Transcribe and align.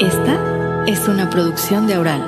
Esta 0.00 0.84
es 0.86 1.08
una 1.08 1.28
producción 1.28 1.86
de 1.86 1.94
Aural. 1.94 2.22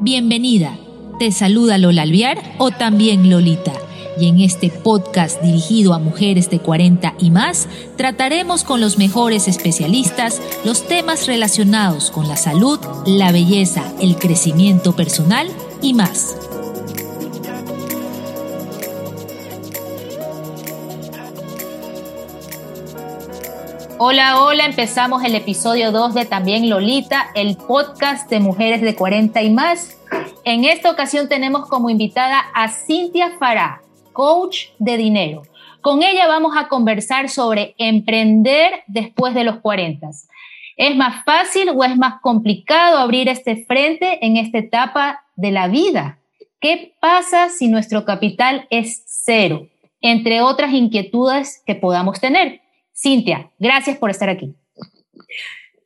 Bienvenida. 0.00 0.78
Te 1.18 1.32
saluda 1.32 1.78
Lola 1.78 2.02
Alviar 2.02 2.38
o 2.58 2.70
también 2.70 3.28
Lolita 3.28 3.79
y 4.20 4.28
en 4.28 4.40
este 4.40 4.68
podcast 4.68 5.40
dirigido 5.40 5.94
a 5.94 5.98
mujeres 5.98 6.50
de 6.50 6.58
40 6.58 7.14
y 7.18 7.30
más, 7.30 7.68
trataremos 7.96 8.64
con 8.64 8.80
los 8.80 8.98
mejores 8.98 9.48
especialistas 9.48 10.40
los 10.64 10.86
temas 10.86 11.26
relacionados 11.26 12.10
con 12.10 12.28
la 12.28 12.36
salud, 12.36 12.78
la 13.06 13.32
belleza, 13.32 13.82
el 14.00 14.16
crecimiento 14.16 14.94
personal 14.94 15.48
y 15.80 15.94
más. 15.94 16.36
Hola, 23.98 24.42
hola, 24.42 24.64
empezamos 24.64 25.24
el 25.24 25.34
episodio 25.34 25.92
2 25.92 26.14
de 26.14 26.24
También 26.24 26.70
Lolita, 26.70 27.30
el 27.34 27.56
podcast 27.56 28.30
de 28.30 28.40
mujeres 28.40 28.80
de 28.80 28.94
40 28.94 29.42
y 29.42 29.50
más. 29.50 29.98
En 30.44 30.64
esta 30.64 30.90
ocasión 30.90 31.28
tenemos 31.28 31.68
como 31.68 31.90
invitada 31.90 32.40
a 32.54 32.68
Cintia 32.68 33.32
Farah 33.38 33.82
coach 34.12 34.68
de 34.78 34.96
dinero. 34.96 35.42
Con 35.80 36.02
ella 36.02 36.26
vamos 36.26 36.56
a 36.56 36.68
conversar 36.68 37.28
sobre 37.28 37.74
emprender 37.78 38.82
después 38.86 39.34
de 39.34 39.44
los 39.44 39.60
40. 39.60 40.08
¿Es 40.76 40.96
más 40.96 41.24
fácil 41.24 41.70
o 41.74 41.84
es 41.84 41.96
más 41.96 42.20
complicado 42.20 42.98
abrir 42.98 43.28
este 43.28 43.64
frente 43.64 44.24
en 44.24 44.36
esta 44.36 44.58
etapa 44.58 45.24
de 45.36 45.50
la 45.50 45.68
vida? 45.68 46.18
¿Qué 46.60 46.94
pasa 47.00 47.48
si 47.48 47.68
nuestro 47.68 48.04
capital 48.04 48.66
es 48.70 49.02
cero? 49.06 49.68
Entre 50.02 50.42
otras 50.42 50.72
inquietudes 50.72 51.62
que 51.66 51.74
podamos 51.74 52.20
tener. 52.20 52.60
Cintia, 52.94 53.50
gracias 53.58 53.96
por 53.96 54.10
estar 54.10 54.28
aquí. 54.28 54.54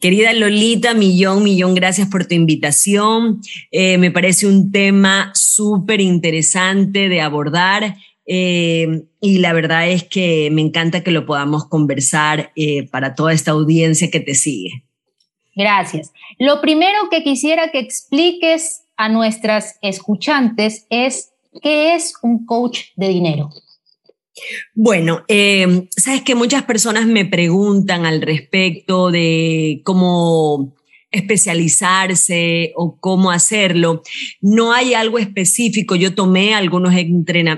Querida 0.00 0.32
Lolita, 0.32 0.92
millón, 0.92 1.42
millón 1.42 1.74
gracias 1.74 2.08
por 2.08 2.26
tu 2.26 2.34
invitación. 2.34 3.40
Eh, 3.70 3.96
me 3.98 4.10
parece 4.10 4.46
un 4.46 4.70
tema 4.70 5.30
súper 5.34 6.00
interesante 6.00 7.08
de 7.08 7.20
abordar 7.20 7.96
eh, 8.26 9.04
y 9.20 9.38
la 9.38 9.52
verdad 9.52 9.88
es 9.88 10.04
que 10.04 10.48
me 10.50 10.62
encanta 10.62 11.02
que 11.02 11.10
lo 11.10 11.26
podamos 11.26 11.68
conversar 11.68 12.52
eh, 12.56 12.88
para 12.88 13.14
toda 13.14 13.32
esta 13.32 13.50
audiencia 13.50 14.10
que 14.10 14.20
te 14.20 14.34
sigue. 14.34 14.84
Gracias. 15.54 16.12
Lo 16.38 16.60
primero 16.60 17.08
que 17.10 17.22
quisiera 17.22 17.70
que 17.70 17.78
expliques 17.78 18.82
a 18.96 19.08
nuestras 19.08 19.78
escuchantes 19.82 20.86
es 20.90 21.32
qué 21.62 21.94
es 21.94 22.14
un 22.22 22.44
coach 22.46 22.86
de 22.96 23.08
dinero. 23.08 23.50
Bueno, 24.74 25.22
eh, 25.28 25.86
sabes 25.90 26.22
que 26.22 26.34
muchas 26.34 26.64
personas 26.64 27.06
me 27.06 27.24
preguntan 27.24 28.04
al 28.04 28.20
respecto 28.20 29.10
de 29.10 29.80
cómo 29.84 30.74
especializarse 31.14 32.72
o 32.76 32.98
cómo 32.98 33.30
hacerlo. 33.30 34.02
No 34.40 34.72
hay 34.72 34.94
algo 34.94 35.18
específico. 35.18 35.94
Yo 35.96 36.14
tomé 36.14 36.54
algunos, 36.54 36.94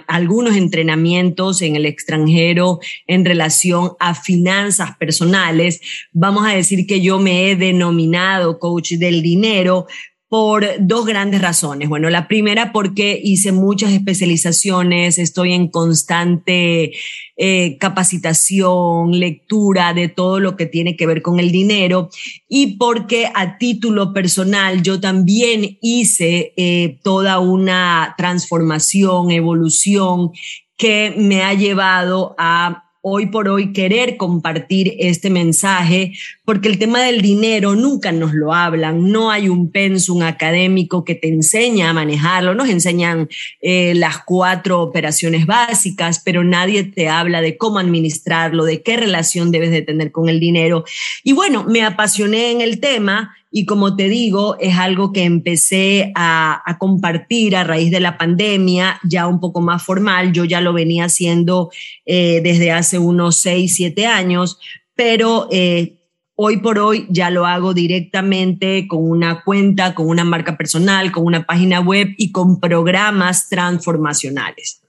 algunos 0.06 0.56
entrenamientos 0.56 1.62
en 1.62 1.77
el 1.77 1.86
extranjero 1.86 2.78
en 3.06 3.24
relación 3.24 3.92
a 3.98 4.14
finanzas 4.14 4.96
personales. 4.96 5.80
Vamos 6.12 6.46
a 6.46 6.54
decir 6.54 6.86
que 6.86 7.00
yo 7.00 7.18
me 7.18 7.50
he 7.50 7.56
denominado 7.56 8.58
coach 8.58 8.92
del 8.92 9.22
dinero, 9.22 9.86
por 10.28 10.66
dos 10.80 11.06
grandes 11.06 11.41
razones. 11.41 11.88
Bueno, 11.88 12.11
la 12.11 12.27
primera 12.27 12.73
porque 12.73 13.20
hice 13.23 13.52
muchas 13.52 13.92
especializaciones, 13.92 15.18
estoy 15.18 15.52
en 15.52 15.68
constante 15.68 16.92
eh, 17.36 17.77
capacitación, 17.78 19.18
lectura 19.18 19.95
de 19.95 20.08
todo 20.08 20.40
lo 20.40 20.56
que 20.56 20.67
tiene 20.67 20.96
que 20.96 21.06
ver 21.06 21.23
con 21.23 21.39
el 21.39 21.52
dinero 21.52 22.11
y 22.48 22.77
porque 22.77 23.30
a 23.34 23.58
título 23.58 24.12
personal 24.12 24.83
yo 24.83 25.01
también 25.01 25.78
hice 25.80 26.52
eh, 26.56 26.98
toda 27.05 27.39
una 27.39 28.14
transformación, 28.18 29.30
evolución 29.30 30.33
que 30.77 31.14
me 31.17 31.42
ha 31.42 31.55
llevado 31.55 32.34
a 32.36 32.86
hoy 33.08 33.27
por 33.27 33.48
hoy 33.48 33.72
querer 33.72 34.17
compartir 34.17 34.96
este 34.98 35.30
mensaje, 35.30 36.14
porque 36.44 36.67
el 36.67 36.77
tema 36.77 37.00
del 37.02 37.22
dinero 37.22 37.77
nunca 37.77 38.11
nos 38.11 38.34
lo 38.34 38.52
hablan, 38.52 39.12
no 39.12 39.30
hay 39.30 39.48
un 39.48 39.70
pensum 39.70 40.22
académico 40.22 41.05
que 41.05 41.14
te 41.14 41.28
enseña 41.28 41.90
a 41.90 41.92
manejarlo, 41.92 42.56
nos 42.56 42.68
enseñan 42.68 43.28
eh, 43.61 43.95
las 43.95 44.24
cuatro 44.24 44.83
operaciones 44.83 45.46
básicas, 45.46 46.20
pero 46.24 46.42
nadie 46.42 46.83
te 46.83 47.08
habla 47.08 47.42
de 47.42 47.56
cómo 47.56 47.78
administrarlo, 47.78 48.64
de 48.64 48.83
qué 48.83 48.96
relación 48.96 49.52
debes 49.52 49.70
de 49.70 49.83
tener 49.83 50.11
con 50.11 50.28
el 50.28 50.40
dinero. 50.40 50.84
Y 51.22 51.33
bueno, 51.33 51.62
me 51.62 51.84
apasioné 51.84 52.50
en 52.50 52.61
el 52.61 52.80
tema 52.80 53.36
y 53.58 53.64
como 53.64 53.96
te 53.96 54.11
digo, 54.11 54.58
es 54.61 54.77
algo 54.77 55.14
que 55.14 55.24
empecé 55.24 56.12
a, 56.14 56.77
compartir 56.78 57.56
a 57.56 57.64
raíz 57.64 57.90
de 57.90 58.00
la 58.00 58.18
pandemia, 58.18 59.00
ya 59.02 59.27
un 59.27 59.40
poco 59.40 59.62
más 59.62 59.83
formal. 59.83 60.34
Yo 60.34 60.44
ya 60.44 60.61
lo 60.61 60.74
venía 60.74 61.06
haciendo 61.06 61.70
eh, 62.05 62.42
desde 62.45 62.70
hace 62.70 62.98
unos 62.98 63.39
seis, 63.39 63.74
siete 63.74 64.05
años, 64.05 64.58
pero 64.95 65.48
eh, 65.50 65.96
hoy 66.34 66.58
por 66.58 66.78
hoy 66.78 67.06
ya 67.08 67.30
lo 67.30 67.46
hago 67.46 67.72
directamente 67.72 68.86
con 68.86 69.08
una 69.08 69.42
cuenta, 69.42 69.95
con 69.95 70.06
una 70.06 70.24
marca 70.24 70.58
personal, 70.58 71.11
con 71.11 71.24
una 71.24 71.46
página 71.46 71.80
web 71.80 72.08
y 72.18 72.33
con 72.33 72.61
programas 72.61 73.48
transformacionales. 73.48 74.86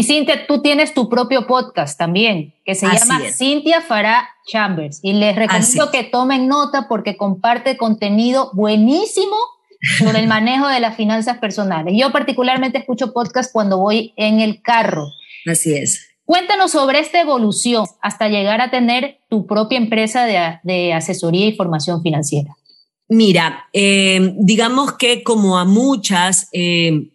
Y 0.00 0.02
Cintia, 0.02 0.46
tú 0.46 0.62
tienes 0.62 0.94
tu 0.94 1.10
propio 1.10 1.46
podcast 1.46 1.98
también, 1.98 2.54
que 2.64 2.74
se 2.74 2.86
llama 2.86 3.20
Cintia 3.36 3.82
Farah 3.82 4.30
Chambers. 4.46 5.00
Y 5.02 5.12
les 5.12 5.36
recomiendo 5.36 5.90
que 5.90 6.04
tomen 6.04 6.48
nota 6.48 6.86
porque 6.88 7.18
comparte 7.18 7.76
contenido 7.76 8.50
buenísimo 8.54 9.36
sobre 9.98 10.20
el 10.20 10.26
manejo 10.26 10.68
de 10.68 10.80
las 10.80 10.96
finanzas 10.96 11.36
personales. 11.36 11.92
Yo 11.98 12.12
particularmente 12.12 12.78
escucho 12.78 13.12
podcast 13.12 13.52
cuando 13.52 13.76
voy 13.76 14.14
en 14.16 14.40
el 14.40 14.62
carro. 14.62 15.10
Así 15.44 15.74
es. 15.74 16.08
Cuéntanos 16.24 16.70
sobre 16.70 17.00
esta 17.00 17.20
evolución 17.20 17.84
hasta 18.00 18.30
llegar 18.30 18.62
a 18.62 18.70
tener 18.70 19.18
tu 19.28 19.46
propia 19.46 19.76
empresa 19.76 20.24
de, 20.24 20.94
asesoría 20.94 21.44
y 21.44 21.56
formación 21.56 22.02
financiera. 22.02 22.56
Mira, 23.06 23.68
eh, 23.74 24.32
digamos 24.38 24.94
que 24.94 25.22
como 25.22 25.58
a 25.58 25.66
muchas, 25.66 26.48
eh, 26.54 27.10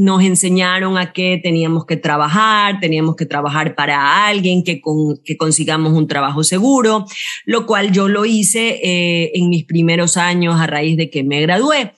nos 0.00 0.22
enseñaron 0.22 0.96
a 0.96 1.12
que 1.12 1.38
teníamos 1.42 1.84
que 1.84 1.98
trabajar, 1.98 2.80
teníamos 2.80 3.16
que 3.16 3.26
trabajar 3.26 3.74
para 3.74 4.26
alguien, 4.26 4.64
que, 4.64 4.80
que 5.22 5.36
consigamos 5.36 5.92
un 5.92 6.06
trabajo 6.06 6.42
seguro, 6.42 7.04
lo 7.44 7.66
cual 7.66 7.92
yo 7.92 8.08
lo 8.08 8.24
hice 8.24 8.80
eh, 8.82 9.32
en 9.34 9.50
mis 9.50 9.66
primeros 9.66 10.16
años 10.16 10.58
a 10.58 10.66
raíz 10.66 10.96
de 10.96 11.10
que 11.10 11.22
me 11.22 11.42
gradué. 11.42 11.92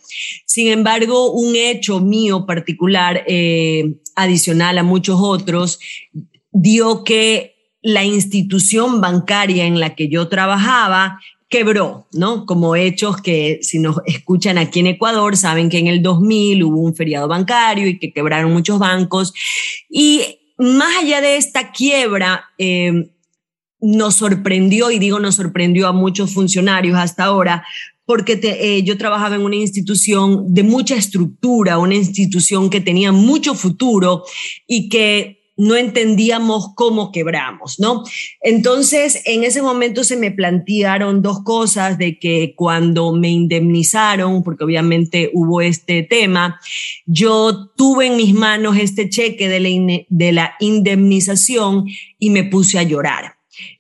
Sin 0.47 0.67
embargo, 0.67 1.31
un 1.31 1.55
hecho 1.55 2.01
mío 2.01 2.45
particular, 2.45 3.23
eh, 3.29 3.95
adicional 4.17 4.79
a 4.79 4.83
muchos 4.83 5.21
otros, 5.23 5.79
dio 6.51 7.05
que 7.05 7.55
la 7.83 8.03
institución 8.03 9.01
bancaria 9.01 9.65
en 9.65 9.79
la 9.79 9.95
que 9.95 10.09
yo 10.09 10.27
trabajaba 10.27 11.21
quebró, 11.53 12.07
¿no? 12.13 12.47
Como 12.47 12.75
hechos 12.75 13.21
que 13.21 13.59
si 13.61 13.79
nos 13.79 13.97
escuchan 14.07 14.57
aquí 14.57 14.81
en 14.81 14.87
Ecuador 14.89 15.37
saben 15.37 15.69
que 15.69 15.79
en 15.79 15.87
el 15.87 16.03
2000 16.03 16.65
hubo 16.65 16.81
un 16.81 16.97
feriado 16.97 17.29
bancario 17.29 17.87
y 17.87 17.99
que 17.99 18.11
quebraron 18.11 18.53
muchos 18.53 18.79
bancos. 18.79 19.35
Y 19.89 20.23
más 20.57 20.97
allá 21.03 21.21
de 21.21 21.37
esta 21.37 21.71
quiebra, 21.71 22.47
eh, 22.57 23.11
nos 23.81 24.15
sorprendió, 24.15 24.91
y 24.91 24.99
digo 24.99 25.21
nos 25.21 25.35
sorprendió 25.35 25.89
a 25.89 25.93
muchos 25.93 26.33
funcionarios 26.33 26.97
hasta 26.97 27.25
ahora, 27.25 27.67
porque 28.07 28.41
eh, 28.43 28.83
yo 28.83 28.97
trabajaba 28.97 29.35
en 29.35 29.43
una 29.43 29.57
institución 29.57 30.55
de 30.55 30.63
mucha 30.63 30.97
estructura, 30.97 31.79
una 31.79 31.97
institución 31.97 32.71
que 32.71 32.81
tenía 32.81 33.13
mucho 33.13 33.55
futuro 33.55 34.25
y 34.67 34.89
que 34.89 35.42
no 35.57 35.77
entendíamos 35.77 36.75
cómo 36.75 37.13
quebramos, 37.13 37.79
¿no? 37.79 38.05
Entonces, 38.41 39.23
en 39.27 39.45
ese 39.45 39.63
momento 39.63 40.03
se 40.05 40.17
me 40.17 40.31
plantearon 40.31 41.23
dos 41.23 41.43
cosas 41.45 41.99
de 41.99 42.19
que 42.19 42.55
cuando 42.57 43.13
me 43.13 43.29
indemnizaron, 43.29 44.43
porque 44.43 44.65
obviamente 44.65 45.31
hubo 45.35 45.61
este 45.61 46.03
tema, 46.03 46.59
yo 47.07 47.71
tuve 47.77 48.07
en 48.07 48.17
mis 48.17 48.35
manos 48.35 48.77
este 48.79 49.09
cheque 49.09 49.49
de 49.49 49.61
la, 49.61 50.05
de 50.09 50.33
la 50.33 50.55
indemnización 50.61 51.87
y 52.19 52.31
me 52.31 52.45
puse 52.45 52.79
a 52.79 52.83
llorar. 52.83 53.35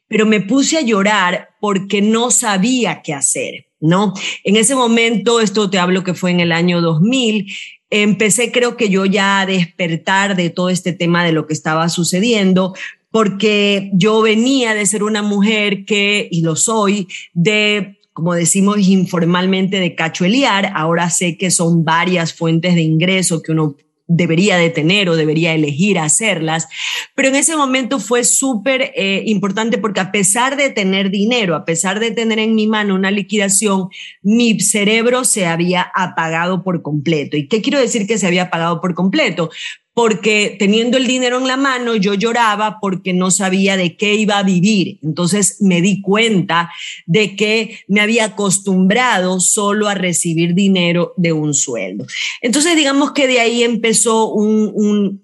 Pero 0.09 0.27
me 0.27 0.41
puse 0.41 0.77
a 0.77 0.83
llorar 0.83 1.49
porque 1.61 2.03
no 2.03 2.31
sabía 2.31 3.01
qué 3.03 3.15
hacer. 3.15 3.67
¿no? 3.83 4.15
En 4.45 4.57
ese 4.57 4.77
momento, 4.77 5.41
esto 5.41 5.69
te 5.69 5.79
hablo 5.79 6.05
que 6.05 6.15
fue 6.15 6.31
en 6.31 6.39
el 6.41 6.53
año 6.53 6.81
2000, 6.81 7.53
empecé 7.93 8.50
creo 8.50 8.77
que 8.79 8.89
yo 8.89 9.05
ya 9.05 9.41
a 9.41 9.47
despertar 9.47 10.35
de 10.35 10.49
todo 10.49 10.71
este 10.71 10.94
tema 10.94 11.25
de 11.25 11.33
lo 11.33 11.47
que 11.47 11.53
estaba 11.53 11.91
sucediendo, 11.91 12.75
porque 13.11 13.91
yo 13.93 14.23
venía 14.23 14.73
de 14.75 14.87
ser 14.87 15.03
una 15.03 15.21
mujer 15.21 15.85
que, 15.85 16.27
y 16.31 16.41
lo 16.41 16.56
soy, 16.56 17.06
de 17.35 17.99
como 18.15 18.35
decimos 18.35 18.79
informalmente, 18.79 19.79
de 19.79 19.94
cachueliar. 19.94 20.73
Ahora 20.75 21.11
sé 21.11 21.37
que 21.37 21.50
son 21.50 21.85
varias 21.85 22.33
fuentes 22.33 22.75
de 22.75 22.83
ingreso 22.83 23.43
que 23.43 23.53
uno 23.53 23.77
debería 24.06 24.56
de 24.56 24.70
tener 24.70 25.08
o 25.08 25.16
debería 25.16 25.54
elegir 25.54 25.99
hacerlas. 25.99 26.69
Pero 27.14 27.28
en 27.28 27.37
ese 27.37 27.56
momento 27.56 27.99
fue 27.99 28.25
súper 28.25 28.93
eh, 28.94 29.22
importante 29.26 29.78
porque 29.78 30.00
a 30.00 30.12
pesar 30.12 30.56
de 30.56 30.70
tener 30.70 31.10
dinero, 31.10 31.54
a 31.54 31.64
pesar 31.64 32.00
de 32.00 32.10
tener 32.10 32.38
en 32.38 32.54
mi 32.54 32.66
mano 32.66 32.94
una 32.94 33.10
liquidación, 33.10 33.88
mi 34.22 34.58
cerebro 34.60 35.25
se 35.25 35.46
había 35.46 35.82
apagado 35.94 36.62
por 36.62 36.82
completo. 36.82 37.37
¿Y 37.37 37.49
qué 37.49 37.62
quiero 37.62 37.78
decir 37.78 38.06
que 38.06 38.19
se 38.19 38.26
había 38.26 38.44
apagado 38.44 38.81
por 38.81 38.94
completo? 38.94 39.50
Porque 39.94 40.56
teniendo 40.59 40.97
el 40.97 41.06
dinero 41.06 41.39
en 41.39 41.47
la 41.47 41.56
mano 41.56 41.97
yo 41.97 42.15
lloraba 42.15 42.79
porque 42.81 43.12
no 43.12 43.31
sabía 43.31 43.77
de 43.77 43.97
qué 43.97 44.15
iba 44.15 44.39
a 44.39 44.43
vivir. 44.43 44.99
Entonces 45.03 45.59
me 45.61 45.83
di 45.83 46.00
cuenta 46.00 46.71
de 47.06 47.37
que 47.37 47.81
me 47.89 48.00
había 48.00 48.27
acostumbrado 48.27 49.41
solo 49.41 49.89
a 49.89 49.94
recibir 49.94 50.55
dinero 50.55 51.12
de 51.17 51.33
un 51.33 51.53
sueldo. 51.53 52.06
Entonces 52.41 52.77
digamos 52.77 53.12
que 53.12 53.27
de 53.27 53.41
ahí 53.41 53.62
empezó 53.62 54.33
un, 54.33 54.73
un 54.75 55.21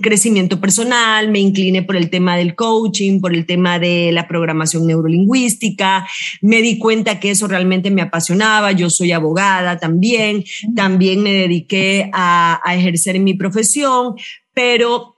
crecimiento 0.00 0.60
personal, 0.60 1.30
me 1.30 1.38
incliné 1.38 1.82
por 1.82 1.96
el 1.96 2.10
tema 2.10 2.36
del 2.36 2.54
coaching, 2.54 3.20
por 3.20 3.34
el 3.34 3.46
tema 3.46 3.78
de 3.78 4.12
la 4.12 4.28
programación 4.28 4.86
neurolingüística, 4.86 6.06
me 6.42 6.60
di 6.60 6.78
cuenta 6.78 7.18
que 7.18 7.30
eso 7.30 7.48
realmente 7.48 7.90
me 7.90 8.02
apasionaba, 8.02 8.72
yo 8.72 8.90
soy 8.90 9.12
abogada 9.12 9.78
también, 9.78 10.44
también 10.76 11.22
me 11.22 11.32
dediqué 11.32 12.10
a, 12.12 12.60
ejercer 12.74 13.18
mi 13.20 13.34
profesión, 13.34 14.14
pero 14.54 15.16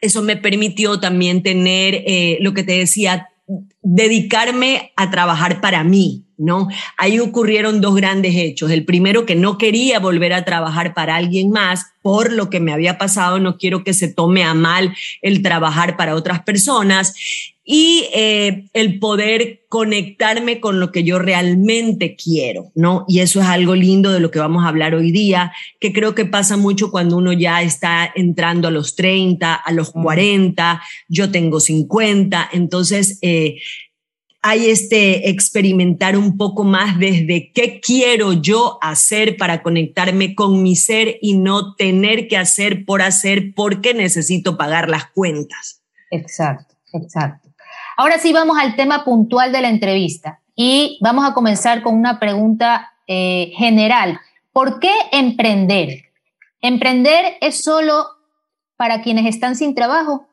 eso 0.00 0.22
me 0.22 0.36
permitió 0.36 0.98
también 0.98 1.42
tener 1.42 2.02
eh, 2.06 2.38
lo 2.40 2.54
que 2.54 2.62
te 2.62 2.78
decía, 2.78 3.28
dedicarme 3.82 4.92
a 4.96 5.10
trabajar 5.10 5.60
para 5.60 5.84
mí, 5.84 6.26
¿no? 6.36 6.68
Ahí 6.96 7.18
ocurrieron 7.18 7.80
dos 7.80 7.94
grandes 7.94 8.34
hechos. 8.34 8.70
El 8.70 8.84
primero, 8.84 9.24
que 9.26 9.34
no 9.34 9.58
quería 9.58 9.98
volver 9.98 10.32
a 10.32 10.44
trabajar 10.44 10.94
para 10.94 11.16
alguien 11.16 11.50
más 11.50 11.86
por 12.02 12.32
lo 12.32 12.50
que 12.50 12.60
me 12.60 12.72
había 12.72 12.98
pasado, 12.98 13.38
no 13.38 13.56
quiero 13.56 13.84
que 13.84 13.94
se 13.94 14.08
tome 14.12 14.42
a 14.42 14.54
mal 14.54 14.94
el 15.22 15.42
trabajar 15.42 15.96
para 15.96 16.14
otras 16.14 16.42
personas. 16.42 17.14
Y 17.72 18.08
eh, 18.12 18.68
el 18.72 18.98
poder 18.98 19.60
conectarme 19.68 20.58
con 20.58 20.80
lo 20.80 20.90
que 20.90 21.04
yo 21.04 21.20
realmente 21.20 22.16
quiero, 22.16 22.72
¿no? 22.74 23.04
Y 23.06 23.20
eso 23.20 23.40
es 23.40 23.46
algo 23.46 23.76
lindo 23.76 24.10
de 24.10 24.18
lo 24.18 24.32
que 24.32 24.40
vamos 24.40 24.64
a 24.64 24.68
hablar 24.68 24.92
hoy 24.96 25.12
día, 25.12 25.52
que 25.78 25.92
creo 25.92 26.16
que 26.16 26.24
pasa 26.24 26.56
mucho 26.56 26.90
cuando 26.90 27.16
uno 27.16 27.32
ya 27.32 27.62
está 27.62 28.10
entrando 28.12 28.66
a 28.66 28.72
los 28.72 28.96
30, 28.96 29.54
a 29.54 29.70
los 29.70 29.92
40, 29.92 30.82
yo 31.08 31.30
tengo 31.30 31.60
50, 31.60 32.50
entonces... 32.52 33.18
Eh, 33.22 33.58
hay 34.42 34.70
este 34.70 35.28
experimentar 35.28 36.16
un 36.16 36.38
poco 36.38 36.64
más 36.64 36.98
desde 36.98 37.52
qué 37.52 37.78
quiero 37.78 38.32
yo 38.32 38.78
hacer 38.80 39.36
para 39.36 39.62
conectarme 39.62 40.34
con 40.34 40.62
mi 40.62 40.76
ser 40.76 41.18
y 41.20 41.36
no 41.36 41.74
tener 41.74 42.26
que 42.26 42.38
hacer 42.38 42.86
por 42.86 43.02
hacer 43.02 43.52
porque 43.54 43.92
necesito 43.92 44.56
pagar 44.56 44.88
las 44.88 45.10
cuentas. 45.10 45.82
Exacto, 46.10 46.74
exacto. 46.94 47.49
Ahora 48.00 48.18
sí 48.18 48.32
vamos 48.32 48.56
al 48.58 48.76
tema 48.76 49.04
puntual 49.04 49.52
de 49.52 49.60
la 49.60 49.68
entrevista 49.68 50.40
y 50.56 50.96
vamos 51.02 51.28
a 51.28 51.34
comenzar 51.34 51.82
con 51.82 51.94
una 51.94 52.18
pregunta 52.18 52.94
eh, 53.06 53.52
general. 53.56 54.18
¿Por 54.54 54.80
qué 54.80 54.90
emprender? 55.12 56.06
¿Emprender 56.62 57.34
es 57.42 57.62
solo 57.62 58.06
para 58.78 59.02
quienes 59.02 59.26
están 59.26 59.54
sin 59.54 59.74
trabajo? 59.74 60.26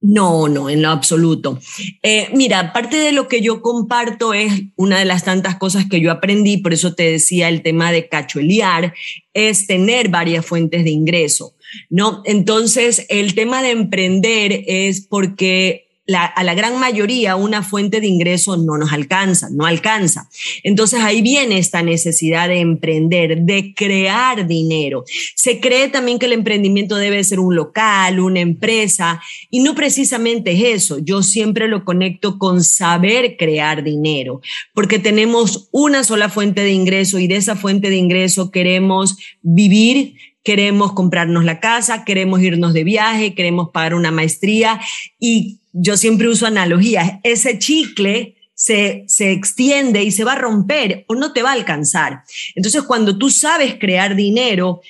No, 0.00 0.48
no, 0.48 0.68
en 0.68 0.82
lo 0.82 0.88
absoluto. 0.88 1.60
Eh, 2.02 2.30
mira, 2.34 2.72
parte 2.72 2.96
de 2.96 3.12
lo 3.12 3.28
que 3.28 3.40
yo 3.40 3.62
comparto 3.62 4.34
es 4.34 4.64
una 4.74 4.98
de 4.98 5.04
las 5.04 5.22
tantas 5.22 5.54
cosas 5.54 5.86
que 5.88 6.00
yo 6.00 6.10
aprendí, 6.10 6.56
por 6.56 6.72
eso 6.72 6.96
te 6.96 7.08
decía 7.08 7.48
el 7.48 7.62
tema 7.62 7.92
de 7.92 8.08
cachuelear, 8.08 8.94
es 9.32 9.68
tener 9.68 10.08
varias 10.08 10.44
fuentes 10.44 10.82
de 10.82 10.90
ingreso, 10.90 11.54
¿no? 11.88 12.22
Entonces, 12.24 13.06
el 13.10 13.36
tema 13.36 13.62
de 13.62 13.70
emprender 13.70 14.64
es 14.66 15.06
porque 15.06 15.83
a 16.12 16.44
la 16.44 16.54
gran 16.54 16.78
mayoría 16.78 17.34
una 17.34 17.62
fuente 17.62 18.00
de 18.00 18.06
ingreso 18.06 18.58
no 18.58 18.76
nos 18.76 18.92
alcanza, 18.92 19.48
no 19.50 19.64
alcanza. 19.64 20.28
Entonces 20.62 21.00
ahí 21.00 21.22
viene 21.22 21.58
esta 21.58 21.82
necesidad 21.82 22.48
de 22.48 22.60
emprender, 22.60 23.42
de 23.42 23.72
crear 23.74 24.46
dinero. 24.46 25.04
Se 25.34 25.60
cree 25.60 25.88
también 25.88 26.18
que 26.18 26.26
el 26.26 26.32
emprendimiento 26.32 26.96
debe 26.96 27.24
ser 27.24 27.40
un 27.40 27.54
local, 27.54 28.20
una 28.20 28.40
empresa, 28.40 29.22
y 29.50 29.60
no 29.60 29.74
precisamente 29.74 30.52
es 30.52 30.82
eso. 30.82 30.98
Yo 30.98 31.22
siempre 31.22 31.68
lo 31.68 31.84
conecto 31.84 32.38
con 32.38 32.62
saber 32.62 33.36
crear 33.38 33.82
dinero, 33.82 34.42
porque 34.74 34.98
tenemos 34.98 35.68
una 35.72 36.04
sola 36.04 36.28
fuente 36.28 36.62
de 36.62 36.72
ingreso 36.72 37.18
y 37.18 37.28
de 37.28 37.36
esa 37.36 37.56
fuente 37.56 37.88
de 37.88 37.96
ingreso 37.96 38.50
queremos 38.50 39.16
vivir 39.42 40.16
queremos 40.44 40.92
comprarnos 40.92 41.44
la 41.44 41.58
casa, 41.58 42.04
queremos 42.04 42.40
irnos 42.42 42.74
de 42.74 42.84
viaje, 42.84 43.34
queremos 43.34 43.70
pagar 43.70 43.94
una 43.94 44.12
maestría 44.12 44.80
y 45.18 45.58
yo 45.72 45.96
siempre 45.96 46.28
uso 46.28 46.46
analogías, 46.46 47.14
ese 47.24 47.58
chicle 47.58 48.36
se, 48.54 49.04
se, 49.08 49.32
extiende 49.32 50.04
y 50.04 50.12
se 50.12 50.22
va 50.22 50.34
a 50.34 50.38
romper 50.38 51.04
o 51.08 51.16
no 51.16 51.32
te 51.32 51.42
va 51.42 51.50
a 51.50 51.54
alcanzar. 51.54 52.22
Entonces, 52.54 52.82
cuando 52.84 53.18
tú 53.18 53.30
sabes 53.30 53.74
crear 53.80 54.14
dinero, 54.14 54.80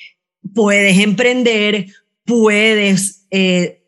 puedes 0.52 0.98
emprender, 0.98 1.86
puedes 2.24 3.26
eh, 3.30 3.82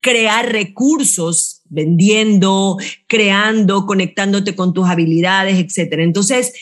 crear 0.00 0.52
recursos 0.52 1.62
vendiendo, 1.70 2.76
creando, 3.06 3.86
conectándote 3.86 4.54
con 4.56 4.74
tus 4.74 4.88
habilidades, 4.88 5.58
etc. 5.58 6.00
Entonces, 6.00 6.52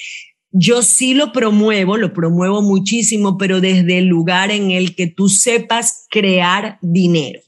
yo 0.50 0.82
sí 0.82 1.14
lo 1.14 1.32
promuevo, 1.32 1.96
lo 1.96 2.12
promuevo 2.12 2.62
muchísimo, 2.62 3.36
pero 3.36 3.60
desde 3.60 3.98
el 3.98 4.06
lugar 4.06 4.50
en 4.50 4.70
el 4.70 4.94
que 4.94 5.06
tú 5.06 5.28
sepas 5.28 6.06
crear 6.10 6.78
dinero. 6.80 7.40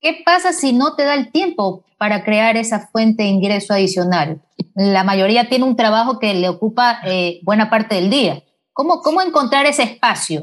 ¿Qué 0.00 0.22
pasa 0.24 0.52
si 0.52 0.72
no 0.72 0.94
te 0.96 1.04
da 1.04 1.14
el 1.14 1.30
tiempo 1.30 1.84
para 1.98 2.24
crear 2.24 2.56
esa 2.56 2.88
fuente 2.88 3.22
de 3.22 3.30
ingreso 3.30 3.72
adicional? 3.72 4.42
La 4.74 5.02
mayoría 5.02 5.48
tiene 5.48 5.64
un 5.64 5.76
trabajo 5.76 6.18
que 6.18 6.34
le 6.34 6.48
ocupa 6.48 7.00
eh, 7.06 7.40
buena 7.42 7.70
parte 7.70 7.94
del 7.94 8.10
día. 8.10 8.42
¿Cómo, 8.72 9.00
¿Cómo 9.00 9.22
encontrar 9.22 9.64
ese 9.66 9.84
espacio 9.84 10.42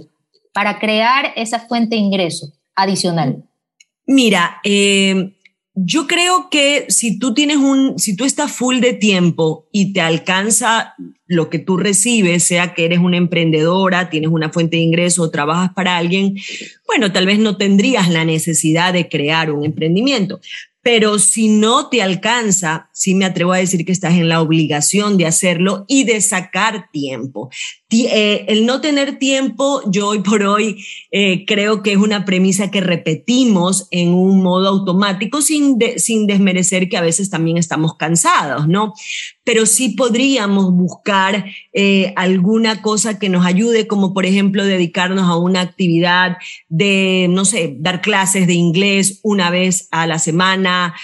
para 0.53 0.79
crear 0.79 1.33
esa 1.35 1.59
fuente 1.59 1.95
de 1.95 2.01
ingreso 2.01 2.47
adicional? 2.75 3.43
Mira, 4.07 4.59
eh, 4.63 5.35
yo 5.73 6.07
creo 6.07 6.49
que 6.49 6.85
si 6.89 7.17
tú 7.19 7.33
tienes 7.33 7.57
un, 7.57 7.97
si 7.97 8.15
tú 8.15 8.25
estás 8.25 8.51
full 8.51 8.79
de 8.79 8.93
tiempo 8.93 9.67
y 9.71 9.93
te 9.93 10.01
alcanza 10.01 10.95
lo 11.31 11.49
que 11.49 11.59
tú 11.59 11.77
recibes, 11.77 12.43
sea 12.43 12.73
que 12.73 12.85
eres 12.85 12.99
una 12.99 13.17
emprendedora, 13.17 14.09
tienes 14.09 14.29
una 14.29 14.49
fuente 14.49 14.75
de 14.75 14.83
ingreso 14.83 15.31
trabajas 15.31 15.71
para 15.73 15.97
alguien, 15.97 16.35
bueno, 16.85 17.11
tal 17.11 17.25
vez 17.25 17.39
no 17.39 17.57
tendrías 17.57 18.09
la 18.09 18.25
necesidad 18.25 18.91
de 18.93 19.07
crear 19.07 19.49
un 19.51 19.63
emprendimiento. 19.63 20.41
Pero 20.83 21.19
si 21.19 21.47
no 21.47 21.89
te 21.89 22.01
alcanza, 22.01 22.89
sí 22.91 23.13
me 23.15 23.25
atrevo 23.25 23.53
a 23.53 23.59
decir 23.59 23.85
que 23.85 23.91
estás 23.91 24.15
en 24.15 24.27
la 24.27 24.41
obligación 24.41 25.17
de 25.17 25.27
hacerlo 25.27 25.85
y 25.87 26.03
de 26.03 26.19
sacar 26.21 26.89
tiempo. 26.91 27.49
Eh, 27.93 28.45
el 28.47 28.65
no 28.65 28.79
tener 28.79 29.19
tiempo, 29.19 29.81
yo 29.85 30.07
hoy 30.07 30.19
por 30.19 30.43
hoy 30.43 30.81
eh, 31.11 31.43
creo 31.45 31.83
que 31.83 31.91
es 31.91 31.97
una 31.97 32.23
premisa 32.23 32.71
que 32.71 32.79
repetimos 32.79 33.87
en 33.91 34.13
un 34.13 34.41
modo 34.41 34.69
automático 34.69 35.41
sin, 35.41 35.77
sin 35.97 36.25
desmerecer 36.25 36.87
que 36.87 36.95
a 36.95 37.01
veces 37.01 37.29
también 37.29 37.57
estamos 37.57 37.95
cansados, 37.97 38.69
¿no? 38.69 38.93
Pero 39.43 39.65
sí 39.65 39.89
podríamos 39.89 40.71
buscar 40.71 41.45
eh, 41.73 42.13
alguna 42.15 42.81
cosa 42.81 43.19
que 43.19 43.27
nos 43.27 43.45
ayude, 43.45 43.87
como 43.87 44.13
por 44.13 44.25
ejemplo 44.25 44.63
dedicarnos 44.63 45.29
a 45.29 45.35
una 45.35 45.59
actividad 45.59 46.37
de, 46.69 47.27
no 47.29 47.43
sé, 47.43 47.75
dar 47.77 48.01
clases 48.01 48.47
de 48.47 48.53
inglés 48.53 49.19
una 49.21 49.49
vez 49.49 49.89
a 49.91 50.07
la 50.07 50.17
semana, 50.17 50.95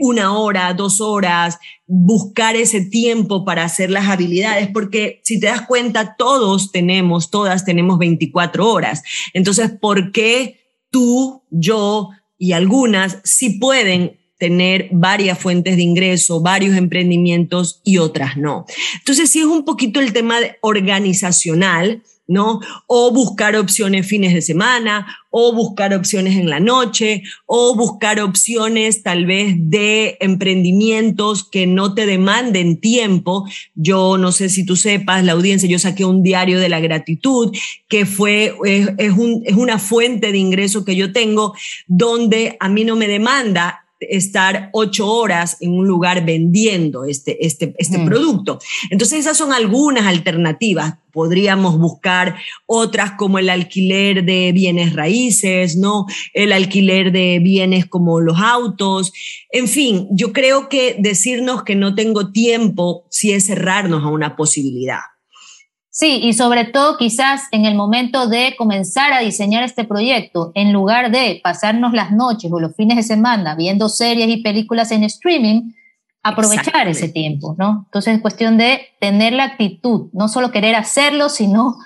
una 0.00 0.38
hora, 0.38 0.72
dos 0.74 1.00
horas, 1.00 1.58
buscar 1.86 2.56
ese 2.56 2.80
tiempo 2.80 3.44
para 3.44 3.64
hacer 3.64 3.90
las 3.90 4.08
habilidades, 4.08 4.68
porque 4.72 5.20
si 5.24 5.38
te 5.38 5.46
das 5.46 5.62
cuenta, 5.62 6.16
todos 6.16 6.72
tenemos, 6.72 7.30
todas 7.30 7.64
tenemos 7.64 7.98
24 7.98 8.68
horas. 8.68 9.02
Entonces, 9.34 9.70
¿por 9.70 10.12
qué 10.12 10.60
tú, 10.90 11.42
yo 11.50 12.10
y 12.38 12.52
algunas 12.52 13.18
sí 13.24 13.58
pueden 13.58 14.18
tener 14.38 14.88
varias 14.92 15.38
fuentes 15.38 15.76
de 15.76 15.82
ingreso, 15.82 16.42
varios 16.42 16.76
emprendimientos 16.76 17.80
y 17.84 17.98
otras 17.98 18.36
no? 18.36 18.66
Entonces, 18.98 19.30
sí 19.30 19.40
es 19.40 19.46
un 19.46 19.64
poquito 19.64 20.00
el 20.00 20.12
tema 20.12 20.36
organizacional 20.60 22.02
¿no? 22.26 22.60
O 22.86 23.12
buscar 23.12 23.56
opciones 23.56 24.06
fines 24.06 24.34
de 24.34 24.42
semana, 24.42 25.06
o 25.30 25.52
buscar 25.52 25.94
opciones 25.94 26.36
en 26.36 26.48
la 26.48 26.60
noche, 26.60 27.22
o 27.46 27.74
buscar 27.76 28.20
opciones 28.20 29.02
tal 29.02 29.26
vez 29.26 29.54
de 29.58 30.16
emprendimientos 30.20 31.48
que 31.48 31.66
no 31.66 31.94
te 31.94 32.06
demanden 32.06 32.80
tiempo. 32.80 33.46
Yo 33.74 34.18
no 34.18 34.32
sé 34.32 34.48
si 34.48 34.64
tú 34.64 34.76
sepas, 34.76 35.24
la 35.24 35.32
audiencia, 35.32 35.68
yo 35.68 35.78
saqué 35.78 36.04
un 36.04 36.22
diario 36.22 36.58
de 36.58 36.68
la 36.68 36.80
gratitud, 36.80 37.54
que 37.88 38.06
fue, 38.06 38.54
es, 38.64 39.12
un, 39.12 39.42
es 39.44 39.56
una 39.56 39.78
fuente 39.78 40.32
de 40.32 40.38
ingreso 40.38 40.84
que 40.84 40.96
yo 40.96 41.12
tengo, 41.12 41.54
donde 41.86 42.56
a 42.60 42.68
mí 42.68 42.84
no 42.84 42.96
me 42.96 43.08
demanda 43.08 43.85
estar 44.00 44.70
ocho 44.72 45.10
horas 45.10 45.56
en 45.60 45.72
un 45.72 45.86
lugar 45.86 46.24
vendiendo 46.24 47.04
este, 47.04 47.44
este, 47.46 47.74
este 47.78 47.98
mm. 47.98 48.04
producto. 48.06 48.58
Entonces 48.90 49.20
esas 49.20 49.36
son 49.36 49.52
algunas 49.52 50.06
alternativas. 50.06 50.98
Podríamos 51.12 51.78
buscar 51.78 52.36
otras 52.66 53.12
como 53.12 53.38
el 53.38 53.48
alquiler 53.48 54.24
de 54.24 54.52
bienes 54.52 54.92
raíces, 54.92 55.76
¿no? 55.76 56.06
El 56.34 56.52
alquiler 56.52 57.10
de 57.10 57.38
bienes 57.42 57.86
como 57.86 58.20
los 58.20 58.38
autos. 58.38 59.12
En 59.50 59.66
fin, 59.66 60.08
yo 60.10 60.32
creo 60.32 60.68
que 60.68 60.96
decirnos 60.98 61.62
que 61.62 61.74
no 61.74 61.94
tengo 61.94 62.32
tiempo 62.32 63.06
sí 63.10 63.32
es 63.32 63.46
cerrarnos 63.46 64.04
a 64.04 64.08
una 64.08 64.36
posibilidad. 64.36 65.00
Sí, 65.98 66.20
y 66.22 66.34
sobre 66.34 66.66
todo 66.66 66.98
quizás 66.98 67.44
en 67.52 67.64
el 67.64 67.74
momento 67.74 68.26
de 68.26 68.54
comenzar 68.58 69.14
a 69.14 69.20
diseñar 69.20 69.62
este 69.64 69.84
proyecto, 69.84 70.52
en 70.54 70.70
lugar 70.70 71.10
de 71.10 71.40
pasarnos 71.42 71.94
las 71.94 72.12
noches 72.12 72.52
o 72.52 72.60
los 72.60 72.76
fines 72.76 72.98
de 72.98 73.02
semana 73.02 73.54
viendo 73.54 73.88
series 73.88 74.28
y 74.28 74.42
películas 74.42 74.90
en 74.92 75.04
streaming, 75.04 75.72
aprovechar 76.22 76.86
ese 76.86 77.08
tiempo, 77.08 77.56
¿no? 77.58 77.84
Entonces 77.86 78.16
es 78.16 78.20
cuestión 78.20 78.58
de 78.58 78.82
tener 79.00 79.32
la 79.32 79.44
actitud, 79.44 80.10
no 80.12 80.28
solo 80.28 80.50
querer 80.50 80.74
hacerlo, 80.74 81.30
sino 81.30 81.78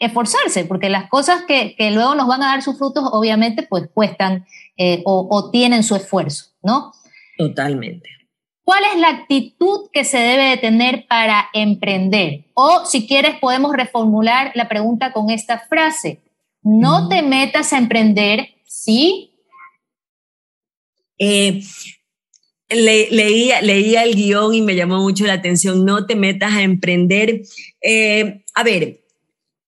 esforzarse, 0.00 0.64
porque 0.64 0.88
las 0.88 1.08
cosas 1.08 1.42
que, 1.46 1.76
luego 1.92 2.16
nos 2.16 2.26
van 2.26 2.42
a 2.42 2.46
dar 2.46 2.62
sus 2.62 2.76
frutos, 2.76 3.04
obviamente, 3.12 3.62
pues 3.62 3.88
cuestan 3.94 4.44
eh, 4.76 5.02
o, 5.04 5.28
o 5.30 5.52
tienen 5.52 5.84
su 5.84 5.94
esfuerzo, 5.94 6.46
¿no? 6.64 6.90
Totalmente. 7.38 8.08
¿Cuál 8.64 8.84
es 8.92 9.00
la 9.00 9.08
actitud 9.08 9.90
que 9.92 10.04
se 10.04 10.18
debe 10.18 10.44
de 10.50 10.56
tener 10.56 11.06
para 11.06 11.48
emprender? 11.52 12.44
O 12.54 12.84
si 12.84 13.06
quieres 13.06 13.38
podemos 13.40 13.72
reformular 13.74 14.52
la 14.54 14.68
pregunta 14.68 15.12
con 15.12 15.30
esta 15.30 15.58
frase. 15.68 16.20
No 16.62 17.08
te 17.08 17.22
metas 17.22 17.72
a 17.72 17.78
emprender 17.78 18.52
¿sí? 18.72 19.30
Eh, 21.18 21.62
leía, 22.70 23.60
leía 23.60 24.02
el 24.02 24.14
guion 24.14 24.54
y 24.54 24.62
me 24.62 24.74
llamó 24.74 24.98
mucho 24.98 25.26
la 25.26 25.34
atención. 25.34 25.84
No 25.84 26.06
te 26.06 26.16
metas 26.16 26.52
a 26.52 26.62
emprender. 26.62 27.42
Eh, 27.82 28.42
a 28.54 28.62
ver, 28.64 29.01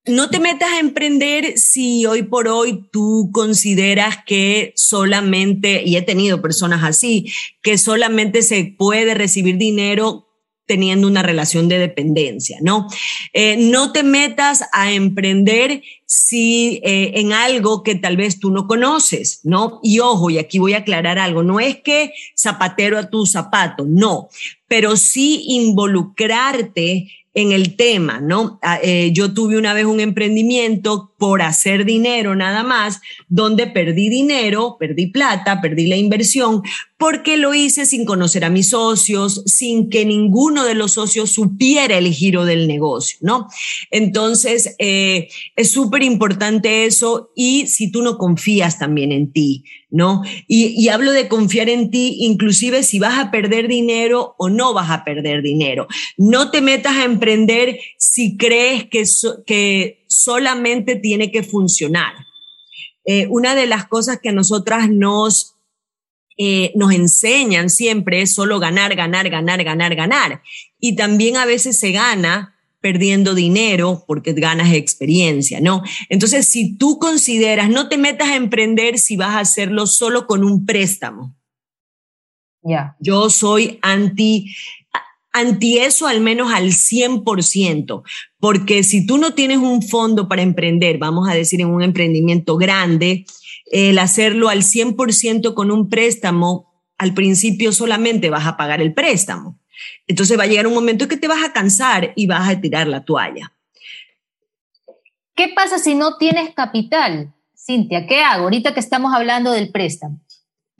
no 0.06 0.30
te 0.30 0.40
metas 0.40 0.68
a 0.70 0.80
emprender 0.80 1.58
si 1.58 2.06
hoy 2.06 2.24
por 2.24 2.48
hoy 2.48 2.88
tú 2.90 3.30
consideras 3.32 4.18
que 4.26 4.72
solamente, 4.74 5.82
y 5.84 5.96
he 5.96 6.02
tenido 6.02 6.42
personas 6.42 6.82
así, 6.82 7.32
que 7.62 7.78
solamente 7.78 8.42
se 8.42 8.74
puede 8.76 9.14
recibir 9.14 9.58
dinero 9.58 10.28
teniendo 10.66 11.06
una 11.06 11.22
relación 11.22 11.68
de 11.68 11.78
dependencia, 11.78 12.58
¿no? 12.62 12.88
Eh, 13.32 13.56
no 13.58 13.92
te 13.92 14.02
metas 14.02 14.64
a 14.72 14.92
emprender 14.92 15.82
si 16.06 16.80
eh, 16.84 17.12
en 17.16 17.32
algo 17.32 17.82
que 17.82 17.94
tal 17.94 18.16
vez 18.16 18.38
tú 18.38 18.50
no 18.50 18.66
conoces, 18.66 19.40
¿no? 19.44 19.80
Y 19.82 19.98
ojo, 19.98 20.30
y 20.30 20.38
aquí 20.38 20.58
voy 20.58 20.74
a 20.74 20.78
aclarar 20.78 21.18
algo, 21.18 21.42
no 21.42 21.60
es 21.60 21.76
que 21.82 22.12
zapatero 22.36 22.98
a 22.98 23.10
tu 23.10 23.26
zapato, 23.26 23.84
no, 23.86 24.28
pero 24.66 24.96
sí 24.96 25.44
involucrarte 25.48 27.08
en 27.34 27.52
el 27.52 27.76
tema, 27.76 28.20
¿no? 28.20 28.58
Ah, 28.62 28.78
eh, 28.82 29.10
yo 29.12 29.32
tuve 29.32 29.56
una 29.56 29.72
vez 29.72 29.86
un 29.86 30.00
emprendimiento 30.00 31.14
por 31.18 31.40
hacer 31.40 31.84
dinero 31.84 32.34
nada 32.36 32.62
más, 32.62 33.00
donde 33.28 33.66
perdí 33.66 34.08
dinero, 34.10 34.76
perdí 34.78 35.06
plata, 35.06 35.60
perdí 35.60 35.86
la 35.86 35.96
inversión, 35.96 36.62
porque 37.02 37.36
lo 37.36 37.52
hice 37.52 37.84
sin 37.84 38.04
conocer 38.04 38.44
a 38.44 38.48
mis 38.48 38.70
socios, 38.70 39.42
sin 39.44 39.90
que 39.90 40.04
ninguno 40.04 40.64
de 40.64 40.74
los 40.74 40.92
socios 40.92 41.32
supiera 41.32 41.98
el 41.98 42.14
giro 42.14 42.44
del 42.44 42.68
negocio, 42.68 43.18
¿no? 43.22 43.48
Entonces, 43.90 44.76
eh, 44.78 45.28
es 45.56 45.72
súper 45.72 46.04
importante 46.04 46.84
eso 46.84 47.32
y 47.34 47.66
si 47.66 47.90
tú 47.90 48.02
no 48.02 48.18
confías 48.18 48.78
también 48.78 49.10
en 49.10 49.32
ti, 49.32 49.64
¿no? 49.90 50.22
Y, 50.46 50.86
hablo 50.90 51.10
de 51.10 51.26
confiar 51.26 51.68
en 51.68 51.90
ti, 51.90 52.18
inclusive 52.20 52.84
si 52.84 53.00
vas 53.00 53.18
a 53.18 53.32
perder 53.32 53.66
dinero 53.66 54.36
o 54.38 54.48
no 54.48 54.72
vas 54.72 54.92
a 54.92 55.02
perder 55.02 55.42
dinero. 55.42 55.88
No 56.16 56.52
te 56.52 56.60
metas 56.60 56.98
a 56.98 57.04
emprender 57.04 57.80
si 57.98 58.36
crees 58.36 58.84
que, 58.84 59.02
que 59.44 60.04
solamente 60.06 60.94
tiene 60.94 61.32
que 61.32 61.42
funcionar. 61.42 62.14
Eh, 63.04 63.26
una 63.28 63.56
de 63.56 63.66
las 63.66 63.88
cosas 63.88 64.20
que 64.22 64.28
a 64.28 64.32
nosotras 64.32 64.88
nos, 64.88 65.51
eh, 66.38 66.72
nos 66.74 66.92
enseñan 66.92 67.70
siempre 67.70 68.22
es 68.22 68.34
solo 68.34 68.58
ganar, 68.58 68.94
ganar, 68.94 69.28
ganar, 69.28 69.62
ganar, 69.64 69.94
ganar. 69.94 70.42
Y 70.80 70.96
también 70.96 71.36
a 71.36 71.44
veces 71.44 71.78
se 71.78 71.92
gana 71.92 72.52
perdiendo 72.82 73.34
dinero 73.34 74.04
porque 74.06 74.32
ganas 74.32 74.72
experiencia, 74.72 75.60
¿no? 75.60 75.82
Entonces, 76.08 76.46
si 76.46 76.76
tú 76.76 76.98
consideras, 76.98 77.70
no 77.70 77.88
te 77.88 77.96
metas 77.96 78.28
a 78.28 78.36
emprender 78.36 78.98
si 78.98 79.16
vas 79.16 79.30
a 79.30 79.40
hacerlo 79.40 79.86
solo 79.86 80.26
con 80.26 80.44
un 80.44 80.66
préstamo. 80.66 81.34
Ya. 82.62 82.96
Yo 83.00 83.30
soy 83.30 83.78
anti, 83.82 84.54
anti 85.32 85.78
eso 85.78 86.06
al 86.06 86.20
menos 86.20 86.52
al 86.52 86.72
100%, 86.72 88.02
porque 88.38 88.82
si 88.82 89.06
tú 89.06 89.18
no 89.18 89.34
tienes 89.34 89.58
un 89.58 89.82
fondo 89.82 90.28
para 90.28 90.42
emprender, 90.42 90.98
vamos 90.98 91.28
a 91.28 91.34
decir 91.34 91.60
en 91.60 91.68
un 91.68 91.82
emprendimiento 91.82 92.56
grande, 92.56 93.24
el 93.72 93.98
hacerlo 93.98 94.50
al 94.50 94.62
100% 94.62 95.54
con 95.54 95.70
un 95.70 95.88
préstamo, 95.88 96.70
al 96.98 97.14
principio 97.14 97.72
solamente 97.72 98.30
vas 98.30 98.46
a 98.46 98.56
pagar 98.56 98.82
el 98.82 98.92
préstamo. 98.92 99.58
Entonces 100.06 100.38
va 100.38 100.44
a 100.44 100.46
llegar 100.46 100.66
un 100.66 100.74
momento 100.74 101.08
que 101.08 101.16
te 101.16 101.26
vas 101.26 101.42
a 101.42 101.52
cansar 101.52 102.12
y 102.14 102.26
vas 102.26 102.48
a 102.48 102.60
tirar 102.60 102.86
la 102.86 103.04
toalla. 103.04 103.52
¿Qué 105.34 105.48
pasa 105.56 105.78
si 105.78 105.94
no 105.94 106.18
tienes 106.18 106.54
capital? 106.54 107.32
Cintia, 107.56 108.06
¿qué 108.06 108.20
hago 108.20 108.44
ahorita 108.44 108.74
que 108.74 108.80
estamos 108.80 109.14
hablando 109.14 109.50
del 109.52 109.72
préstamo? 109.72 110.20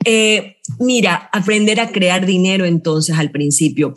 Eh, 0.05 0.57
mira, 0.79 1.29
aprender 1.33 1.79
a 1.79 1.91
crear 1.91 2.25
dinero 2.25 2.65
entonces 2.65 3.17
al 3.17 3.31
principio 3.31 3.95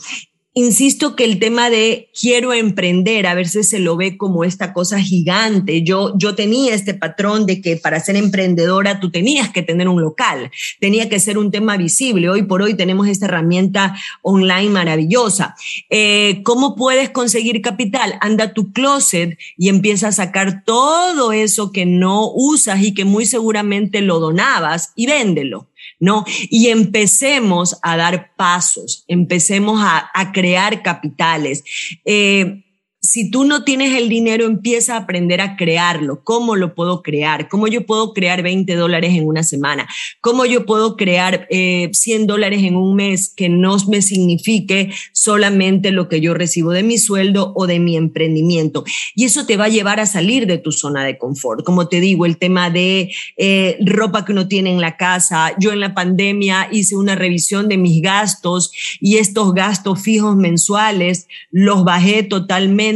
insisto 0.56 1.16
que 1.16 1.24
el 1.24 1.38
tema 1.38 1.68
de 1.68 2.08
quiero 2.18 2.54
emprender 2.54 3.26
a 3.26 3.34
veces 3.34 3.68
se 3.68 3.78
lo 3.78 3.94
ve 3.94 4.16
como 4.16 4.42
esta 4.42 4.72
cosa 4.72 4.98
gigante. 4.98 5.82
Yo, 5.82 6.16
yo 6.16 6.34
tenía 6.34 6.74
este 6.74 6.94
patrón 6.94 7.44
de 7.44 7.60
que 7.60 7.76
para 7.76 8.00
ser 8.00 8.16
emprendedora 8.16 8.98
tú 8.98 9.10
tenías 9.10 9.50
que 9.50 9.62
tener 9.62 9.86
un 9.86 10.00
local, 10.00 10.50
tenía 10.80 11.10
que 11.10 11.20
ser 11.20 11.36
un 11.36 11.50
tema 11.50 11.76
visible. 11.76 12.30
Hoy 12.30 12.44
por 12.44 12.62
hoy 12.62 12.72
tenemos 12.72 13.06
esta 13.06 13.26
herramienta 13.26 13.94
online 14.22 14.70
maravillosa. 14.70 15.54
Eh, 15.90 16.40
¿Cómo 16.42 16.74
puedes 16.74 17.10
conseguir 17.10 17.60
capital? 17.60 18.14
Anda 18.22 18.44
a 18.44 18.54
tu 18.54 18.72
closet 18.72 19.38
y 19.58 19.68
empieza 19.68 20.08
a 20.08 20.12
sacar 20.12 20.64
todo 20.64 21.32
eso 21.32 21.70
que 21.70 21.84
no 21.84 22.30
usas 22.32 22.82
y 22.82 22.94
que 22.94 23.04
muy 23.04 23.26
seguramente 23.26 24.00
lo 24.00 24.20
donabas 24.20 24.92
y 24.96 25.06
véndelo. 25.06 25.68
¿No? 25.98 26.24
Y 26.50 26.68
empecemos 26.68 27.78
a 27.82 27.96
dar 27.96 28.34
pasos, 28.36 29.04
empecemos 29.08 29.80
a, 29.82 30.10
crear 30.32 30.82
capitales. 30.82 31.62
Eh, 32.04 32.65
si 33.06 33.30
tú 33.30 33.44
no 33.44 33.62
tienes 33.62 33.94
el 33.94 34.08
dinero, 34.08 34.46
empieza 34.46 34.94
a 34.94 34.98
aprender 34.98 35.40
a 35.40 35.56
crearlo. 35.56 36.22
¿Cómo 36.24 36.56
lo 36.56 36.74
puedo 36.74 37.02
crear? 37.02 37.48
¿Cómo 37.48 37.68
yo 37.68 37.86
puedo 37.86 38.12
crear 38.12 38.42
20 38.42 38.74
dólares 38.74 39.14
en 39.14 39.26
una 39.26 39.44
semana? 39.44 39.88
¿Cómo 40.20 40.44
yo 40.44 40.66
puedo 40.66 40.96
crear 40.96 41.46
100 41.48 41.50
eh, 41.50 42.24
dólares 42.26 42.64
en 42.64 42.76
un 42.76 42.96
mes 42.96 43.32
que 43.34 43.48
no 43.48 43.76
me 43.88 44.02
signifique 44.02 44.90
solamente 45.12 45.92
lo 45.92 46.08
que 46.08 46.20
yo 46.20 46.34
recibo 46.34 46.72
de 46.72 46.82
mi 46.82 46.98
sueldo 46.98 47.52
o 47.54 47.66
de 47.66 47.78
mi 47.78 47.96
emprendimiento? 47.96 48.84
Y 49.14 49.24
eso 49.24 49.46
te 49.46 49.56
va 49.56 49.66
a 49.66 49.68
llevar 49.68 50.00
a 50.00 50.06
salir 50.06 50.46
de 50.46 50.58
tu 50.58 50.72
zona 50.72 51.04
de 51.04 51.16
confort. 51.16 51.64
Como 51.64 51.88
te 51.88 52.00
digo, 52.00 52.26
el 52.26 52.38
tema 52.38 52.70
de 52.70 53.12
eh, 53.36 53.78
ropa 53.84 54.24
que 54.24 54.32
uno 54.32 54.48
tiene 54.48 54.72
en 54.72 54.80
la 54.80 54.96
casa. 54.96 55.54
Yo 55.60 55.72
en 55.72 55.80
la 55.80 55.94
pandemia 55.94 56.68
hice 56.72 56.96
una 56.96 57.14
revisión 57.14 57.68
de 57.68 57.78
mis 57.78 58.02
gastos 58.02 58.72
y 59.00 59.18
estos 59.18 59.54
gastos 59.54 60.02
fijos 60.02 60.36
mensuales 60.36 61.28
los 61.52 61.84
bajé 61.84 62.24
totalmente 62.24 62.95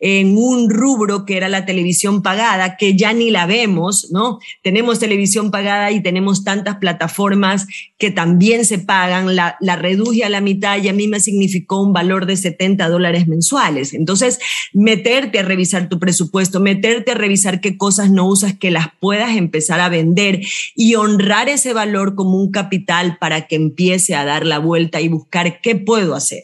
en 0.00 0.36
un 0.36 0.70
rubro 0.70 1.24
que 1.24 1.36
era 1.36 1.48
la 1.48 1.64
televisión 1.64 2.22
pagada, 2.22 2.76
que 2.76 2.96
ya 2.96 3.12
ni 3.12 3.30
la 3.30 3.46
vemos, 3.46 4.10
¿no? 4.12 4.38
Tenemos 4.62 4.98
televisión 4.98 5.50
pagada 5.50 5.90
y 5.90 6.02
tenemos 6.02 6.44
tantas 6.44 6.76
plataformas 6.76 7.66
que 7.98 8.10
también 8.10 8.64
se 8.64 8.78
pagan, 8.78 9.34
la, 9.34 9.56
la 9.60 9.76
reduje 9.76 10.24
a 10.24 10.28
la 10.28 10.40
mitad 10.40 10.82
y 10.82 10.88
a 10.88 10.92
mí 10.92 11.08
me 11.08 11.20
significó 11.20 11.82
un 11.82 11.92
valor 11.92 12.26
de 12.26 12.36
70 12.36 12.88
dólares 12.88 13.26
mensuales. 13.26 13.94
Entonces, 13.94 14.38
meterte 14.72 15.38
a 15.38 15.42
revisar 15.42 15.88
tu 15.88 15.98
presupuesto, 15.98 16.60
meterte 16.60 17.12
a 17.12 17.14
revisar 17.14 17.60
qué 17.60 17.76
cosas 17.76 18.10
no 18.10 18.26
usas, 18.26 18.56
que 18.58 18.70
las 18.70 18.88
puedas 19.00 19.36
empezar 19.36 19.80
a 19.80 19.88
vender 19.88 20.40
y 20.74 20.94
honrar 20.94 21.48
ese 21.48 21.72
valor 21.72 22.14
como 22.14 22.38
un 22.38 22.50
capital 22.50 23.18
para 23.18 23.46
que 23.46 23.56
empiece 23.56 24.14
a 24.14 24.24
dar 24.24 24.44
la 24.46 24.58
vuelta 24.58 25.00
y 25.00 25.08
buscar 25.08 25.60
qué 25.60 25.76
puedo 25.76 26.14
hacer. 26.14 26.42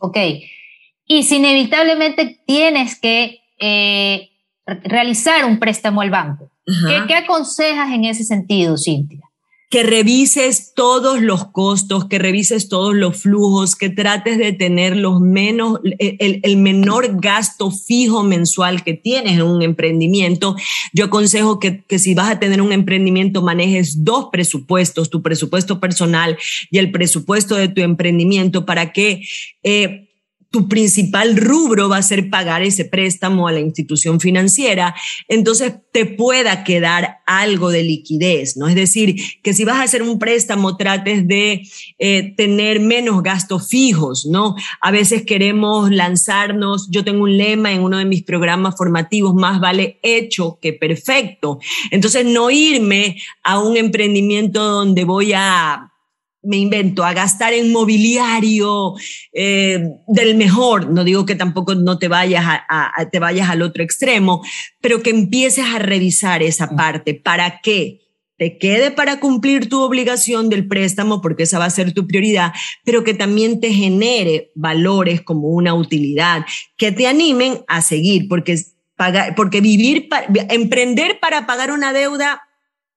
Ok, 0.00 0.16
y 1.12 1.24
si 1.24 1.38
inevitablemente 1.38 2.40
tienes 2.46 3.00
que 3.00 3.40
eh, 3.58 4.28
realizar 4.64 5.44
un 5.44 5.58
préstamo 5.58 6.02
al 6.02 6.10
banco. 6.10 6.52
¿Qué, 6.64 7.02
¿Qué 7.08 7.14
aconsejas 7.16 7.92
en 7.92 8.04
ese 8.04 8.22
sentido, 8.22 8.78
Cintia? 8.78 9.18
que 9.70 9.84
revises 9.84 10.72
todos 10.74 11.22
los 11.22 11.46
costos, 11.46 12.06
que 12.06 12.18
revises 12.18 12.68
todos 12.68 12.92
los 12.92 13.16
flujos, 13.16 13.76
que 13.76 13.88
trates 13.88 14.36
de 14.36 14.52
tener 14.52 14.96
los 14.96 15.20
menos, 15.20 15.78
el, 15.84 16.56
menor 16.56 17.20
gasto 17.20 17.70
fijo 17.70 18.24
mensual 18.24 18.82
que 18.82 18.94
tienes 18.94 19.34
en 19.34 19.42
un 19.42 19.62
emprendimiento. 19.62 20.56
Yo 20.92 21.04
aconsejo 21.04 21.60
que, 21.60 21.84
si 22.00 22.14
vas 22.14 22.32
a 22.32 22.40
tener 22.40 22.60
un 22.60 22.72
emprendimiento, 22.72 23.42
manejes 23.42 24.04
dos 24.04 24.26
presupuestos, 24.32 25.08
tu 25.08 25.22
presupuesto 25.22 25.78
personal 25.78 26.36
y 26.72 26.78
el 26.78 26.90
presupuesto 26.90 27.54
de 27.54 27.68
tu 27.68 27.80
emprendimiento 27.80 28.66
para 28.66 28.92
que... 28.92 29.22
Eh, 29.62 30.08
tu 30.50 30.68
principal 30.68 31.36
rubro 31.36 31.88
va 31.88 31.98
a 31.98 32.02
ser 32.02 32.28
pagar 32.28 32.62
ese 32.62 32.84
préstamo 32.84 33.46
a 33.46 33.52
la 33.52 33.60
institución 33.60 34.18
financiera, 34.18 34.94
entonces 35.28 35.74
te 35.92 36.06
pueda 36.06 36.64
quedar 36.64 37.18
algo 37.26 37.70
de 37.70 37.84
liquidez, 37.84 38.56
¿no? 38.56 38.66
Es 38.66 38.74
decir, 38.74 39.16
que 39.42 39.54
si 39.54 39.64
vas 39.64 39.76
a 39.76 39.84
hacer 39.84 40.02
un 40.02 40.18
préstamo, 40.18 40.76
trates 40.76 41.26
de 41.28 41.62
eh, 41.98 42.34
tener 42.36 42.80
menos 42.80 43.22
gastos 43.22 43.68
fijos, 43.68 44.26
¿no? 44.26 44.56
A 44.80 44.90
veces 44.90 45.22
queremos 45.24 45.90
lanzarnos, 45.90 46.88
yo 46.90 47.04
tengo 47.04 47.22
un 47.22 47.36
lema 47.36 47.72
en 47.72 47.82
uno 47.82 47.98
de 47.98 48.04
mis 48.04 48.24
programas 48.24 48.76
formativos, 48.76 49.34
más 49.34 49.60
vale 49.60 50.00
hecho 50.02 50.58
que 50.60 50.72
perfecto. 50.72 51.60
Entonces, 51.92 52.26
no 52.26 52.50
irme 52.50 53.16
a 53.44 53.60
un 53.60 53.76
emprendimiento 53.76 54.62
donde 54.62 55.04
voy 55.04 55.32
a 55.32 55.89
me 56.42 56.56
invento, 56.56 57.04
a 57.04 57.12
gastar 57.12 57.52
en 57.52 57.72
mobiliario 57.72 58.94
eh, 59.32 59.84
del 60.06 60.36
mejor, 60.36 60.90
no 60.90 61.04
digo 61.04 61.26
que 61.26 61.34
tampoco 61.34 61.74
no 61.74 61.98
te 61.98 62.08
vayas, 62.08 62.44
a, 62.46 63.08
te 63.10 63.18
vayas 63.18 63.50
al 63.50 63.62
otro 63.62 63.82
extremo, 63.82 64.42
pero 64.80 65.02
que 65.02 65.10
empieces 65.10 65.64
a 65.66 65.78
revisar 65.78 66.42
esa 66.42 66.66
mm. 66.66 66.76
parte. 66.76 67.14
¿Para 67.14 67.60
qué? 67.60 68.00
Te 68.38 68.56
quede 68.56 68.90
para 68.90 69.20
cumplir 69.20 69.68
tu 69.68 69.82
obligación 69.82 70.48
del 70.48 70.66
préstamo, 70.66 71.20
porque 71.20 71.42
esa 71.42 71.58
va 71.58 71.66
a 71.66 71.70
ser 71.70 71.92
tu 71.92 72.06
prioridad, 72.06 72.54
pero 72.84 73.04
que 73.04 73.12
también 73.12 73.60
te 73.60 73.74
genere 73.74 74.50
valores 74.54 75.20
como 75.20 75.48
una 75.48 75.74
utilidad, 75.74 76.46
que 76.78 76.90
te 76.90 77.06
animen 77.06 77.58
a 77.68 77.82
seguir, 77.82 78.28
porque, 78.28 78.56
pagar, 78.96 79.34
porque 79.34 79.60
vivir, 79.60 80.08
emprender 80.48 81.20
para 81.20 81.46
pagar 81.46 81.70
una 81.70 81.92
deuda 81.92 82.40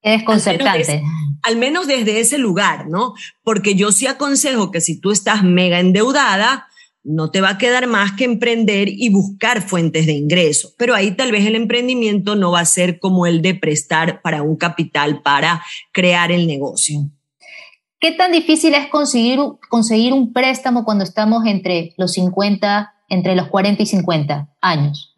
es 0.04 0.18
desconcertante 0.18 1.02
al 1.44 1.56
menos 1.56 1.86
desde 1.86 2.20
ese 2.20 2.38
lugar, 2.38 2.88
¿no? 2.88 3.14
Porque 3.42 3.74
yo 3.74 3.92
sí 3.92 4.06
aconsejo 4.06 4.70
que 4.70 4.80
si 4.80 4.98
tú 4.98 5.10
estás 5.10 5.44
mega 5.44 5.78
endeudada, 5.78 6.68
no 7.02 7.30
te 7.30 7.42
va 7.42 7.50
a 7.50 7.58
quedar 7.58 7.86
más 7.86 8.12
que 8.12 8.24
emprender 8.24 8.88
y 8.88 9.10
buscar 9.10 9.60
fuentes 9.60 10.06
de 10.06 10.14
ingreso. 10.14 10.70
Pero 10.78 10.94
ahí 10.94 11.10
tal 11.10 11.32
vez 11.32 11.44
el 11.44 11.54
emprendimiento 11.54 12.34
no 12.34 12.50
va 12.50 12.60
a 12.60 12.64
ser 12.64 12.98
como 12.98 13.26
el 13.26 13.42
de 13.42 13.54
prestar 13.54 14.22
para 14.22 14.42
un 14.42 14.56
capital 14.56 15.20
para 15.20 15.62
crear 15.92 16.32
el 16.32 16.46
negocio. 16.46 17.10
¿Qué 18.00 18.12
tan 18.12 18.32
difícil 18.32 18.72
es 18.72 18.88
conseguir, 18.88 19.38
conseguir 19.68 20.14
un 20.14 20.32
préstamo 20.32 20.84
cuando 20.84 21.04
estamos 21.04 21.44
entre 21.44 21.92
los 21.98 22.14
50, 22.14 22.94
entre 23.10 23.36
los 23.36 23.48
40 23.48 23.82
y 23.82 23.86
50 23.86 24.48
años? 24.62 25.13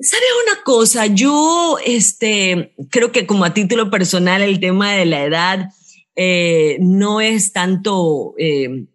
¿Sabes 0.00 0.28
una 0.46 0.62
cosa? 0.62 1.06
Yo 1.06 1.76
este, 1.84 2.72
creo 2.90 3.10
que 3.10 3.26
como 3.26 3.44
a 3.44 3.52
título 3.52 3.90
personal 3.90 4.42
el 4.42 4.60
tema 4.60 4.92
de 4.92 5.06
la 5.06 5.24
edad 5.24 5.70
eh, 6.14 6.78
no 6.80 7.20
es 7.20 7.52
tanto, 7.52 8.34
eh, 8.38 8.86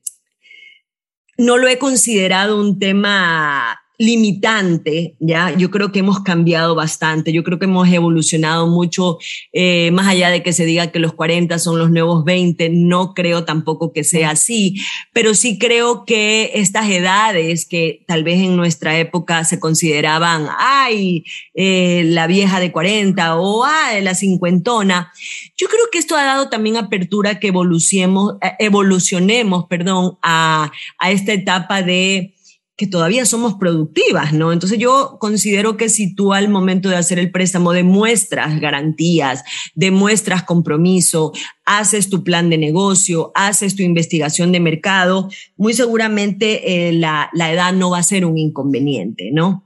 no 1.38 1.58
lo 1.58 1.68
he 1.68 1.78
considerado 1.78 2.58
un 2.58 2.80
tema 2.80 3.83
limitante, 4.04 5.16
¿ya? 5.20 5.56
Yo 5.56 5.72
creo 5.72 5.92
que 5.92 6.00
hemos 6.00 6.20
cambiado 6.22 6.76
bastante, 6.76 7.32
yo 7.32 7.44
creo 7.44 7.58
que 7.58 7.66
hemos 7.66 7.88
evolucionado 7.88 8.68
mucho, 8.68 9.18
eh, 9.54 9.92
más 9.92 10.08
allá 10.08 10.30
de 10.30 10.44
que 10.44 10.52
se 10.52 10.66
diga 10.66 10.92
que 10.92 11.00
los 11.00 11.14
40 11.14 11.58
son 11.58 11.80
los 11.80 11.90
nuevos 11.90 12.26
20, 12.26 12.70
no 12.70 13.14
creo 13.14 13.46
tampoco 13.46 13.94
que 13.94 14.04
sea 14.04 14.32
así, 14.32 14.76
pero 15.14 15.34
sí 15.34 15.58
creo 15.58 16.04
que 16.04 16.52
estas 16.56 16.90
edades 16.90 17.66
que 17.66 18.04
tal 18.06 18.26
vez 18.26 18.42
en 18.42 18.58
nuestra 18.58 19.00
época 19.00 19.46
se 19.46 19.60
consideraban, 19.60 20.48
ay, 20.58 21.24
eh, 21.54 22.04
la 22.08 22.28
vieja 22.28 22.60
de 22.60 22.74
40 22.74 23.38
o 23.38 23.64
ay, 23.64 24.02
la 24.02 24.16
cincuentona, 24.16 25.14
yo 25.56 25.68
creo 25.68 25.86
que 25.92 26.00
esto 26.00 26.18
ha 26.18 26.26
dado 26.26 26.50
también 26.50 26.76
apertura 26.76 27.40
que 27.40 27.48
evolucionemos, 27.48 28.36
eh, 28.42 28.52
evolucionemos, 28.60 29.66
perdón, 29.66 30.18
a, 30.22 30.72
a 31.00 31.12
esta 31.12 31.32
etapa 31.32 31.82
de 31.84 32.34
que 32.76 32.88
todavía 32.88 33.26
somos 33.26 33.54
productivas, 33.56 34.34
¿no? 34.34 34.52
Entonces 34.52 34.80
yo 34.80 35.18
considero 35.20 35.78
que 35.78 35.90
si 35.90 36.16
tú 36.16 36.34
al 36.34 36.50
momento 36.50 36.90
de 36.90 36.96
hacer 36.96 37.20
el 37.20 37.32
préstamo 37.32 37.72
demuestras 37.72 38.60
garantías, 38.60 39.44
demuestras 39.76 40.44
compromiso, 40.44 41.34
haces 41.66 42.10
tu 42.10 42.24
plan 42.24 42.50
de 42.50 42.58
negocio, 42.58 43.32
haces 43.36 43.76
tu 43.76 43.84
investigación 43.84 44.52
de 44.52 44.60
mercado, 44.60 45.30
muy 45.56 45.74
seguramente 45.74 46.88
eh, 46.88 46.94
la, 46.94 47.30
la 47.34 47.52
edad 47.52 47.74
no 47.74 47.92
va 47.92 48.00
a 48.00 48.04
ser 48.04 48.26
un 48.26 48.38
inconveniente, 48.38 49.30
¿no? 49.32 49.64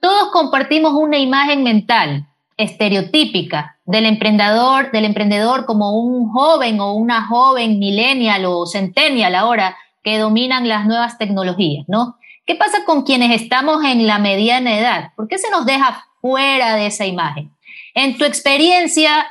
Todos 0.00 0.30
compartimos 0.32 0.92
una 0.94 1.18
imagen 1.18 1.62
mental 1.62 2.28
estereotípica 2.58 3.78
del 3.86 4.04
emprendedor, 4.04 4.90
del 4.92 5.06
emprendedor 5.06 5.64
como 5.64 5.98
un 5.98 6.28
joven 6.30 6.80
o 6.80 6.94
una 6.94 7.26
joven 7.26 7.78
millennial 7.78 8.44
o 8.44 8.66
centennial 8.66 9.34
ahora 9.34 9.76
que 10.02 10.18
dominan 10.18 10.68
las 10.68 10.86
nuevas 10.86 11.18
tecnologías, 11.18 11.84
¿no? 11.88 12.18
¿Qué 12.44 12.56
pasa 12.56 12.84
con 12.84 13.02
quienes 13.02 13.40
estamos 13.40 13.84
en 13.84 14.06
la 14.06 14.18
mediana 14.18 14.76
edad? 14.76 15.12
¿Por 15.16 15.28
qué 15.28 15.38
se 15.38 15.50
nos 15.50 15.64
deja 15.64 16.04
fuera 16.20 16.74
de 16.74 16.86
esa 16.86 17.06
imagen? 17.06 17.52
En 17.94 18.18
tu 18.18 18.24
experiencia 18.24 19.26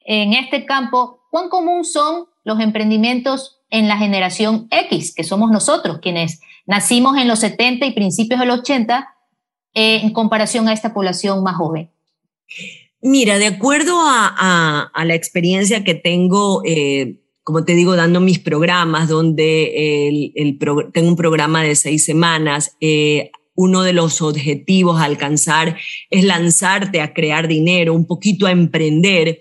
en 0.00 0.34
este 0.34 0.66
campo, 0.66 1.20
¿cuán 1.30 1.48
común 1.48 1.84
son 1.84 2.26
los 2.44 2.60
emprendimientos 2.60 3.60
en 3.70 3.88
la 3.88 3.96
generación 3.96 4.66
X, 4.70 5.14
que 5.14 5.24
somos 5.24 5.50
nosotros, 5.50 6.00
quienes 6.02 6.40
nacimos 6.66 7.16
en 7.16 7.28
los 7.28 7.38
70 7.40 7.86
y 7.86 7.92
principios 7.92 8.40
del 8.40 8.50
80, 8.50 9.14
eh, 9.74 10.00
en 10.02 10.12
comparación 10.12 10.68
a 10.68 10.72
esta 10.72 10.92
población 10.92 11.42
más 11.42 11.56
joven? 11.56 11.90
Mira, 13.00 13.38
de 13.38 13.46
acuerdo 13.46 13.94
a, 13.96 14.90
la 15.04 15.14
experiencia 15.14 15.84
que 15.84 15.94
tengo 15.94 16.62
eh, 16.66 17.19
como 17.50 17.64
te 17.64 17.74
digo, 17.74 17.96
dando 17.96 18.20
mis 18.20 18.38
programas, 18.38 19.08
donde 19.08 20.32
tengo 20.92 21.08
un 21.08 21.16
programa 21.16 21.64
de 21.64 21.74
seis 21.74 22.04
semanas. 22.04 22.76
Eh, 22.80 23.32
uno 23.56 23.82
de 23.82 23.92
los 23.92 24.22
objetivos 24.22 25.00
a 25.00 25.04
alcanzar 25.04 25.76
es 26.10 26.22
lanzarte 26.22 27.00
a 27.00 27.12
crear 27.12 27.48
dinero, 27.48 27.92
un 27.92 28.06
poquito 28.06 28.46
a 28.46 28.52
emprender. 28.52 29.40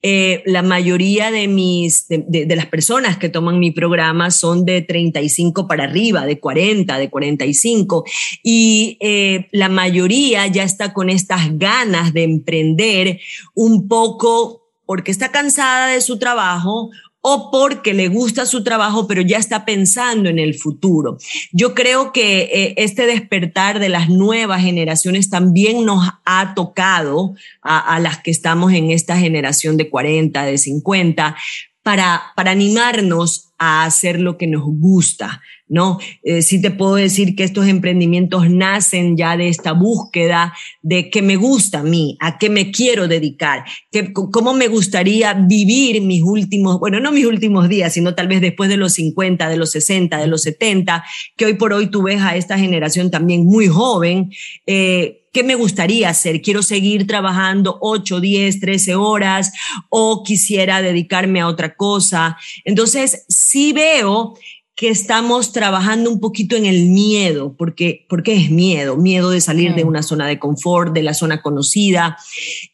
Eh, 0.00 0.44
la 0.46 0.62
mayoría 0.62 1.32
de, 1.32 1.48
mis, 1.48 2.06
de, 2.08 2.46
las 2.54 2.66
personas 2.66 3.18
que 3.18 3.28
toman 3.28 3.58
mi 3.58 3.72
programa 3.72 4.30
son 4.30 4.64
de 4.64 4.82
35 4.82 5.66
para 5.66 5.82
arriba, 5.82 6.24
de 6.24 6.38
40, 6.38 6.98
de 6.98 7.10
45, 7.10 8.04
y 8.44 8.96
eh, 9.00 9.48
la 9.50 9.68
mayoría 9.68 10.46
ya 10.46 10.62
está 10.62 10.92
con 10.92 11.10
estas 11.10 11.58
ganas 11.58 12.12
de 12.12 12.22
emprender 12.22 13.18
un 13.54 13.88
poco 13.88 14.60
porque 14.90 15.12
está 15.12 15.30
cansada 15.30 15.86
de 15.86 16.00
su 16.00 16.18
trabajo 16.18 16.90
o 17.22 17.50
porque 17.50 17.92
le 17.92 18.08
gusta 18.08 18.46
su 18.46 18.64
trabajo, 18.64 19.06
pero 19.06 19.20
ya 19.20 19.38
está 19.38 19.64
pensando 19.64 20.28
en 20.28 20.38
el 20.38 20.54
futuro. 20.54 21.18
Yo 21.52 21.74
creo 21.74 22.12
que 22.12 22.42
eh, 22.52 22.74
este 22.78 23.06
despertar 23.06 23.78
de 23.78 23.90
las 23.90 24.08
nuevas 24.08 24.62
generaciones 24.62 25.28
también 25.28 25.84
nos 25.84 26.08
ha 26.24 26.54
tocado 26.54 27.34
a, 27.62 27.94
a, 27.94 28.00
las 28.00 28.18
que 28.18 28.30
estamos 28.30 28.72
en 28.72 28.90
esta 28.90 29.18
generación 29.18 29.76
de 29.76 29.90
40, 29.90 30.44
de 30.44 30.58
50, 30.58 31.36
para, 31.82 32.22
para 32.36 32.50
animarnos 32.50 33.50
a 33.58 33.84
hacer 33.84 34.20
lo 34.20 34.38
que 34.38 34.46
nos 34.46 34.62
gusta, 34.64 35.42
¿no? 35.68 35.98
Eh, 36.22 36.40
sí 36.40 36.60
te 36.60 36.70
puedo 36.70 36.94
decir 36.94 37.36
que 37.36 37.44
estos 37.44 37.68
emprendimientos 37.68 38.50
nacen 38.50 39.16
ya 39.16 39.36
de 39.36 39.48
esta 39.48 39.72
búsqueda 39.72 40.54
de 40.82 41.10
qué 41.10 41.20
me 41.20 41.36
gusta 41.36 41.80
a 41.80 41.82
mí, 41.82 42.16
a 42.20 42.38
qué 42.38 42.48
me 42.48 42.70
quiero 42.70 43.06
dedicar, 43.06 43.64
que, 43.92 44.12
cómo 44.12 44.54
me 44.54 44.68
gustaría 44.68 45.34
vivir 45.34 46.00
mis 46.00 46.22
últimos, 46.22 46.80
bueno, 46.80 47.00
no 47.00 47.12
mis 47.12 47.26
últimos 47.26 47.68
días, 47.68 47.92
sino 47.92 48.14
tal 48.14 48.28
vez 48.28 48.40
después 48.40 48.70
de 48.70 48.78
los 48.78 48.94
50, 48.94 49.48
de 49.48 49.56
los 49.56 49.70
60, 49.72 50.18
de 50.18 50.26
los 50.26 50.42
70, 50.42 51.04
que 51.36 51.44
hoy 51.44 51.54
por 51.54 51.74
hoy 51.74 51.88
tú 51.88 52.02
ves 52.02 52.20
a 52.22 52.36
esta 52.36 52.58
generación 52.58 53.10
también 53.10 53.44
muy 53.44 53.68
joven. 53.68 54.30
Eh, 54.66 55.19
¿Qué 55.32 55.44
me 55.44 55.54
gustaría 55.54 56.08
hacer? 56.08 56.42
¿Quiero 56.42 56.62
seguir 56.62 57.06
trabajando 57.06 57.78
8, 57.80 58.20
10, 58.20 58.60
13 58.60 58.94
horas 58.96 59.52
o 59.88 60.24
quisiera 60.24 60.82
dedicarme 60.82 61.40
a 61.40 61.46
otra 61.46 61.76
cosa? 61.76 62.36
Entonces, 62.64 63.24
sí 63.28 63.72
veo 63.72 64.34
que 64.74 64.88
estamos 64.88 65.52
trabajando 65.52 66.10
un 66.10 66.20
poquito 66.20 66.56
en 66.56 66.64
el 66.64 66.86
miedo, 66.86 67.54
porque, 67.56 68.06
porque 68.08 68.34
es 68.34 68.50
miedo, 68.50 68.96
miedo 68.96 69.28
de 69.30 69.42
salir 69.42 69.74
de 69.74 69.84
una 69.84 70.02
zona 70.02 70.26
de 70.26 70.38
confort, 70.38 70.94
de 70.94 71.02
la 71.02 71.12
zona 71.12 71.42
conocida. 71.42 72.16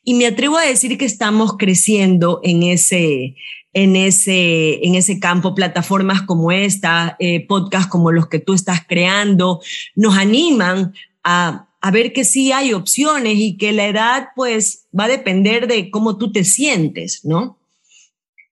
Y 0.04 0.14
me 0.14 0.26
atrevo 0.26 0.56
a 0.56 0.64
decir 0.64 0.96
que 0.98 1.04
estamos 1.04 1.56
creciendo 1.58 2.40
en 2.44 2.62
ese, 2.62 3.34
en 3.72 3.96
ese, 3.96 4.86
en 4.86 4.94
ese 4.94 5.18
campo, 5.18 5.54
plataformas 5.54 6.22
como 6.22 6.52
esta, 6.52 7.16
eh, 7.18 7.44
podcasts 7.46 7.90
como 7.90 8.12
los 8.12 8.28
que 8.28 8.38
tú 8.38 8.54
estás 8.54 8.82
creando, 8.86 9.60
nos 9.96 10.16
animan 10.16 10.94
a 11.24 11.65
a 11.86 11.92
ver 11.92 12.12
que 12.12 12.24
sí 12.24 12.50
hay 12.50 12.72
opciones 12.72 13.34
y 13.36 13.56
que 13.56 13.70
la 13.70 13.86
edad 13.86 14.28
pues 14.34 14.88
va 14.98 15.04
a 15.04 15.08
depender 15.08 15.68
de 15.68 15.88
cómo 15.88 16.18
tú 16.18 16.32
te 16.32 16.42
sientes, 16.42 17.24
¿no? 17.24 17.58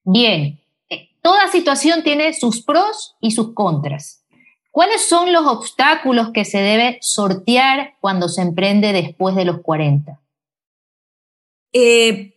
Bien, 0.04 0.60
eh, 0.88 1.08
toda 1.20 1.48
situación 1.50 2.04
tiene 2.04 2.32
sus 2.32 2.62
pros 2.62 3.16
y 3.20 3.32
sus 3.32 3.52
contras. 3.52 4.22
¿Cuáles 4.70 5.08
son 5.08 5.32
los 5.32 5.48
obstáculos 5.48 6.30
que 6.32 6.44
se 6.44 6.58
debe 6.58 6.98
sortear 7.00 7.94
cuando 8.00 8.28
se 8.28 8.40
emprende 8.40 8.92
después 8.92 9.34
de 9.34 9.46
los 9.46 9.62
40? 9.62 10.20
Eh, 11.72 12.34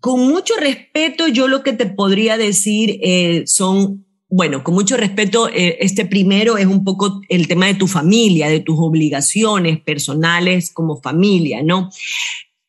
con 0.00 0.26
mucho 0.26 0.54
respeto, 0.56 1.28
yo 1.28 1.48
lo 1.48 1.62
que 1.62 1.74
te 1.74 1.84
podría 1.84 2.38
decir 2.38 2.98
eh, 3.02 3.42
son, 3.46 4.06
bueno, 4.30 4.62
con 4.62 4.74
mucho 4.74 4.96
respeto, 4.96 5.48
eh, 5.48 5.78
este 5.80 6.06
primero 6.06 6.56
es 6.56 6.66
un 6.66 6.84
poco 6.84 7.20
el 7.28 7.48
tema 7.48 7.66
de 7.66 7.74
tu 7.74 7.88
familia, 7.88 8.48
de 8.48 8.60
tus 8.60 8.76
obligaciones 8.78 9.80
personales 9.80 10.72
como 10.72 11.00
familia, 11.00 11.62
¿no? 11.64 11.90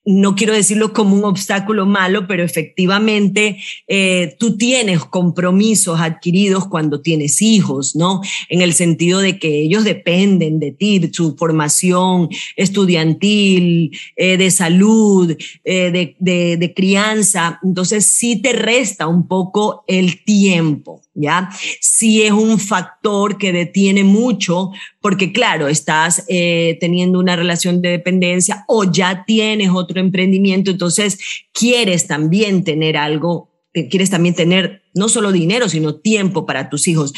No 0.04 0.36
quiero 0.36 0.54
decirlo 0.54 0.94
como 0.94 1.16
un 1.16 1.26
obstáculo 1.26 1.86
malo, 1.86 2.26
pero 2.28 2.44
efectivamente 2.44 3.58
eh, 3.88 4.36
tú 4.40 4.58
tienes 4.58 5.06
compromisos 5.06 6.00
adquiridos 6.00 6.68
cuando 6.68 7.02
tienes 7.02 7.42
hijos, 7.42 7.96
¿no? 7.96 8.22
En 8.50 8.62
el 8.62 8.74
sentido 8.74 9.20
de 9.20 9.38
que 9.38 9.62
ellos 9.62 9.84
dependen 9.84 10.60
de 10.60 10.72
ti, 10.72 11.10
su 11.14 11.36
formación 11.38 12.30
estudiantil, 12.56 13.92
eh, 14.16 14.38
de 14.38 14.50
salud, 14.50 15.38
eh, 15.64 16.16
de, 16.20 16.74
crianza. 16.76 17.60
Entonces 17.64 18.08
sí 18.08 18.42
te 18.42 18.54
resta 18.54 19.06
un 19.06 19.28
poco 19.28 19.84
el 19.88 20.24
tiempo. 20.24 21.02
¿ya? 21.14 21.50
Sí 21.82 22.24
es 22.24 22.32
un 22.32 22.58
factor 22.58 23.38
que 23.38 23.52
detiene 23.52 24.06
mucho 24.06 24.72
porque, 25.02 25.34
claro, 25.34 25.68
estás 25.68 26.26
teniendo 26.28 27.20
una 27.20 27.36
relación 27.36 27.82
de 27.82 27.90
dependencia 27.90 28.64
o 28.68 28.86
ya 28.90 29.26
tienes 29.26 29.70
otro 29.92 30.02
emprendimiento, 30.02 30.72
entonces 30.72 31.20
quieres 31.54 32.08
también 32.08 32.64
tener 32.64 32.98
algo, 32.98 33.52
quieres 33.90 34.10
también 34.10 34.36
tener 34.36 34.82
no 34.94 35.08
solo 35.10 35.32
dinero, 35.32 35.70
sino 35.70 35.96
tiempo 35.96 36.46
para 36.46 36.70
tus 36.70 36.88
hijos. 36.88 37.14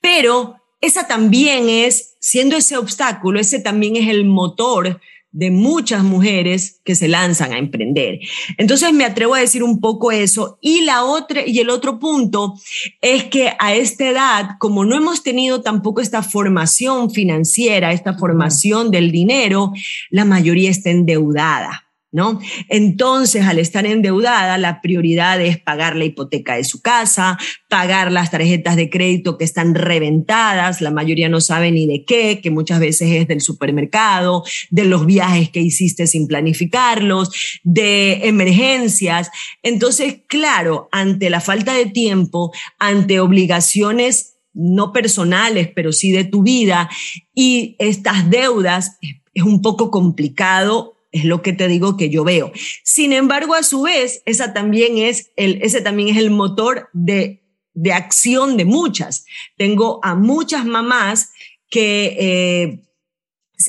Pero 0.00 0.56
esa 0.80 1.06
también 1.06 1.68
es, 1.68 2.16
siendo 2.20 2.56
ese 2.56 2.76
obstáculo, 2.76 3.40
ese 3.40 3.58
también 3.58 3.96
es 3.96 4.08
el 4.08 4.24
motor 4.24 5.00
de 5.30 5.50
muchas 5.50 6.02
mujeres 6.02 6.80
que 6.84 6.94
se 6.94 7.06
lanzan 7.06 7.52
a 7.52 7.58
emprender. 7.58 8.20
Entonces 8.56 8.92
me 8.92 9.04
atrevo 9.04 9.34
a 9.34 9.40
decir 9.40 9.62
un 9.62 9.80
poco 9.80 10.10
eso. 10.10 10.58
Y 10.62 10.82
la 10.82 11.04
otra, 11.04 11.46
y 11.46 11.58
el 11.58 11.70
otro 11.70 11.98
punto 11.98 12.54
es 13.02 13.24
que 13.24 13.52
a 13.58 13.74
esta 13.74 14.08
edad, 14.08 14.50
como 14.58 14.84
no 14.84 14.96
hemos 14.96 15.22
tenido 15.22 15.60
tampoco 15.60 16.00
esta 16.00 16.22
formación 16.22 17.10
financiera, 17.10 17.92
esta 17.92 18.14
formación 18.14 18.90
del 18.90 19.12
dinero, 19.12 19.72
la 20.10 20.24
mayoría 20.24 20.70
está 20.70 20.90
endeudada. 20.90 21.87
¿No? 22.10 22.40
Entonces, 22.68 23.44
al 23.44 23.58
estar 23.58 23.84
endeudada, 23.84 24.56
la 24.56 24.80
prioridad 24.80 25.40
es 25.40 25.58
pagar 25.58 25.94
la 25.94 26.06
hipoteca 26.06 26.56
de 26.56 26.64
su 26.64 26.80
casa, 26.80 27.38
pagar 27.68 28.10
las 28.10 28.30
tarjetas 28.30 28.76
de 28.76 28.88
crédito 28.88 29.36
que 29.36 29.44
están 29.44 29.74
reventadas, 29.74 30.80
la 30.80 30.90
mayoría 30.90 31.28
no 31.28 31.40
sabe 31.40 31.70
ni 31.70 31.86
de 31.86 32.04
qué, 32.04 32.40
que 32.40 32.50
muchas 32.50 32.80
veces 32.80 33.10
es 33.12 33.28
del 33.28 33.42
supermercado, 33.42 34.42
de 34.70 34.84
los 34.84 35.04
viajes 35.04 35.50
que 35.50 35.60
hiciste 35.60 36.06
sin 36.06 36.26
planificarlos, 36.26 37.60
de 37.62 38.26
emergencias. 38.28 39.30
Entonces, 39.62 40.20
claro, 40.26 40.88
ante 40.92 41.28
la 41.28 41.40
falta 41.40 41.74
de 41.74 41.86
tiempo, 41.86 42.52
ante 42.78 43.20
obligaciones 43.20 44.36
no 44.54 44.92
personales, 44.92 45.68
pero 45.74 45.92
sí 45.92 46.10
de 46.10 46.24
tu 46.24 46.42
vida 46.42 46.88
y 47.34 47.76
estas 47.78 48.28
deudas, 48.28 48.98
es 49.34 49.44
un 49.44 49.62
poco 49.62 49.90
complicado 49.90 50.97
es 51.12 51.24
lo 51.24 51.42
que 51.42 51.52
te 51.52 51.68
digo 51.68 51.96
que 51.96 52.10
yo 52.10 52.24
veo. 52.24 52.52
Sin 52.84 53.12
embargo, 53.12 53.54
a 53.54 53.62
su 53.62 53.82
vez, 53.82 54.22
esa 54.26 54.52
también 54.52 54.98
es 54.98 55.30
el, 55.36 55.60
ese 55.62 55.80
también 55.80 56.08
es 56.08 56.16
el 56.16 56.30
motor 56.30 56.88
de, 56.92 57.42
de 57.74 57.92
acción 57.92 58.56
de 58.56 58.64
muchas. 58.64 59.24
Tengo 59.56 60.00
a 60.02 60.14
muchas 60.14 60.64
mamás 60.66 61.30
que 61.70 62.16
eh, 62.18 62.82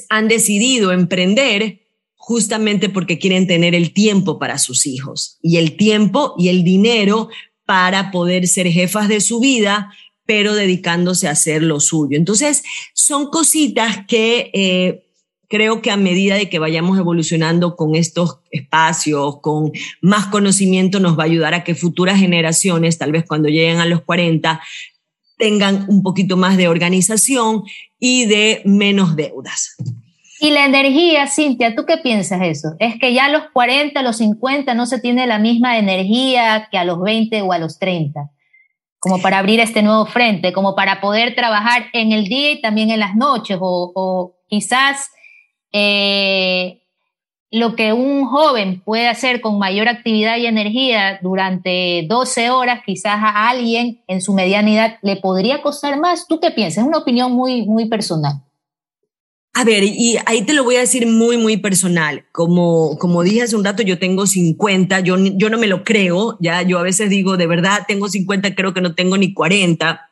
han 0.10 0.28
decidido 0.28 0.92
emprender 0.92 1.82
justamente 2.16 2.90
porque 2.90 3.18
quieren 3.18 3.48
tener 3.48 3.74
el 3.74 3.94
tiempo 3.94 4.38
para 4.38 4.58
sus 4.58 4.86
hijos 4.86 5.40
y 5.42 5.58
el 5.58 5.78
tiempo 5.78 6.36
y 6.38 6.50
el 6.50 6.64
dinero 6.64 7.30
para 7.66 8.12
poder 8.12 8.48
ser 8.48 8.68
jefas 8.68 9.08
de 9.08 9.22
su 9.22 9.40
vida, 9.40 9.94
pero 10.26 10.54
dedicándose 10.54 11.28
a 11.28 11.32
hacer 11.32 11.64
lo 11.64 11.80
suyo. 11.80 12.18
Entonces, 12.18 12.64
son 12.94 13.30
cositas 13.30 14.06
que 14.08 14.52
eh, 14.54 15.09
creo 15.50 15.82
que 15.82 15.92
a 15.92 15.98
medida 15.98 16.36
de 16.36 16.48
que 16.48 16.60
vayamos 16.60 16.98
evolucionando 16.98 17.76
con 17.76 17.96
estos 17.96 18.40
espacios, 18.52 19.42
con 19.42 19.72
más 20.02 20.28
conocimiento, 20.28 21.00
nos 21.00 21.18
va 21.18 21.24
a 21.24 21.26
ayudar 21.26 21.54
a 21.54 21.64
que 21.64 21.76
futuras 21.76 22.20
generaciones, 22.20 22.98
tal 22.98 23.12
vez 23.12 23.26
cuando 23.28 23.50
lleguen 23.50 23.80
a 23.80 23.86
los 23.86 24.02
40, 24.02 24.62
tengan 25.38 25.86
un 25.90 26.04
poquito 26.04 26.38
más 26.38 26.56
de 26.56 26.68
organización 26.68 27.64
y 27.98 28.26
de 28.28 28.62
menos 28.66 29.16
deudas. 29.16 29.76
Y 30.40 30.52
la 30.52 30.66
energía, 30.66 31.28
Cintia, 31.28 31.76
¿tú 31.76 31.86
qué 31.86 31.98
piensas 31.98 32.42
eso? 32.44 32.76
¿Es 32.80 32.98
que 32.98 33.14
ya 33.14 33.26
a 33.26 33.30
los 33.30 33.44
40, 33.52 34.00
a 34.00 34.04
los 34.04 34.18
50 34.18 34.74
no 34.74 34.86
se 34.86 35.00
tiene 35.00 35.28
la 35.28 35.40
misma 35.40 35.78
energía 35.78 36.70
que 36.72 36.78
a 36.78 36.86
los 36.86 37.02
20 37.02 37.42
o 37.42 37.52
a 37.52 37.58
los 37.58 37.80
30? 37.80 38.30
Como 39.00 39.22
para 39.22 39.40
abrir 39.40 39.60
este 39.60 39.82
nuevo 39.82 40.06
frente, 40.06 40.54
como 40.54 40.76
para 40.76 41.02
poder 41.02 41.36
trabajar 41.36 41.88
en 41.94 42.12
el 42.12 42.26
día 42.26 42.52
y 42.52 42.62
también 42.62 42.92
en 42.92 43.00
las 43.00 43.16
noches, 43.16 43.58
o, 43.60 43.92
o 43.96 44.36
quizás 44.48 45.10
eh, 45.72 46.80
lo 47.52 47.76
que 47.76 47.94
un 47.94 48.26
joven 48.26 48.82
puede 48.86 49.08
hacer 49.08 49.42
con 49.42 49.58
mayor 49.58 49.88
actividad 49.88 50.38
y 50.38 50.46
energía 50.46 51.20
durante 51.22 52.06
12 52.08 52.52
horas, 52.52 52.82
quizás 52.86 53.16
a 53.16 53.50
alguien 53.50 54.02
en 54.08 54.22
su 54.22 54.34
medianidad 54.34 54.98
le 55.02 55.16
podría 55.16 55.62
costar 55.62 56.00
más. 56.00 56.28
¿Tú 56.28 56.40
qué 56.40 56.52
piensas? 56.52 56.84
Es 56.84 56.88
una 56.88 57.00
opinión 57.00 57.32
muy, 57.32 57.66
muy 57.66 57.90
personal. 57.90 58.44
A 59.54 59.64
ver, 59.64 59.84
y 59.84 60.18
ahí 60.28 60.44
te 60.44 60.54
lo 60.54 60.64
voy 60.64 60.76
a 60.76 60.82
decir 60.82 61.08
muy, 61.08 61.38
muy 61.38 61.58
personal. 61.58 62.24
Como, 62.32 62.98
como 63.00 63.24
dije 63.24 63.42
hace 63.42 63.56
un 63.56 63.66
rato, 63.66 63.82
yo 63.82 63.98
tengo 63.98 64.28
50, 64.28 65.00
yo, 65.00 65.18
yo 65.18 65.50
no 65.50 65.58
me 65.58 65.68
lo 65.68 65.84
creo, 65.84 66.38
ya 66.40 66.62
yo 66.62 66.78
a 66.78 66.84
veces 66.84 67.10
digo, 67.10 67.36
de 67.36 67.48
verdad, 67.48 67.80
tengo 67.88 68.08
50, 68.08 68.54
creo 68.54 68.74
que 68.74 68.82
no 68.82 68.94
tengo 68.94 69.18
ni 69.18 69.34
40 69.34 70.09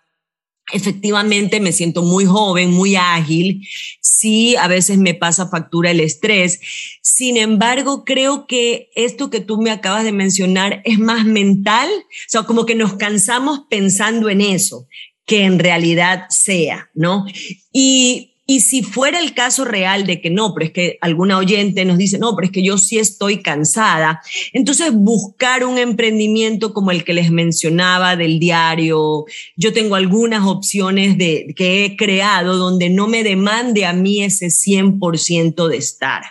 Efectivamente, 0.73 1.61
me 1.61 1.71
siento 1.71 2.03
muy 2.03 2.25
joven, 2.25 2.71
muy 2.71 2.95
ágil. 2.95 3.65
Sí, 4.01 4.55
a 4.57 4.67
veces 4.67 4.97
me 4.97 5.13
pasa 5.13 5.49
factura 5.49 5.91
el 5.91 6.01
estrés. 6.01 6.59
Sin 7.01 7.37
embargo, 7.37 8.03
creo 8.03 8.47
que 8.47 8.89
esto 8.95 9.29
que 9.29 9.39
tú 9.39 9.61
me 9.61 9.71
acabas 9.71 10.03
de 10.03 10.11
mencionar 10.11 10.81
es 10.83 10.99
más 10.99 11.25
mental, 11.25 11.89
o 11.89 12.29
sea, 12.29 12.43
como 12.43 12.65
que 12.65 12.75
nos 12.75 12.93
cansamos 12.93 13.61
pensando 13.69 14.29
en 14.29 14.41
eso, 14.41 14.87
que 15.25 15.43
en 15.43 15.59
realidad 15.59 16.25
sea, 16.29 16.89
¿no? 16.93 17.25
Y 17.71 18.36
y 18.49 18.61
si 18.61 18.81
fuera 18.81 19.19
el 19.19 19.33
caso 19.33 19.65
real 19.65 20.07
de 20.07 20.21
que 20.21 20.29
no, 20.29 20.53
pero 20.53 20.67
es 20.67 20.71
que 20.71 20.97
alguna 21.01 21.37
oyente 21.37 21.83
nos 21.83 21.97
dice, 21.97 22.17
no, 22.17 22.33
pero 22.33 22.45
es 22.45 22.51
que 22.51 22.63
yo 22.63 22.77
sí 22.77 22.97
estoy 22.97 23.43
cansada, 23.43 24.21
entonces 24.53 24.93
buscar 24.93 25.65
un 25.65 25.77
emprendimiento 25.77 26.73
como 26.73 26.91
el 26.91 27.03
que 27.03 27.13
les 27.13 27.29
mencionaba 27.29 28.15
del 28.15 28.39
diario, 28.39 29.25
yo 29.57 29.73
tengo 29.73 29.95
algunas 29.95 30.47
opciones 30.47 31.17
de, 31.17 31.53
que 31.57 31.83
he 31.83 31.97
creado 31.97 32.55
donde 32.55 32.89
no 32.89 33.07
me 33.07 33.21
demande 33.21 33.85
a 33.85 33.91
mí 33.91 34.23
ese 34.23 34.47
100% 34.47 35.67
de 35.67 35.77
estar. 35.77 36.23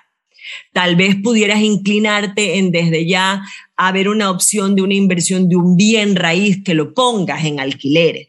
Tal 0.72 0.96
vez 0.96 1.16
pudieras 1.16 1.60
inclinarte 1.60 2.56
en 2.56 2.70
desde 2.70 3.06
ya 3.06 3.42
a 3.76 3.92
ver 3.92 4.08
una 4.08 4.30
opción 4.30 4.74
de 4.74 4.80
una 4.80 4.94
inversión 4.94 5.50
de 5.50 5.56
un 5.56 5.76
bien 5.76 6.16
raíz 6.16 6.64
que 6.64 6.72
lo 6.72 6.94
pongas 6.94 7.44
en 7.44 7.60
alquileres. 7.60 8.28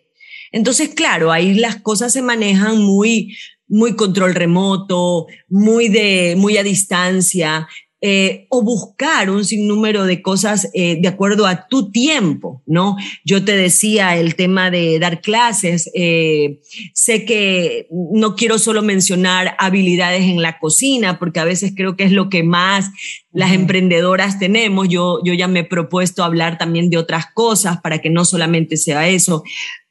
Entonces, 0.52 0.89
claro, 0.89 1.32
ahí 1.32 1.54
las 1.54 1.78
cosas 1.78 2.13
se 2.13 2.21
manejan 2.21 2.82
muy, 2.82 3.38
muy 3.67 3.95
control 3.95 4.36
remoto, 4.36 5.27
muy, 5.49 5.89
de, 5.89 6.36
muy 6.38 6.58
a 6.58 6.63
distancia, 6.63 7.67
eh, 7.99 8.45
o 8.51 8.62
buscar 8.62 9.32
un 9.32 9.43
sinnúmero 9.43 10.06
de 10.06 10.21
cosas 10.21 10.69
eh, 10.75 10.99
de 11.01 11.08
acuerdo 11.08 11.47
a 11.47 11.67
tu 11.67 11.89
tiempo, 11.89 12.62
¿no? 12.67 12.95
Yo 13.25 13.43
te 13.43 13.58
decía 13.58 14.17
el 14.17 14.36
tema 14.36 14.69
de 14.69 14.99
dar 14.99 15.19
clases, 15.19 15.89
eh, 15.95 16.60
sé 16.93 17.25
que 17.25 17.88
no 17.89 18.36
quiero 18.36 18.60
solo 18.60 18.84
mencionar 18.84 19.56
habilidades 19.58 20.21
en 20.21 20.43
la 20.43 20.60
cocina, 20.60 21.17
porque 21.17 21.39
a 21.39 21.45
veces 21.45 21.73
creo 21.75 21.95
que 21.95 22.03
es 22.03 22.12
lo 22.12 22.30
que 22.30 22.43
más 22.43 22.91
las 23.32 23.51
emprendedoras 23.51 24.38
tenemos, 24.38 24.88
yo, 24.89 25.19
yo 25.23 25.34
ya 25.34 25.47
me 25.47 25.62
he 25.62 25.63
propuesto 25.63 26.23
hablar 26.23 26.60
también 26.60 26.91
de 26.91 26.99
otras 26.99 27.25
cosas 27.34 27.82
para 27.82 27.97
que 27.97 28.12
no 28.12 28.25
solamente 28.25 28.77
sea 28.77 29.08
eso, 29.08 29.41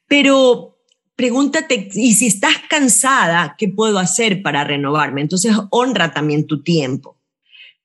pero 0.07 0.76
pregúntate, 1.17 1.89
y 1.93 2.13
si 2.13 2.27
estás 2.27 2.53
cansada, 2.69 3.55
¿qué 3.57 3.67
puedo 3.67 3.97
hacer 3.97 4.41
para 4.43 4.63
renovarme? 4.63 5.21
Entonces, 5.21 5.53
honra 5.71 6.13
también 6.13 6.45
tu 6.45 6.63
tiempo. 6.63 7.17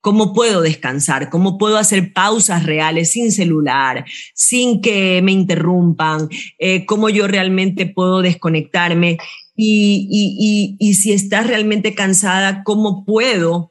¿Cómo 0.02 0.34
puedo 0.34 0.60
descansar? 0.60 1.30
¿Cómo 1.30 1.58
puedo 1.58 1.78
hacer 1.78 2.12
pausas 2.12 2.66
reales 2.66 3.12
sin 3.12 3.32
celular, 3.32 4.04
sin 4.34 4.82
que 4.82 5.22
me 5.22 5.32
interrumpan? 5.32 6.28
Eh, 6.58 6.84
¿Cómo 6.86 7.08
yo 7.08 7.26
realmente 7.26 7.86
puedo 7.86 8.20
desconectarme? 8.20 9.16
Y, 9.56 10.08
y, 10.10 10.76
y, 10.78 10.90
y 10.90 10.94
si 10.94 11.12
estás 11.12 11.46
realmente 11.46 11.94
cansada, 11.94 12.64
¿cómo 12.64 13.04
puedo 13.04 13.70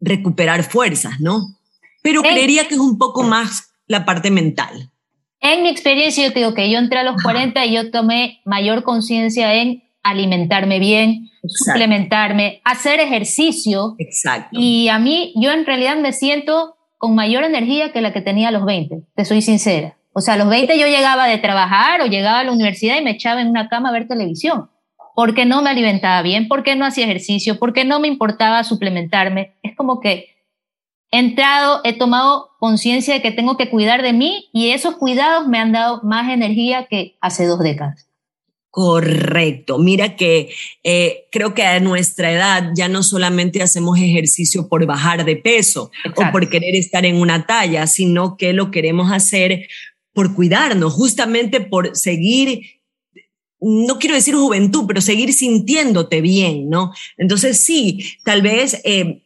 recuperar 0.00 0.64
fuerzas, 0.64 1.20
¿no? 1.20 1.58
Pero 2.02 2.22
creería 2.22 2.68
que 2.68 2.74
es 2.74 2.80
un 2.80 2.96
poco 2.96 3.22
más 3.22 3.72
la 3.86 4.04
parte 4.06 4.30
mental. 4.30 4.92
En 5.44 5.62
mi 5.62 5.68
experiencia, 5.68 6.24
yo 6.24 6.32
te 6.32 6.38
digo 6.38 6.54
que 6.54 6.70
yo 6.70 6.78
entré 6.78 7.00
a 7.00 7.04
los 7.04 7.22
40 7.22 7.66
y 7.66 7.74
yo 7.74 7.90
tomé 7.90 8.40
mayor 8.46 8.82
conciencia 8.82 9.52
en 9.54 9.84
alimentarme 10.02 10.78
bien, 10.78 11.28
suplementarme, 11.46 12.62
hacer 12.64 12.98
ejercicio. 12.98 13.94
Exacto. 13.98 14.58
Y 14.58 14.88
a 14.88 14.98
mí, 14.98 15.34
yo 15.36 15.52
en 15.52 15.66
realidad 15.66 15.98
me 15.98 16.14
siento 16.14 16.76
con 16.96 17.14
mayor 17.14 17.44
energía 17.44 17.92
que 17.92 18.00
la 18.00 18.14
que 18.14 18.22
tenía 18.22 18.48
a 18.48 18.52
los 18.52 18.64
20, 18.64 19.02
te 19.14 19.24
soy 19.26 19.42
sincera. 19.42 19.98
O 20.14 20.22
sea, 20.22 20.34
a 20.34 20.36
los 20.38 20.48
20 20.48 20.78
yo 20.78 20.86
llegaba 20.86 21.26
de 21.26 21.36
trabajar 21.36 22.00
o 22.00 22.06
llegaba 22.06 22.38
a 22.38 22.44
la 22.44 22.52
universidad 22.52 22.98
y 22.98 23.04
me 23.04 23.10
echaba 23.10 23.42
en 23.42 23.48
una 23.48 23.68
cama 23.68 23.90
a 23.90 23.92
ver 23.92 24.08
televisión, 24.08 24.70
porque 25.14 25.44
no 25.44 25.60
me 25.60 25.68
alimentaba 25.68 26.22
bien, 26.22 26.48
porque 26.48 26.74
no 26.74 26.86
hacía 26.86 27.04
ejercicio, 27.04 27.58
porque 27.58 27.84
no 27.84 28.00
me 28.00 28.08
importaba 28.08 28.64
suplementarme. 28.64 29.56
Es 29.62 29.76
como 29.76 30.00
que 30.00 30.33
he 31.14 31.18
entrado, 31.20 31.80
he 31.84 31.96
tomado 31.96 32.50
conciencia 32.58 33.14
de 33.14 33.22
que 33.22 33.30
tengo 33.30 33.56
que 33.56 33.70
cuidar 33.70 34.02
de 34.02 34.12
mí 34.12 34.48
y 34.52 34.70
esos 34.70 34.96
cuidados 34.96 35.46
me 35.46 35.58
han 35.58 35.70
dado 35.70 36.00
más 36.02 36.28
energía 36.28 36.88
que 36.90 37.16
hace 37.20 37.46
dos 37.46 37.60
décadas. 37.60 38.08
Correcto. 38.68 39.78
Mira 39.78 40.16
que 40.16 40.52
eh, 40.82 41.26
creo 41.30 41.54
que 41.54 41.62
a 41.62 41.78
nuestra 41.78 42.32
edad 42.32 42.70
ya 42.74 42.88
no 42.88 43.04
solamente 43.04 43.62
hacemos 43.62 43.96
ejercicio 44.00 44.68
por 44.68 44.84
bajar 44.86 45.24
de 45.24 45.36
peso 45.36 45.92
o 46.16 46.32
por 46.32 46.48
querer 46.48 46.74
estar 46.74 47.06
en 47.06 47.20
una 47.20 47.46
talla, 47.46 47.86
sino 47.86 48.36
que 48.36 48.52
lo 48.52 48.72
queremos 48.72 49.12
hacer 49.12 49.68
por 50.12 50.34
cuidarnos, 50.34 50.94
justamente 50.94 51.60
por 51.60 51.94
seguir 51.96 52.62
no 53.60 53.98
quiero 53.98 54.14
decir 54.14 54.34
juventud, 54.34 54.84
pero 54.86 55.00
seguir 55.00 55.32
sintiéndote 55.32 56.20
bien, 56.20 56.68
¿no? 56.68 56.92
Entonces 57.16 57.60
sí, 57.60 58.04
tal 58.22 58.42
vez 58.42 58.82
eh, 58.84 59.23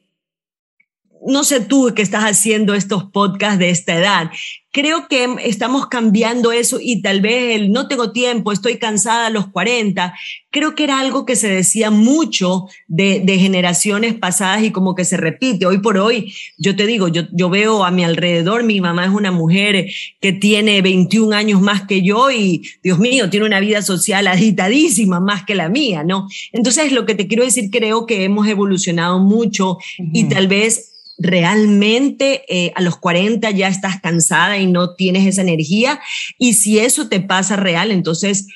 no 1.26 1.44
sé 1.44 1.60
tú 1.60 1.92
que 1.94 2.02
estás 2.02 2.24
haciendo 2.24 2.74
estos 2.74 3.04
podcasts 3.04 3.58
de 3.58 3.70
esta 3.70 3.96
edad, 3.96 4.30
creo 4.70 5.08
que 5.08 5.26
estamos 5.44 5.86
cambiando 5.86 6.52
eso 6.52 6.78
y 6.80 7.00
tal 7.00 7.20
vez 7.20 7.56
el 7.56 7.72
no 7.72 7.88
tengo 7.88 8.12
tiempo, 8.12 8.52
estoy 8.52 8.78
cansada 8.78 9.26
a 9.26 9.30
los 9.30 9.48
40, 9.48 10.14
creo 10.50 10.74
que 10.74 10.84
era 10.84 11.00
algo 11.00 11.24
que 11.24 11.36
se 11.36 11.48
decía 11.48 11.90
mucho 11.90 12.66
de, 12.86 13.24
generaciones 13.38 14.14
pasadas 14.14 14.62
y 14.62 14.70
como 14.70 14.94
que 14.94 15.04
se 15.04 15.16
repite. 15.16 15.66
Hoy 15.66 15.78
por 15.78 15.96
hoy, 15.98 16.34
yo 16.58 16.76
te 16.76 16.86
digo, 16.86 17.08
yo, 17.08 17.22
yo 17.32 17.48
veo 17.50 17.84
a 17.84 17.90
mi 17.90 18.04
alrededor, 18.04 18.62
mi 18.62 18.80
mamá 18.80 19.04
es 19.06 19.10
una 19.10 19.32
mujer 19.32 19.86
que 20.20 20.32
tiene 20.32 20.82
21 20.82 21.34
años 21.34 21.60
más 21.60 21.86
que 21.86 22.02
yo 22.02 22.30
y, 22.30 22.62
Dios 22.82 22.98
mío, 22.98 23.30
tiene 23.30 23.46
una 23.46 23.60
vida 23.60 23.82
social 23.82 24.26
agitadísima 24.26 25.18
más 25.18 25.44
que 25.44 25.54
la 25.54 25.68
mía, 25.68 26.04
¿no? 26.04 26.28
Entonces, 26.52 26.92
lo 26.92 27.06
que 27.06 27.14
te 27.14 27.26
quiero 27.26 27.44
decir, 27.44 27.70
creo 27.70 28.06
que 28.06 28.24
hemos 28.24 28.46
evolucionado 28.46 29.18
mucho 29.18 29.78
y 30.12 30.24
tal 30.28 30.48
vez 30.48 30.97
realmente 31.18 32.44
eh, 32.48 32.72
a 32.76 32.82
los 32.82 32.96
40 32.96 33.50
ya 33.50 33.68
estás 33.68 34.00
cansada 34.00 34.58
y 34.58 34.66
no 34.66 34.94
tienes 34.94 35.26
esa 35.26 35.42
energía. 35.42 36.00
Y 36.38 36.54
si 36.54 36.78
eso 36.78 37.08
te 37.08 37.20
pasa 37.20 37.56
real, 37.56 37.90
entonces, 37.90 38.46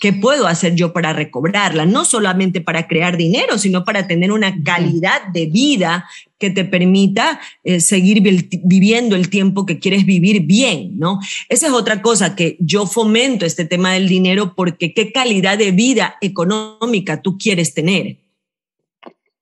¿qué 0.00 0.12
puedo 0.12 0.46
hacer 0.46 0.74
yo 0.74 0.92
para 0.92 1.12
recobrarla? 1.12 1.84
No 1.84 2.04
solamente 2.04 2.60
para 2.60 2.88
crear 2.88 3.16
dinero, 3.16 3.58
sino 3.58 3.84
para 3.84 4.06
tener 4.06 4.32
una 4.32 4.62
calidad 4.62 5.26
de 5.32 5.46
vida 5.46 6.08
que 6.38 6.50
te 6.50 6.64
permita 6.64 7.40
eh, 7.64 7.80
seguir 7.80 8.22
viviendo 8.22 9.16
el 9.16 9.28
tiempo 9.28 9.66
que 9.66 9.78
quieres 9.78 10.06
vivir 10.06 10.42
bien, 10.42 10.98
¿no? 10.98 11.18
Esa 11.48 11.66
es 11.66 11.72
otra 11.72 12.00
cosa 12.00 12.36
que 12.36 12.56
yo 12.60 12.86
fomento 12.86 13.44
este 13.44 13.64
tema 13.64 13.92
del 13.92 14.08
dinero 14.08 14.54
porque 14.54 14.94
qué 14.94 15.12
calidad 15.12 15.58
de 15.58 15.72
vida 15.72 16.16
económica 16.20 17.20
tú 17.20 17.36
quieres 17.36 17.74
tener. 17.74 18.18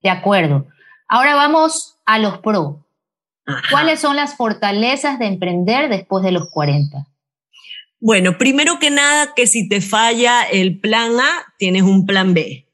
De 0.02 0.10
acuerdo. 0.10 0.66
Ahora 1.08 1.34
vamos 1.34 1.95
a 2.06 2.18
los 2.18 2.38
pro. 2.38 2.86
¿Cuáles 3.70 4.00
son 4.00 4.16
las 4.16 4.36
fortalezas 4.36 5.18
de 5.18 5.26
emprender 5.26 5.88
después 5.88 6.24
de 6.24 6.32
los 6.32 6.48
40? 6.50 7.06
Bueno, 8.00 8.38
primero 8.38 8.78
que 8.78 8.90
nada, 8.90 9.34
que 9.34 9.46
si 9.46 9.68
te 9.68 9.80
falla 9.80 10.42
el 10.42 10.80
plan 10.80 11.18
A, 11.20 11.54
tienes 11.58 11.82
un 11.82 12.06
plan 12.06 12.34
B. 12.34 12.65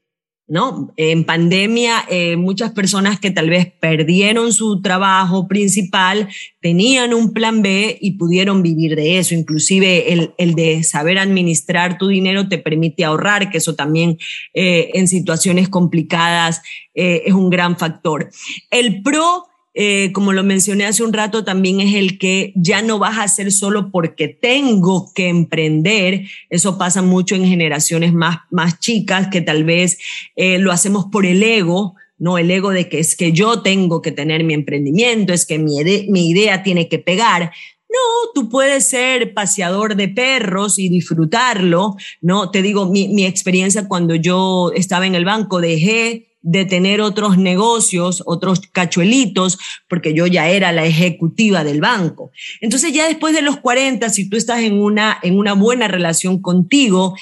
¿no? 0.48 0.92
En 0.96 1.24
pandemia, 1.24 2.05
eh, 2.11 2.37
muchas 2.37 2.72
personas 2.72 3.18
que 3.18 3.31
tal 3.31 3.48
vez 3.48 3.72
perdieron 3.81 4.52
su 4.52 4.83
trabajo 4.83 5.48
principal 5.48 6.28
tenían 6.61 7.14
un 7.14 7.33
plan 7.33 7.62
B 7.62 7.96
y 8.00 8.12
pudieron 8.12 8.62
vivir 8.62 8.96
de 8.96 9.18
eso. 9.18 9.35
Inclusive 9.35 10.12
el, 10.12 10.35
el 10.38 10.55
de 10.55 10.83
saber 10.83 11.18
administrar 11.18 11.98
tu 11.98 12.09
dinero 12.09 12.48
te 12.48 12.59
permite 12.59 13.05
ahorrar, 13.05 13.50
que 13.50 13.59
eso 13.59 13.74
también 13.74 14.18
eh, 14.52 14.90
en 14.94 15.09
situaciones 15.09 15.68
complicadas 15.68 16.62
eh, 16.94 17.22
es 17.26 17.35
un 17.35 17.48
gran 17.48 17.78
factor. 17.78 18.31
El 18.70 19.02
pro 19.02 19.46
eh, 19.74 20.12
como 20.12 20.32
lo 20.32 20.44
mencioné 20.44 20.85
hace 20.85 21.02
un 21.02 21.12
rato, 21.12 21.44
también 21.44 21.80
es 21.80 21.94
el 21.94 22.18
que 22.18 22.52
ya 22.56 22.82
no 22.82 22.98
vas 22.98 23.18
a 23.18 23.22
hacer 23.22 23.50
solo 23.52 23.90
porque 23.90 24.28
tengo 24.28 25.12
que 25.14 25.28
emprender. 25.28 26.26
Eso 26.50 26.76
pasa 26.76 27.00
mucho 27.00 27.35
en 27.35 27.46
generaciones 27.46 28.12
más, 28.12 28.38
más 28.50 28.80
chicas 28.80 29.28
que 29.28 29.40
tal 29.40 29.64
vez 29.64 29.98
eh, 30.37 30.58
lo 30.58 30.72
hacemos 30.72 31.06
por 31.11 31.24
el 31.24 31.42
ego, 31.42 31.94
¿no? 32.18 32.37
El 32.37 32.50
ego 32.50 32.70
de 32.70 32.88
que 32.88 32.98
es 32.98 33.16
que 33.16 33.32
yo 33.32 33.62
tengo 33.62 34.02
que 34.02 34.12
tener 34.12 34.44
mi 34.44 34.52
emprendimiento, 34.54 35.32
es 35.32 35.46
que 35.46 35.58
mi, 35.58 35.82
mi 36.08 36.28
idea 36.28 36.62
tiene 36.62 36.88
que 36.88 36.98
pegar. 36.98 37.52
No, 37.88 38.32
tú 38.35 38.48
puedes 38.48 38.88
ser 38.88 39.35
paseador 39.35 39.96
de 39.96 40.08
perros 40.08 40.78
y 40.78 40.88
disfrutarlo, 40.88 41.96
¿no? 42.20 42.50
Te 42.50 42.62
digo, 42.62 42.87
mi, 42.87 43.08
mi 43.08 43.24
experiencia 43.24 43.88
cuando 43.88 44.14
yo 44.14 44.70
estaba 44.74 45.06
en 45.06 45.14
el 45.14 45.24
banco, 45.24 45.61
dejé 45.61 46.32
de 46.42 46.64
tener 46.64 47.00
otros 47.00 47.38
negocios, 47.38 48.22
otros 48.26 48.61
cachuelitos, 48.72 49.59
porque 49.88 50.12
yo 50.12 50.26
ya 50.26 50.48
era 50.48 50.72
la 50.72 50.85
ejecutiva 50.85 51.64
del 51.64 51.81
banco. 51.81 52.33
Entonces 52.61 52.92
ya 52.92 53.07
después 53.07 53.35
de 53.35 53.42
los 53.42 53.59
40, 53.59 54.11
si 54.11 54.28
tú 54.28 54.37
estás 54.37 54.61
en 54.61 54.81
una, 54.81 55.18
en 55.22 55.38
una 55.38 55.55
buena 55.55 55.88
relación 55.88 56.42
contigo, 56.42 57.14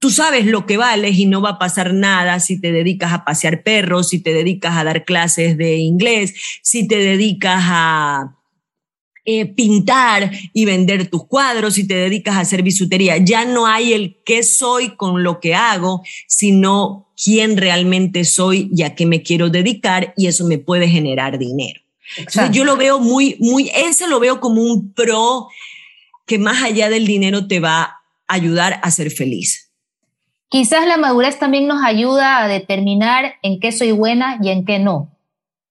tú 0.00 0.10
sabes 0.10 0.46
lo 0.46 0.66
que 0.66 0.76
vales 0.76 1.18
y 1.18 1.26
no 1.26 1.40
va 1.40 1.50
a 1.50 1.58
pasar 1.58 1.94
nada 1.94 2.40
si 2.40 2.60
te 2.60 2.72
dedicas 2.72 3.12
a 3.12 3.24
pasear 3.24 3.62
perros, 3.62 4.08
si 4.08 4.20
te 4.20 4.32
dedicas 4.32 4.76
a 4.76 4.84
dar 4.84 5.04
clases 5.04 5.56
de 5.56 5.76
inglés, 5.76 6.34
si 6.62 6.88
te 6.88 6.96
dedicas 6.96 7.62
a 7.64 8.36
eh, 9.26 9.46
pintar 9.46 10.30
y 10.54 10.64
vender 10.64 11.08
tus 11.08 11.26
cuadros 11.26 11.76
y 11.76 11.86
te 11.86 11.94
dedicas 11.94 12.36
a 12.36 12.40
hacer 12.40 12.62
bisutería. 12.62 13.18
Ya 13.18 13.44
no 13.44 13.66
hay 13.66 13.92
el 13.92 14.22
qué 14.24 14.42
soy 14.42 14.96
con 14.96 15.22
lo 15.22 15.38
que 15.38 15.54
hago, 15.54 16.02
sino 16.26 17.09
quién 17.22 17.56
realmente 17.56 18.24
soy 18.24 18.70
y 18.74 18.82
a 18.82 18.94
qué 18.94 19.06
me 19.06 19.22
quiero 19.22 19.50
dedicar 19.50 20.14
y 20.16 20.26
eso 20.26 20.46
me 20.46 20.58
puede 20.58 20.88
generar 20.88 21.38
dinero. 21.38 21.80
yo 22.50 22.64
lo 22.64 22.76
veo 22.76 22.98
muy, 22.98 23.36
muy, 23.40 23.70
ese 23.74 24.08
lo 24.08 24.20
veo 24.20 24.40
como 24.40 24.62
un 24.62 24.92
pro 24.92 25.48
que 26.26 26.38
más 26.38 26.62
allá 26.62 26.88
del 26.88 27.06
dinero 27.06 27.46
te 27.46 27.60
va 27.60 27.82
a 27.82 28.00
ayudar 28.26 28.80
a 28.82 28.90
ser 28.90 29.10
feliz. 29.10 29.70
Quizás 30.48 30.86
la 30.86 30.96
madurez 30.96 31.38
también 31.38 31.66
nos 31.66 31.82
ayuda 31.84 32.42
a 32.42 32.48
determinar 32.48 33.34
en 33.42 33.60
qué 33.60 33.70
soy 33.70 33.92
buena 33.92 34.38
y 34.42 34.48
en 34.48 34.64
qué 34.64 34.78
no. 34.78 35.16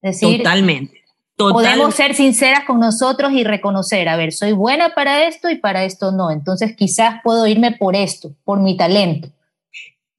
decir, 0.01 0.37
Totalmente 0.37 0.99
Podemos 1.35 1.95
ser 1.95 2.15
sinceras 2.15 2.65
con 2.65 2.81
nosotros 2.81 3.31
y 3.31 3.45
reconocer, 3.45 4.09
a 4.09 4.17
ver, 4.17 4.33
soy 4.33 4.51
buena 4.51 4.93
para 4.93 5.25
esto 5.25 5.49
y 5.49 5.55
para 5.55 5.85
esto 5.85 6.11
no. 6.11 6.31
Entonces 6.31 6.75
quizás 6.75 7.21
puedo 7.23 7.47
irme 7.47 7.71
por 7.71 7.95
esto, 7.95 8.33
por 8.43 8.59
mi 8.59 8.75
talento 8.75 9.29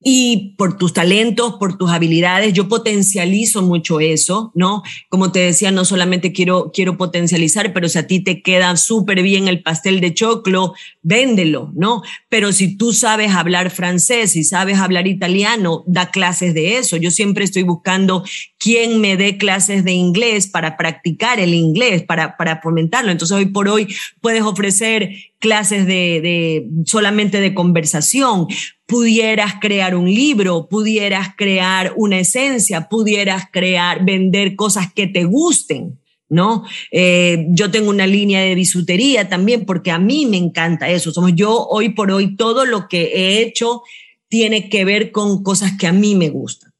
y 0.03 0.55
por 0.57 0.77
tus 0.77 0.93
talentos, 0.93 1.55
por 1.59 1.77
tus 1.77 1.91
habilidades. 1.91 2.53
Yo 2.53 2.67
potencializo 2.67 3.61
mucho 3.61 3.99
eso, 3.99 4.51
¿no? 4.55 4.81
Como 5.09 5.31
te 5.31 5.39
decía, 5.39 5.71
no 5.71 5.85
solamente 5.85 6.33
quiero, 6.33 6.71
quiero 6.73 6.97
potencializar, 6.97 7.71
pero 7.73 7.87
si 7.87 7.99
a 7.99 8.07
ti 8.07 8.19
te 8.19 8.41
queda 8.41 8.75
súper 8.77 9.21
bien 9.21 9.47
el 9.47 9.61
pastel 9.61 10.01
de 10.01 10.13
choclo, 10.13 10.73
véndelo, 11.03 11.71
¿no? 11.75 12.01
Pero 12.29 12.51
si 12.51 12.77
tú 12.77 12.93
sabes 12.93 13.31
hablar 13.31 13.69
francés 13.69 14.35
y 14.35 14.43
sabes 14.43 14.79
hablar 14.79 15.07
italiano, 15.07 15.83
da 15.85 16.09
clases 16.09 16.53
de 16.53 16.77
eso. 16.77 16.97
Yo 16.97 17.11
siempre 17.11 17.45
estoy 17.45 17.63
buscando 17.63 18.23
quién 18.57 19.01
me 19.01 19.17
dé 19.17 19.37
clases 19.37 19.83
de 19.83 19.91
inglés 19.91 20.47
para 20.47 20.77
practicar 20.77 21.39
el 21.39 21.53
inglés, 21.53 22.03
para, 22.03 22.37
para 22.37 22.61
fomentarlo. 22.61 23.11
Entonces, 23.11 23.37
hoy 23.37 23.45
por 23.47 23.67
hoy 23.67 23.87
puedes 24.19 24.41
ofrecer 24.41 25.11
clases 25.41 25.85
de, 25.85 26.69
solamente 26.85 27.41
de 27.41 27.53
conversación, 27.53 28.47
pudieras 28.85 29.55
crear 29.59 29.95
un 29.95 30.05
libro, 30.05 30.69
pudieras 30.69 31.29
crear 31.35 31.93
una 31.97 32.19
esencia, 32.19 32.87
pudieras 32.87 33.45
crear, 33.51 34.05
vender 34.05 34.55
cosas 34.55 34.93
que 34.93 35.07
te 35.07 35.25
gusten. 35.25 35.97
¿No? 36.29 36.63
Eh, 36.91 37.47
yo 37.49 37.71
tengo 37.71 37.89
una 37.89 38.07
línea 38.07 38.39
de 38.39 38.55
bisutería 38.55 39.27
también 39.27 39.65
porque 39.65 39.91
a 39.91 39.99
mí 39.99 40.25
me 40.25 40.37
encanta 40.37 40.87
eso. 40.87 41.11
Somos 41.11 41.33
yo 41.35 41.67
hoy 41.67 41.89
por 41.89 42.09
hoy 42.09 42.37
todo 42.37 42.63
lo 42.63 42.87
que 42.87 43.11
he 43.13 43.41
hecho 43.41 43.81
tiene 44.29 44.69
que 44.69 44.85
ver 44.85 45.11
con 45.11 45.43
cosas 45.43 45.73
que 45.77 45.87
a 45.87 45.91
mí 45.91 46.15
me 46.15 46.29
gustan. 46.29 46.71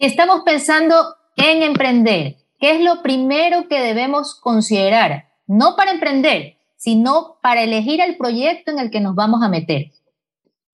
Estamos 0.00 0.42
pensando 0.44 1.14
en 1.36 1.62
emprender. 1.62 2.34
¿Qué 2.58 2.76
es 2.76 2.80
lo 2.80 3.00
primero 3.02 3.68
que 3.68 3.80
debemos 3.80 4.34
considerar? 4.34 5.28
No 5.46 5.76
para 5.76 5.92
emprender, 5.92 6.56
sino 6.82 7.38
para 7.40 7.62
elegir 7.62 8.00
el 8.00 8.16
proyecto 8.16 8.72
en 8.72 8.80
el 8.80 8.90
que 8.90 9.00
nos 9.00 9.14
vamos 9.14 9.40
a 9.44 9.48
meter. 9.48 9.92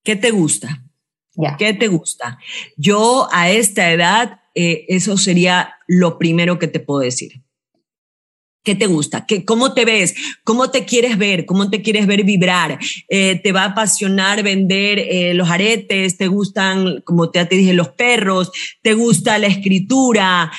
¿Qué 0.03 0.17
te 0.17 0.31
gusta? 0.31 0.83
¿Qué 1.59 1.75
te 1.75 1.89
gusta? 1.89 2.39
Yo 2.79 3.29
a 3.31 3.51
esta 3.51 3.93
edad 3.93 4.41
eh, 4.55 4.87
eso 4.89 5.19
sería 5.19 5.75
lo 5.87 6.17
primero 6.19 6.59
que 6.59 6.67
te 6.67 6.81
puedo 6.81 7.01
decir. 7.01 7.43
¿Qué 8.65 8.75
te 8.75 8.87
gusta? 8.87 9.27
¿Qué, 9.27 9.45
¿Cómo 9.45 9.75
te 9.75 9.85
ves? 9.85 10.15
¿Cómo 10.45 10.71
te 10.71 10.87
quieres 10.87 11.19
ver? 11.19 11.45
¿Cómo 11.45 11.69
te 11.69 11.83
quieres 11.83 12.07
ver 12.07 12.25
vibrar? 12.25 12.79
Eh, 13.09 13.39
¿Te 13.43 13.53
va 13.53 13.65
a 13.65 13.73
apasionar 13.73 14.43
vender 14.43 14.99
eh, 14.99 15.35
los 15.35 15.51
aretes? 15.51 16.17
¿Te 16.17 16.27
gustan, 16.27 17.03
como 17.03 17.31
te, 17.31 17.45
te, 17.45 17.55
dije, 17.55 17.75
los 17.75 17.91
perros? 17.91 18.51
¿Te 18.81 18.95
gusta 18.95 19.39
la 19.39 19.49
escritura? 19.49 20.51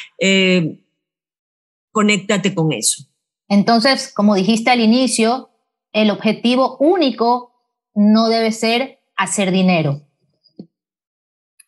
Conéctate 1.92 2.54
con 2.54 2.72
eso. 2.72 3.10
Entonces, 3.50 4.14
como 4.14 4.36
dijiste 4.36 4.70
al 4.70 4.80
inicio, 4.80 5.50
el 5.92 6.12
objetivo 6.12 6.78
único 6.80 7.52
no 7.96 8.30
debe 8.30 8.52
ser 8.52 9.00
hacer 9.18 9.52
dinero. 9.52 10.02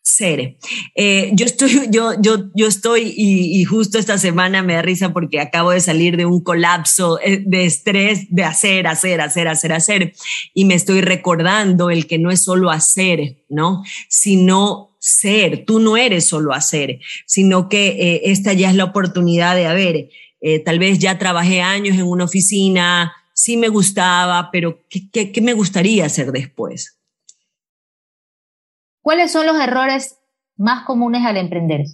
Ser. 0.03 0.57
Eh, 0.95 1.31
yo 1.33 1.45
estoy, 1.45 1.87
yo, 1.91 2.13
yo, 2.21 2.49
yo 2.53 2.67
estoy 2.67 3.13
y, 3.15 3.63
justo 3.65 3.97
esta 3.97 4.17
semana 4.17 4.61
me 4.61 4.73
da 4.73 4.81
risa 4.81 5.11
porque 5.11 5.39
acabo 5.39 5.71
de 5.71 5.79
salir 5.79 6.17
de 6.17 6.25
un 6.25 6.43
colapso 6.43 7.19
eh, 7.21 7.43
de 7.45 7.65
estrés 7.65 8.27
de 8.29 8.43
hacer, 8.43 8.87
hacer, 8.87 9.21
hacer, 9.21 9.47
hacer, 9.47 9.73
hacer 9.73 10.13
y 10.53 10.65
me 10.65 10.75
estoy 10.75 11.01
recordando 11.01 11.89
el 11.89 12.07
que 12.07 12.19
no 12.19 12.29
es 12.29 12.43
solo 12.43 12.69
hacer, 12.69 13.43
¿no? 13.49 13.83
Sino 14.07 14.95
ser. 14.99 15.65
Tú 15.65 15.79
no 15.79 15.97
eres 15.97 16.27
solo 16.27 16.53
hacer, 16.53 16.99
sino 17.25 17.69
que 17.69 17.87
eh, 17.87 18.21
esta 18.25 18.53
ya 18.53 18.69
es 18.69 18.75
la 18.75 18.85
oportunidad 18.85 19.55
de, 19.55 19.65
haber 19.65 20.09
eh, 20.41 20.59
tal 20.59 20.79
vez 20.79 20.99
ya 20.99 21.17
trabajé 21.17 21.61
años 21.61 21.97
en 21.97 22.07
una 22.07 22.25
oficina, 22.25 23.13
sí 23.33 23.57
me 23.57 23.69
gustaba, 23.69 24.49
pero 24.51 24.79
¿qué, 24.89 25.31
qué 25.31 25.41
me 25.41 25.53
gustaría 25.53 26.05
hacer 26.05 26.31
después? 26.31 26.99
¿Cuáles 29.01 29.31
son 29.31 29.45
los 29.45 29.59
errores 29.59 30.17
más 30.57 30.83
comunes 30.85 31.25
al 31.25 31.37
emprender? 31.37 31.85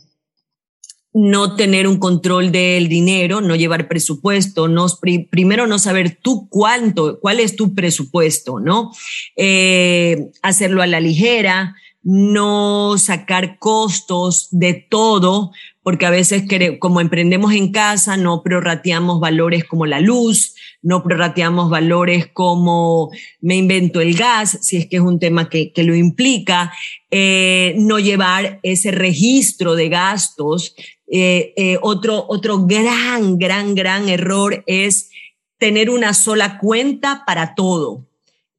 no 1.17 1.55
tener 1.55 1.87
un 1.87 1.97
control 1.97 2.51
del 2.51 2.87
dinero, 2.89 3.41
no 3.41 3.55
llevar 3.55 3.87
presupuesto, 3.87 4.67
no, 4.67 4.85
primero 5.31 5.65
no 5.65 5.79
saber 5.79 6.19
tú 6.21 6.47
cuánto, 6.47 7.19
cuál 7.19 7.39
es 7.39 7.55
tu 7.55 7.73
presupuesto, 7.73 8.59
¿no? 8.59 8.91
Eh, 9.35 10.29
hacerlo 10.43 10.83
a 10.83 10.87
la 10.87 10.99
ligera, 10.99 11.75
no 12.03 12.97
sacar 12.99 13.57
costos 13.57 14.47
de 14.51 14.75
todo, 14.75 15.51
porque 15.87 16.05
a 16.05 16.09
veces 16.09 16.43
como 16.79 16.99
emprendemos 16.99 17.53
en 17.53 17.71
casa, 17.71 18.17
no 18.17 18.43
prorrateamos 18.43 19.21
valores 19.21 19.63
como 19.63 19.85
la 19.85 20.01
luz, 20.01 20.53
no 20.81 21.01
prorrateamos 21.01 21.69
valores 21.69 22.27
como 22.27 23.09
me 23.39 23.55
invento 23.55 24.01
el 24.01 24.13
gas, 24.13 24.57
si 24.63 24.75
es 24.75 24.87
que 24.87 24.97
es 24.97 25.01
un 25.01 25.17
tema 25.17 25.47
que, 25.47 25.71
lo 25.77 25.95
implica, 25.95 26.73
eh, 27.09 27.73
no 27.77 27.99
llevar 27.99 28.59
ese 28.63 28.91
registro 28.91 29.75
de 29.75 29.87
gastos. 29.87 30.75
Eh, 31.09 31.53
eh, 31.55 31.77
otro, 31.81 32.25
otro 32.27 32.65
gran, 32.65 33.37
gran, 33.37 33.73
gran 33.73 34.09
error 34.09 34.65
es 34.67 35.09
tener 35.57 35.89
una 35.89 36.13
sola 36.13 36.57
cuenta 36.57 37.23
para 37.25 37.55
todo 37.55 38.05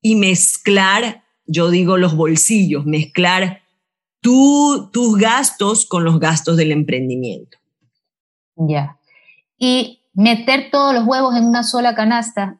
y 0.00 0.16
mezclar 0.16 1.24
yo 1.46 1.70
digo 1.70 1.98
los 1.98 2.14
bolsillos, 2.14 2.86
mezclar 2.86 3.62
tus 4.20 5.16
gastos 5.18 5.87
con 5.87 6.04
los 6.04 6.18
gastos 6.18 6.57
del 6.57 6.72
emprendimiento. 6.72 7.59
Ya. 8.57 8.98
Y 9.59 10.02
meter 10.12 10.70
todos 10.70 10.94
los 10.94 11.07
huevos 11.07 11.37
en 11.37 11.44
una 11.44 11.62
sola 11.62 11.94
canasta 11.94 12.59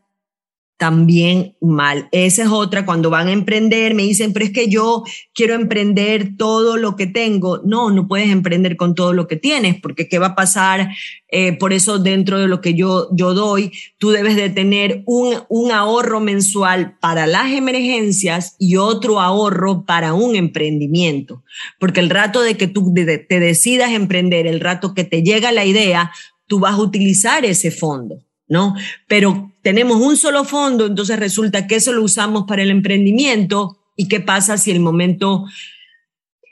también 0.79 1.57
mal. 1.61 2.09
Esa 2.12 2.45
es 2.45 2.49
otra, 2.49 2.87
cuando 2.87 3.11
van 3.11 3.27
a 3.27 3.33
emprender, 3.33 3.95
me 3.95 4.05
dicen, 4.05 4.33
pero 4.33 4.45
es 4.45 4.53
que 4.53 4.69
yo 4.69 5.03
quiero 5.35 5.55
emprender 5.55 6.37
todo 6.38 6.77
lo 6.77 6.95
que 6.95 7.09
tengo. 7.09 7.61
No, 7.64 7.91
no 7.91 8.07
puedes 8.07 8.31
emprender 8.31 8.77
con 8.77 8.95
todo 8.95 9.12
lo 9.12 9.27
que 9.27 9.35
tienes, 9.35 9.79
porque 9.81 10.09
¿qué 10.09 10.21
va 10.21 10.29
a 10.29 10.35
pasar? 10.37 10.91
Eh, 11.31 11.59
por 11.59 11.73
eso 11.73 11.99
dentro 11.99 12.38
de 12.38 12.47
lo 12.47 12.61
que 12.61 12.75
yo, 12.75 13.09
yo 13.12 13.35
doy, 13.35 13.73
tú 13.99 14.11
debes 14.11 14.37
de 14.37 14.51
tener 14.51 15.03
un, 15.05 15.35
un 15.49 15.73
ahorro 15.73 16.21
mensual 16.21 16.97
para 17.01 17.27
las 17.27 17.53
emergencias 17.53 18.55
y 18.61 18.77
otro 18.77 19.21
ahorro 19.21 19.85
para 19.85 20.14
un 20.14 20.37
emprendimiento. 20.37 21.43
Porque 21.81 21.99
el 21.99 22.09
rato 22.09 22.41
de 22.41 22.57
que 22.57 22.69
tú 22.69 22.95
te 22.95 23.41
decidas 23.41 23.91
emprender, 23.91 24.47
el 24.47 24.61
rato 24.61 24.95
que 24.95 25.03
te 25.03 25.25
llega 25.25 25.51
la 25.51 25.64
idea, 25.64 26.12
tú 26.47 26.61
vas 26.61 26.75
a 26.75 26.83
utilizar 26.83 27.45
ese 27.45 27.73
fondo. 27.73 28.21
¿No? 28.48 28.74
Pero 29.06 29.52
tenemos 29.62 30.00
un 30.00 30.16
solo 30.16 30.44
fondo, 30.44 30.87
entonces 30.87 31.18
resulta 31.18 31.66
que 31.66 31.76
eso 31.76 31.92
lo 31.92 32.02
usamos 32.02 32.44
para 32.46 32.62
el 32.62 32.70
emprendimiento 32.70 33.78
y 33.96 34.08
qué 34.08 34.20
pasa 34.20 34.56
si 34.58 34.70
el 34.70 34.80
momento 34.80 35.44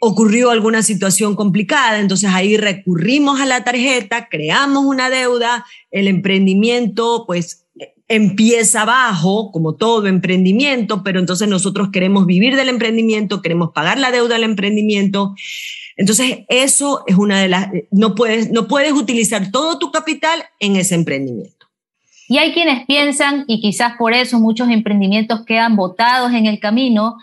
ocurrió 0.01 0.51
alguna 0.51 0.83
situación 0.83 1.35
complicada, 1.35 1.99
entonces 1.99 2.31
ahí 2.31 2.57
recurrimos 2.57 3.41
a 3.41 3.47
la 3.47 3.65
tarjeta, 3.65 4.29
creamos 4.29 4.85
una 4.85 5.09
deuda, 5.09 5.65
el 5.91 6.07
emprendimiento 6.07 7.25
pues 7.27 7.67
empieza 8.09 8.83
abajo, 8.83 9.51
como 9.51 9.75
todo 9.75 10.07
emprendimiento, 10.07 11.03
pero 11.03 11.19
entonces 11.19 11.49
nosotros 11.49 11.89
queremos 11.93 12.27
vivir 12.27 12.57
del 12.57 12.69
emprendimiento, 12.69 13.43
queremos 13.43 13.71
pagar 13.75 13.99
la 13.99 14.11
deuda 14.11 14.35
del 14.35 14.45
emprendimiento. 14.45 15.35
Entonces, 15.97 16.41
eso 16.49 17.03
es 17.07 17.17
una 17.17 17.41
de 17.41 17.49
las, 17.49 17.69
no 17.91 18.15
puedes, 18.15 18.51
no 18.53 18.69
puedes 18.69 18.93
utilizar 18.93 19.51
todo 19.51 19.79
tu 19.79 19.91
capital 19.91 20.45
en 20.61 20.77
ese 20.77 20.95
emprendimiento. 20.95 21.56
Y 22.29 22.39
hay 22.39 22.53
quienes 22.53 22.87
piensan, 22.87 23.45
y 23.47 23.61
quizás 23.61 23.95
por 23.99 24.13
eso 24.13 24.41
muchos 24.41 24.69
emprendimientos 24.71 25.45
quedan 25.45 25.77
botados 25.77 26.33
en 26.33 26.47
el 26.47 26.59
camino, 26.59 27.17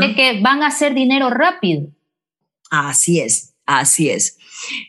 de 0.00 0.14
que 0.14 0.40
van 0.40 0.62
a 0.62 0.68
hacer 0.68 0.94
dinero 0.94 1.30
rápido. 1.30 1.88
Así 2.70 3.20
es, 3.20 3.54
así 3.66 4.08
es. 4.08 4.38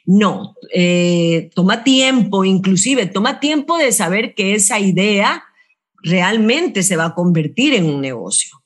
No, 0.05 0.55
eh, 0.73 1.49
toma 1.53 1.83
tiempo, 1.83 2.45
inclusive 2.45 3.07
toma 3.07 3.39
tiempo 3.39 3.77
de 3.77 3.91
saber 3.91 4.33
que 4.35 4.55
esa 4.55 4.79
idea 4.79 5.43
realmente 6.03 6.83
se 6.83 6.95
va 6.95 7.05
a 7.05 7.15
convertir 7.15 7.73
en 7.73 7.85
un 7.85 8.01
negocio. 8.01 8.61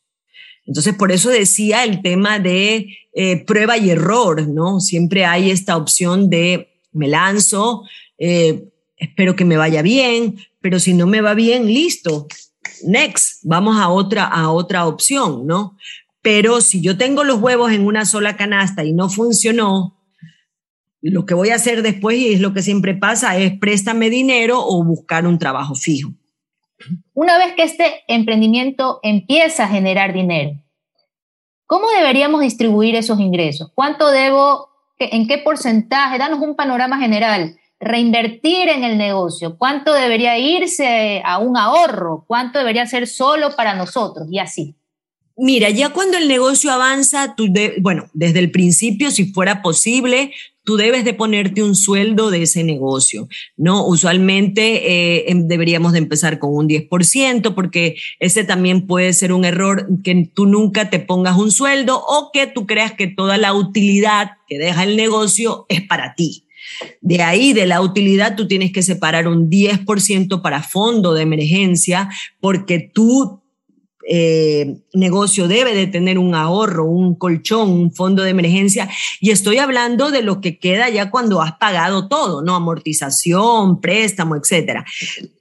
Entonces, 0.66 0.94
por 0.94 1.12
eso 1.12 1.30
decía 1.30 1.84
el 1.84 2.02
tema 2.02 2.38
de 2.38 2.98
eh, 3.14 3.44
prueba 3.46 3.78
y 3.78 3.90
error, 3.90 4.48
¿no? 4.48 4.80
Siempre 4.80 5.26
hay 5.26 5.50
esta 5.50 5.78
opción 5.78 6.30
de 6.30 6.70
me 6.92 7.08
lanzo, 7.08 7.84
eh, 8.18 8.66
espero 9.00 9.36
que 9.36 9.46
me 9.46 9.58
vaya 9.58 9.82
bien, 9.82 10.38
pero 10.62 10.80
si 10.80 10.94
no 10.94 11.08
me 11.08 11.22
va 11.22 11.34
bien, 11.34 11.66
listo, 11.66 12.28
next, 12.86 13.40
vamos 13.44 13.78
a 13.78 13.90
otra, 13.90 14.26
a 14.26 14.52
otra 14.52 14.86
opción, 14.86 15.48
¿no? 15.48 15.78
Pero 16.22 16.62
si 16.62 16.82
yo 16.82 16.98
tengo 16.98 17.24
los 17.24 17.40
huevos 17.40 17.72
en 17.72 17.86
una 17.86 18.06
sola 18.06 18.36
canasta 18.36 18.84
y 18.84 18.92
no 18.92 19.10
funcionó, 19.10 19.98
lo 21.02 21.26
que 21.26 21.34
voy 21.34 21.50
a 21.50 21.56
hacer 21.56 21.82
después, 21.82 22.18
y 22.18 22.34
es 22.34 22.42
lo 22.42 22.54
que 22.54 22.62
siempre 22.62 22.94
pasa, 22.94 23.38
es 23.38 23.58
préstame 23.58 24.10
dinero 24.10 24.60
o 24.62 24.84
buscar 24.84 25.26
un 25.26 25.40
trabajo 25.40 25.76
fijo. 25.76 26.12
Una 27.14 27.38
vez 27.38 27.54
que 27.56 27.64
este 27.64 28.04
emprendimiento 28.10 29.00
empieza 29.02 29.64
a 29.64 29.70
generar 29.70 30.14
dinero, 30.14 30.62
¿cómo 31.66 31.90
deberíamos 31.90 32.42
distribuir 32.42 32.96
esos 32.96 33.20
ingresos? 33.20 33.72
¿Cuánto 33.74 34.12
debo, 34.12 34.68
en 35.00 35.26
qué 35.28 35.38
porcentaje? 35.38 36.18
Danos 36.18 36.40
un 36.42 36.58
panorama 36.58 37.00
general 37.00 37.56
reinvertir 37.80 38.70
en 38.70 38.84
el 38.84 38.98
negocio, 38.98 39.58
cuánto 39.58 39.94
debería 39.94 40.38
irse 40.38 41.22
a 41.24 41.40
un 41.40 41.58
ahorro, 41.58 42.26
cuánto 42.28 42.60
debería 42.60 42.86
ser 42.86 43.08
solo 43.08 43.56
para 43.56 43.76
nosotros 43.76 44.28
y 44.30 44.40
así. 44.40 44.76
Mira, 45.42 45.70
ya 45.70 45.90
cuando 45.94 46.18
el 46.18 46.28
negocio 46.28 46.70
avanza, 46.70 47.34
bueno, 47.80 48.10
desde 48.14 48.40
el 48.40 48.52
principio, 48.52 49.10
si 49.10 49.32
fuera 49.32 49.62
posible, 49.62 50.34
tú 50.66 50.76
debes 50.76 51.06
de 51.06 51.14
ponerte 51.14 51.64
un 51.64 51.76
sueldo 51.76 52.30
de 52.30 52.42
ese 52.42 52.66
negocio, 52.66 53.30
¿no? 53.56 53.88
Usualmente 53.88 54.62
eh, 54.92 55.32
em, 55.32 55.48
deberíamos 55.48 55.94
de 55.94 56.00
empezar 56.00 56.40
con 56.40 56.54
un 56.54 56.68
10%, 56.68 57.56
porque 57.56 57.96
ese 58.20 58.44
también 58.44 58.86
puede 58.86 59.14
ser 59.14 59.32
un 59.32 59.46
error 59.46 59.88
que 60.04 60.30
tú 60.32 60.46
nunca 60.46 60.90
te 60.90 61.00
pongas 61.00 61.38
un 61.38 61.52
sueldo 61.52 62.04
o 62.06 62.32
que 62.34 62.46
tú 62.46 62.68
creas 62.68 62.92
que 62.92 63.08
toda 63.08 63.38
la 63.38 63.54
utilidad 63.54 64.32
que 64.46 64.58
deja 64.58 64.84
el 64.84 64.98
negocio 64.98 65.66
es 65.70 65.82
para 65.82 66.16
ti. 66.16 66.49
De 67.02 67.22
ahí, 67.22 67.54
de 67.54 67.66
la 67.66 67.82
utilidad, 67.82 68.36
tú 68.36 68.48
tienes 68.48 68.72
que 68.72 68.82
separar 68.82 69.28
un 69.28 69.50
10% 69.50 70.42
para 70.42 70.64
fondo 70.64 71.14
de 71.14 71.24
emergencia 71.24 72.10
porque 72.40 72.80
tu 72.94 73.42
eh, 74.12 74.82
negocio 74.94 75.48
debe 75.48 75.76
de 75.76 75.86
tener 75.86 76.18
un 76.18 76.34
ahorro, 76.34 76.86
un 76.86 77.14
colchón, 77.14 77.70
un 77.70 77.94
fondo 77.94 78.24
de 78.24 78.32
emergencia. 78.32 78.90
Y 79.20 79.30
estoy 79.30 79.60
hablando 79.60 80.10
de 80.10 80.24
lo 80.24 80.42
que 80.42 80.58
queda 80.58 80.90
ya 80.90 81.12
cuando 81.12 81.42
has 81.42 81.54
pagado 81.58 82.08
todo, 82.08 82.42
¿no? 82.42 82.56
Amortización, 82.56 83.80
préstamo, 83.80 84.36
etcétera. 84.36 84.84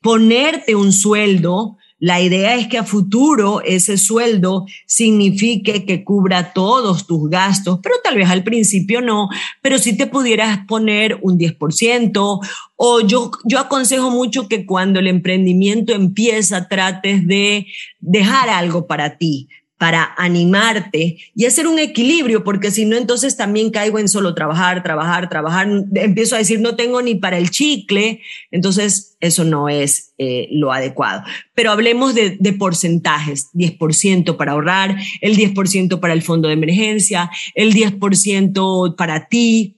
Ponerte 0.03 0.75
un 0.75 0.93
sueldo 0.93 1.79
la 2.01 2.21
idea 2.21 2.55
es 2.55 2.69
que 2.69 2.79
a 2.79 2.85
futuro 2.85 3.61
ese 3.63 3.99
sueldo 3.99 4.67
signifique 4.87 5.85
que 5.85 6.05
cubra 6.05 6.53
todos 6.53 7.07
tus 7.07 7.29
gastos, 7.29 7.81
pero 7.83 7.97
tal 8.03 8.17
vez 8.17 8.31
al 8.31 8.45
principio 8.45 9.01
no, 9.01 9.29
pero 9.63 9.79
si 9.79 9.97
te 9.97 10.07
pudieras 10.07 10.61
poner 10.67 11.19
un 11.23 11.39
10% 11.39 12.41
o 12.77 13.01
yo, 13.01 13.33
yo 13.45 13.59
aconsejo 13.59 14.11
mucho 14.11 14.49
que 14.49 14.65
cuando 14.65 15.01
el 15.01 15.09
emprendimiento 15.09 15.93
empieza 15.93 16.69
trates 16.69 17.27
de 17.27 17.67
dejar 17.99 18.49
algo 18.49 18.87
para 18.87 19.19
ti, 19.19 19.49
para 19.79 20.13
animarte 20.19 21.19
y 21.35 21.47
hacer 21.47 21.69
un 21.69 21.79
equilibrio, 21.79 22.43
porque 22.43 22.73
si 22.73 22.85
no, 22.85 22.97
entonces 22.97 23.37
también 23.37 23.71
caigo 23.71 24.01
en 24.01 24.09
solo 24.09 24.35
trabajar, 24.35 24.83
trabajar, 24.83 25.29
trabajar. 25.29 25.69
Empiezo 25.95 26.35
a 26.35 26.39
decir, 26.39 26.61
no 26.61 26.75
tengo 26.75 27.01
ni 27.01 27.15
para 27.15 27.39
el 27.39 27.51
chicle, 27.51 28.21
entonces 28.51 29.17
eso 29.21 29.45
no 29.45 29.69
es 29.69 30.15
eh, 30.19 30.49
lo 30.51 30.73
adecuado. 30.73 31.23
Pero 31.55 31.71
hablemos 31.71 32.17
de, 32.17 32.37
de 32.41 32.53
porcentajes, 32.53 33.51
10% 33.55 34.37
para 34.37 34.53
ahorrar, 34.53 34.97
el 35.21 35.37
10% 35.37 36.01
para 36.01 36.13
el 36.13 36.23
fondo 36.23 36.49
de 36.49 36.55
emergencia, 36.55 37.31
el 37.55 37.73
10% 37.73 38.97
para 38.97 39.29
ti, 39.29 39.78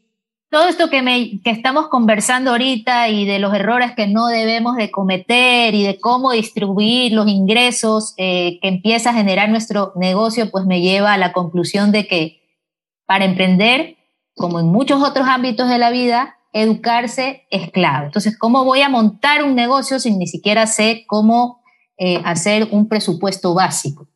todo 0.51 0.67
esto 0.67 0.91
que, 0.91 1.01
me, 1.01 1.41
que 1.43 1.51
estamos 1.51 1.89
conversando 1.89 2.51
ahorita 2.51 3.09
y 3.09 3.25
de 3.25 3.39
los 3.39 3.55
errores 3.55 3.93
que 3.93 4.09
no 4.09 4.27
debemos 4.27 4.75
de 4.75 4.91
cometer 4.91 5.75
y 5.77 5.85
de 5.85 6.01
cómo 6.01 6.33
distribuir 6.33 7.13
los 7.13 7.29
ingresos 7.29 8.15
eh, 8.17 8.59
que 8.61 8.69
empieza 8.69 9.11
a 9.11 9.15
generar 9.15 9.49
nuestro 9.49 9.93
negocio, 9.95 10.51
pues 10.51 10.67
me 10.67 10.81
lleva 10.81 11.13
a 11.13 11.19
la 11.19 11.33
conclusión 11.33 11.93
de 11.93 12.09
que 12.09 12.41
para 13.07 13.25
emprender, 13.25 13.97
como 14.35 14.59
en 14.59 14.67
muchos 14.67 15.01
otros 15.03 15.29
ámbitos 15.29 15.69
de 15.69 15.79
la 15.79 15.91
vida, 15.91 16.37
educarse 16.53 17.47
es 17.51 17.71
clave. 17.71 18.07
Entonces, 18.07 18.37
¿cómo 18.37 18.65
voy 18.65 18.83
a 18.83 18.89
montar 18.89 19.45
un 19.45 19.55
negocio 19.55 20.01
sin 20.01 20.19
ni 20.19 20.27
siquiera 20.27 20.67
sé 20.67 21.05
cómo 21.07 21.63
eh, 21.97 22.21
hacer 22.25 22.67
un 22.73 22.89
presupuesto 22.89 23.55
básico? 23.55 24.10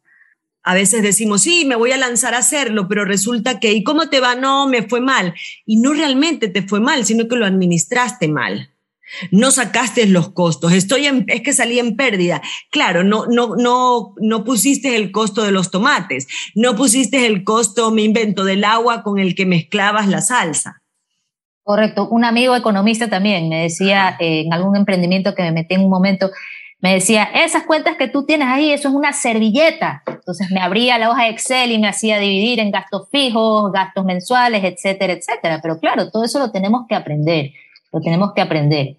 A 0.65 0.75
veces 0.75 1.03
decimos, 1.03 1.43
sí, 1.43 1.65
me 1.67 1.77
voy 1.77 1.93
a 1.93 1.99
lanzar 1.99 2.35
a 2.35 2.39
hacerlo, 2.39 2.89
pero 2.89 3.05
resulta 3.05 3.61
que, 3.61 3.75
¿y 3.75 3.85
cómo 3.85 4.09
te 4.09 4.21
va? 4.21 4.35
No, 4.35 4.67
me 4.67 4.83
fue 4.83 5.03
mal. 5.03 5.35
Y 5.67 5.77
no 5.77 5.93
realmente 5.93 6.49
te 6.49 6.63
fue 6.63 6.81
mal, 6.81 7.05
sino 7.05 7.29
que 7.29 7.37
lo 7.37 7.45
administraste 7.45 8.29
mal. 8.29 8.71
No 9.31 9.51
sacaste 9.51 10.07
los 10.07 10.31
costos, 10.31 10.73
estoy 10.73 11.07
en, 11.07 11.27
es 11.29 11.43
que 11.43 11.53
salí 11.53 11.79
en 11.79 11.95
pérdida. 11.95 12.41
Claro, 12.71 13.05
no, 13.05 13.27
no, 13.27 13.55
no, 13.57 14.15
no 14.17 14.45
pusiste 14.45 14.97
el 14.97 15.13
costo 15.13 15.43
de 15.43 15.53
los 15.53 15.71
tomates, 15.71 16.27
no 16.55 16.75
pusiste 16.75 17.27
el 17.27 17.45
costo, 17.45 17.91
me 17.91 18.03
invento, 18.03 18.45
del 18.45 18.65
agua 18.65 19.03
con 19.03 19.19
el 19.19 19.35
que 19.35 19.45
mezclabas 19.45 20.09
la 20.09 20.23
salsa. 20.23 20.83
Correcto. 21.63 22.09
Un 22.09 22.25
amigo 22.25 22.57
economista 22.57 23.09
también 23.09 23.51
me 23.51 23.63
decía 23.63 24.17
eh, 24.19 24.43
en 24.47 24.53
algún 24.53 24.77
emprendimiento 24.77 25.35
que 25.35 25.43
me 25.43 25.53
metí 25.53 25.75
en 25.75 25.83
un 25.83 25.91
momento, 25.91 26.31
me 26.85 26.93
decía, 26.93 27.25
esas 27.35 27.63
cuentas 27.63 27.97
que 27.97 28.09
tú 28.09 28.27
tienes 28.27 28.47
ahí, 28.47 28.71
eso 28.71 28.91
es 28.91 28.95
una 28.95 29.15
servilleta. 29.15 30.03
Entonces 30.07 30.51
me 30.51 30.61
abría 30.61 30.99
la 30.99 31.09
hoja 31.09 31.23
de 31.23 31.31
Excel 31.31 31.73
y 31.73 31.79
me 31.79 31.89
hacía 31.89 32.19
dividir 32.19 32.61
en 32.61 32.71
gastos 32.71 33.09
fijos, 33.11 33.73
gastos 33.73 34.05
mensuales, 34.05 34.63
etcétera, 34.63 35.15
etcétera. 35.15 35.61
Pero 35.63 35.79
claro, 35.81 36.11
todo 36.11 36.25
eso 36.25 36.39
lo 36.39 36.51
tenemos 36.51 36.87
que 36.87 36.95
aprender, 36.95 37.53
lo 37.91 38.03
tenemos 38.03 38.35
que 38.35 38.43
aprender. 38.43 38.99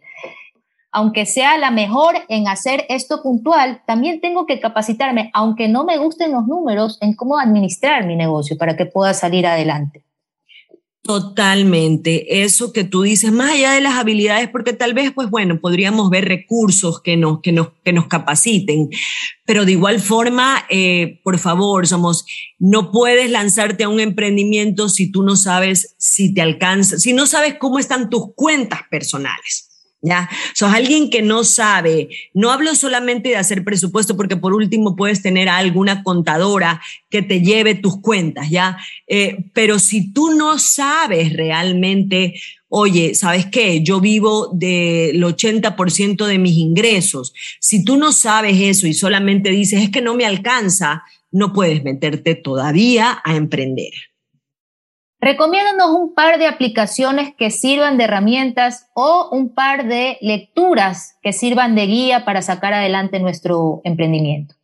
Aunque 0.91 1.27
sea 1.27 1.59
la 1.59 1.69
mejor 1.69 2.15
en 2.27 2.47
hacer 2.47 2.87
esto 2.89 3.21
puntual, 3.21 3.83
también 3.85 4.19
tengo 4.19 4.47
que 4.47 4.59
capacitarme, 4.59 5.29
aunque 5.35 5.67
no 5.67 5.83
me 5.83 5.99
gusten 5.99 6.31
los 6.31 6.47
números, 6.47 6.97
en 7.01 7.13
cómo 7.13 7.37
administrar 7.37 8.07
mi 8.07 8.15
negocio 8.15 8.57
para 8.57 8.75
que 8.75 8.87
pueda 8.87 9.13
salir 9.13 9.45
adelante. 9.45 10.01
Totalmente. 11.05 12.41
Eso 12.41 12.73
que 12.73 12.83
tú 12.83 13.03
dices, 13.03 13.31
más 13.31 13.51
allá 13.51 13.73
de 13.73 13.81
las 13.81 13.93
habilidades, 13.93 14.49
porque 14.49 14.73
tal 14.73 14.95
vez, 14.95 15.11
pues 15.13 15.29
bueno, 15.29 15.59
podríamos 15.59 16.09
ver 16.09 16.25
recursos 16.25 16.99
que 16.99 17.15
nos, 17.15 17.41
que 17.41 17.51
nos, 17.51 17.67
que 17.83 17.93
nos 17.93 18.07
capaciten, 18.07 18.89
pero 19.45 19.65
de 19.65 19.73
igual 19.73 19.99
forma, 19.99 20.65
eh, 20.67 21.21
por 21.23 21.37
favor, 21.37 21.85
somos, 21.85 22.25
no 22.57 22.91
puedes 22.91 23.29
lanzarte 23.29 23.83
a 23.83 23.89
un 23.89 23.99
emprendimiento 23.99 24.89
si 24.89 25.11
tú 25.11 25.21
no 25.21 25.35
sabes 25.35 25.95
si 25.99 26.33
te 26.33 26.41
alcanza, 26.41 26.97
si 26.97 27.13
no 27.13 27.27
sabes 27.27 27.57
cómo 27.59 27.77
están 27.77 28.09
tus 28.09 28.33
cuentas 28.33 28.79
personales. 28.89 29.74
¿Ya? 30.05 30.29
Sos 30.53 30.71
alguien 30.71 31.09
que 31.09 31.21
no 31.21 31.43
sabe, 31.43 32.09
no 32.33 32.51
hablo 32.51 32.75
solamente 32.75 33.29
de 33.29 33.37
hacer 33.37 33.63
presupuesto 33.63 34.15
porque 34.15 34.37
por 34.37 34.53
último 34.53 34.95
puedes 34.95 35.21
tener 35.21 35.49
a 35.49 35.57
alguna 35.57 36.03
contadora 36.03 36.81
que 37.09 37.21
te 37.21 37.41
lleve 37.41 37.75
tus 37.75 37.99
cuentas, 37.99 38.49
¿ya? 38.49 38.77
Eh, 39.07 39.37
pero 39.53 39.79
si 39.79 40.13
tú 40.13 40.31
no 40.31 40.59
sabes 40.59 41.33
realmente, 41.33 42.35
oye, 42.69 43.15
¿sabes 43.15 43.47
qué? 43.47 43.81
Yo 43.81 43.99
vivo 43.99 44.51
del 44.53 45.23
80% 45.23 46.25
de 46.25 46.37
mis 46.37 46.57
ingresos. 46.57 47.33
Si 47.59 47.83
tú 47.83 47.97
no 47.97 48.11
sabes 48.11 48.57
eso 48.59 48.87
y 48.87 48.93
solamente 48.93 49.49
dices, 49.49 49.81
es 49.81 49.89
que 49.89 50.01
no 50.01 50.13
me 50.13 50.25
alcanza, 50.25 51.03
no 51.31 51.51
puedes 51.51 51.83
meterte 51.83 52.35
todavía 52.35 53.21
a 53.23 53.35
emprender. 53.35 53.91
Recomiéndanos 55.21 55.89
un 55.91 56.13
par 56.13 56.37
de 56.37 56.47
aplicaciones 56.47 57.33
que 57.37 57.49
sirvan 57.49 57.97
de 57.97 58.03
herramientas 58.03 58.87
o 58.93 59.29
un 59.31 59.53
par 59.53 59.87
de 59.87 60.17
lecturas 60.21 61.15
que 61.23 61.33
sirvan 61.33 61.73
de 61.75 61.87
guía 61.87 62.25
para 62.25 62.41
sacar 62.41 62.73
adelante 62.73 63.19
nuestro 63.19 63.81
emprendimiento. 63.85 64.55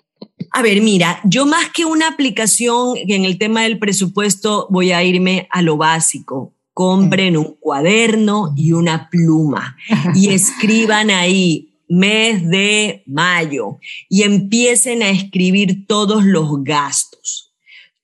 A 0.52 0.62
ver, 0.62 0.82
mira, 0.82 1.20
yo 1.24 1.46
más 1.46 1.70
que 1.70 1.86
una 1.86 2.10
aplicación 2.10 2.96
en 2.96 3.26
el 3.26 3.38
tema 3.38 3.64
del 3.64 3.80
presupuesto 3.80 4.68
voy 4.70 4.92
a 4.92 5.04
irme 5.04 5.48
a 5.50 5.62
lo 5.62 5.78
básico. 5.78 6.54
Compren 6.74 7.38
un 7.38 7.56
cuaderno 7.60 8.54
y 8.56 8.74
una 8.74 9.10
pluma 9.10 9.78
y 10.14 10.30
escriban 10.34 11.10
ahí 11.10 11.72
mes 11.88 12.48
de 12.48 13.04
mayo 13.06 13.80
y 14.10 14.24
empiecen 14.24 15.04
a 15.04 15.10
escribir 15.10 15.86
todos 15.88 16.24
los 16.24 16.64
gastos 16.64 17.51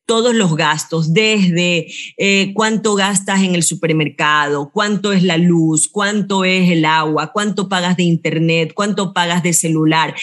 todos 0.08 0.34
los 0.34 0.56
gastos, 0.56 1.14
desde 1.14 1.88
eh, 2.18 2.54
cuánto 2.56 2.96
gastas 2.96 3.42
en 3.42 3.54
el 3.54 3.62
supermercado, 3.62 4.72
cuánto 4.74 5.12
es 5.12 5.22
la 5.22 5.38
luz, 5.38 5.90
cuánto 5.90 6.46
es 6.46 6.72
el 6.72 6.86
agua, 6.86 7.32
cuánto 7.34 7.68
pagas 7.70 7.98
de 7.98 8.04
internet, 8.04 8.72
cuánto 8.74 9.14
pagas 9.14 9.44
de 9.44 9.52
celular, 9.52 10.16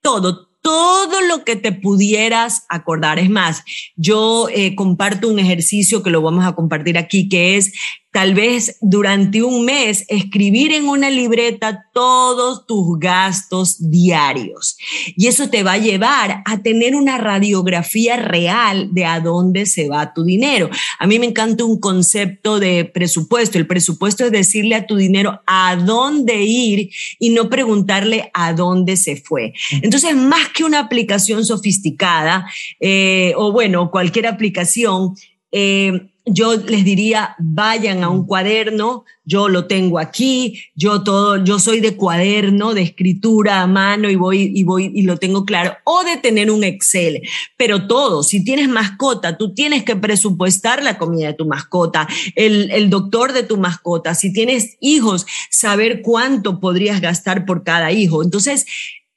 todo, 0.00 0.50
todo 0.62 1.20
lo 1.20 1.44
que 1.44 1.56
te 1.56 1.72
pudieras 1.72 2.64
acordar. 2.68 3.18
Es 3.18 3.28
más, 3.28 3.64
yo 3.96 4.48
eh, 4.50 4.76
comparto 4.76 5.28
un 5.28 5.40
ejercicio 5.40 6.02
que 6.04 6.10
lo 6.10 6.22
vamos 6.22 6.46
a 6.46 6.54
compartir 6.54 6.96
aquí, 6.96 7.28
que 7.28 7.56
es 7.56 7.72
tal 8.14 8.32
vez 8.32 8.78
durante 8.80 9.42
un 9.42 9.64
mes 9.64 10.04
escribir 10.06 10.70
en 10.70 10.86
una 10.86 11.10
libreta 11.10 11.86
todos 11.92 12.64
tus 12.64 12.96
gastos 13.00 13.90
diarios. 13.90 14.76
Y 15.16 15.26
eso 15.26 15.50
te 15.50 15.64
va 15.64 15.72
a 15.72 15.78
llevar 15.78 16.44
a 16.44 16.62
tener 16.62 16.94
una 16.94 17.18
radiografía 17.18 18.14
real 18.14 18.90
de 18.92 19.04
a 19.04 19.18
dónde 19.18 19.66
se 19.66 19.88
va 19.88 20.14
tu 20.14 20.22
dinero. 20.22 20.70
A 21.00 21.08
mí 21.08 21.18
me 21.18 21.26
encanta 21.26 21.64
un 21.64 21.80
concepto 21.80 22.60
de 22.60 22.84
presupuesto. 22.84 23.58
El 23.58 23.66
presupuesto 23.66 24.24
es 24.24 24.30
decirle 24.30 24.76
a 24.76 24.86
tu 24.86 24.94
dinero 24.94 25.40
a 25.48 25.74
dónde 25.74 26.40
ir 26.44 26.90
y 27.18 27.30
no 27.30 27.50
preguntarle 27.50 28.30
a 28.32 28.52
dónde 28.52 28.96
se 28.96 29.16
fue. 29.16 29.54
Entonces, 29.82 30.14
más 30.14 30.50
que 30.50 30.62
una 30.62 30.78
aplicación 30.78 31.44
sofisticada 31.44 32.46
eh, 32.78 33.32
o 33.36 33.50
bueno, 33.50 33.90
cualquier 33.90 34.28
aplicación, 34.28 35.16
eh, 35.50 36.13
yo 36.26 36.56
les 36.56 36.84
diría, 36.84 37.36
vayan 37.38 38.02
a 38.02 38.08
un 38.08 38.26
cuaderno, 38.26 39.04
yo 39.24 39.48
lo 39.48 39.66
tengo 39.66 39.98
aquí, 39.98 40.62
yo 40.74 41.02
todo, 41.02 41.44
yo 41.44 41.58
soy 41.58 41.80
de 41.80 41.96
cuaderno, 41.96 42.72
de 42.72 42.82
escritura 42.82 43.60
a 43.60 43.66
mano 43.66 44.08
y 44.08 44.16
voy 44.16 44.50
y 44.54 44.64
voy 44.64 44.90
y 44.94 45.02
lo 45.02 45.18
tengo 45.18 45.44
claro, 45.44 45.76
o 45.84 46.02
de 46.02 46.16
tener 46.16 46.50
un 46.50 46.64
Excel, 46.64 47.20
pero 47.58 47.86
todo, 47.86 48.22
si 48.22 48.42
tienes 48.42 48.68
mascota, 48.68 49.36
tú 49.36 49.52
tienes 49.52 49.84
que 49.84 49.96
presupuestar 49.96 50.82
la 50.82 50.96
comida 50.96 51.26
de 51.26 51.34
tu 51.34 51.46
mascota, 51.46 52.08
el, 52.36 52.70
el 52.70 52.88
doctor 52.88 53.34
de 53.34 53.42
tu 53.42 53.58
mascota, 53.58 54.14
si 54.14 54.32
tienes 54.32 54.76
hijos, 54.80 55.26
saber 55.50 56.00
cuánto 56.00 56.58
podrías 56.58 57.02
gastar 57.02 57.44
por 57.44 57.64
cada 57.64 57.92
hijo. 57.92 58.22
Entonces, 58.22 58.64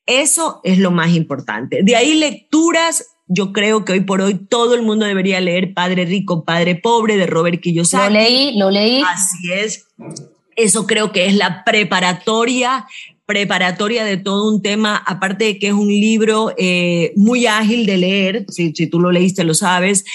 eso 0.06 0.62
es 0.64 0.80
lo 0.80 0.92
más 0.92 1.14
importante. 1.14 1.84
De 1.84 1.96
ahí 1.96 2.16
lecturas 2.16 3.17
yo 3.28 3.54
creo 3.54 3.86
que 3.86 3.94
hoy 3.94 4.02
por 4.02 4.22
hoy 4.22 4.36
todo 4.36 4.76
el 4.76 4.82
mundo 4.82 5.06
debería 5.06 5.40
leer 5.42 5.74
Padre 5.74 6.06
Rico, 6.06 6.44
Padre 6.44 6.76
Pobre 6.76 7.18
de 7.18 7.28
Robert 7.28 7.62
Kiyosaki. 7.62 8.14
Lo 8.14 8.20
leí, 8.20 8.58
lo 8.58 8.72
leí. 8.72 9.02
Así 9.02 9.52
es. 9.52 9.88
Eso 10.56 10.88
creo 10.88 11.12
que 11.12 11.28
es 11.28 11.36
la 11.36 11.64
preparatoria 11.64 12.86
preparatoria 13.28 14.06
de 14.06 14.16
todo 14.16 14.50
un 14.50 14.62
tema, 14.62 14.96
aparte 15.06 15.44
de 15.44 15.60
que 15.60 15.68
es 15.68 15.74
un 15.74 15.90
libro 15.90 16.54
eh, 16.58 17.12
muy 17.18 17.46
ágil 17.46 17.86
de 17.86 17.98
leer, 17.98 18.46
si, 18.48 18.72
si, 18.74 18.88
tú 18.88 19.02
lo 19.02 19.12
leíste 19.12 19.44
lo 19.44 19.54
sabes, 19.54 20.06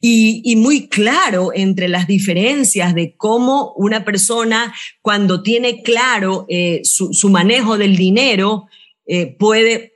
y, 0.00 0.42
y, 0.44 0.56
muy 0.56 0.88
claro 0.88 1.52
entre 1.54 1.86
las 1.86 2.08
diferencias 2.08 2.92
de 2.96 3.14
cómo 3.16 3.72
una 3.76 4.04
persona 4.04 4.74
cuando 5.00 5.44
tiene 5.44 5.82
claro 5.82 6.44
eh, 6.48 6.80
su, 6.82 7.14
su, 7.14 7.30
manejo 7.30 7.78
del 7.78 7.96
dinero 7.96 8.66
eh, 9.06 9.36
puede 9.38 9.95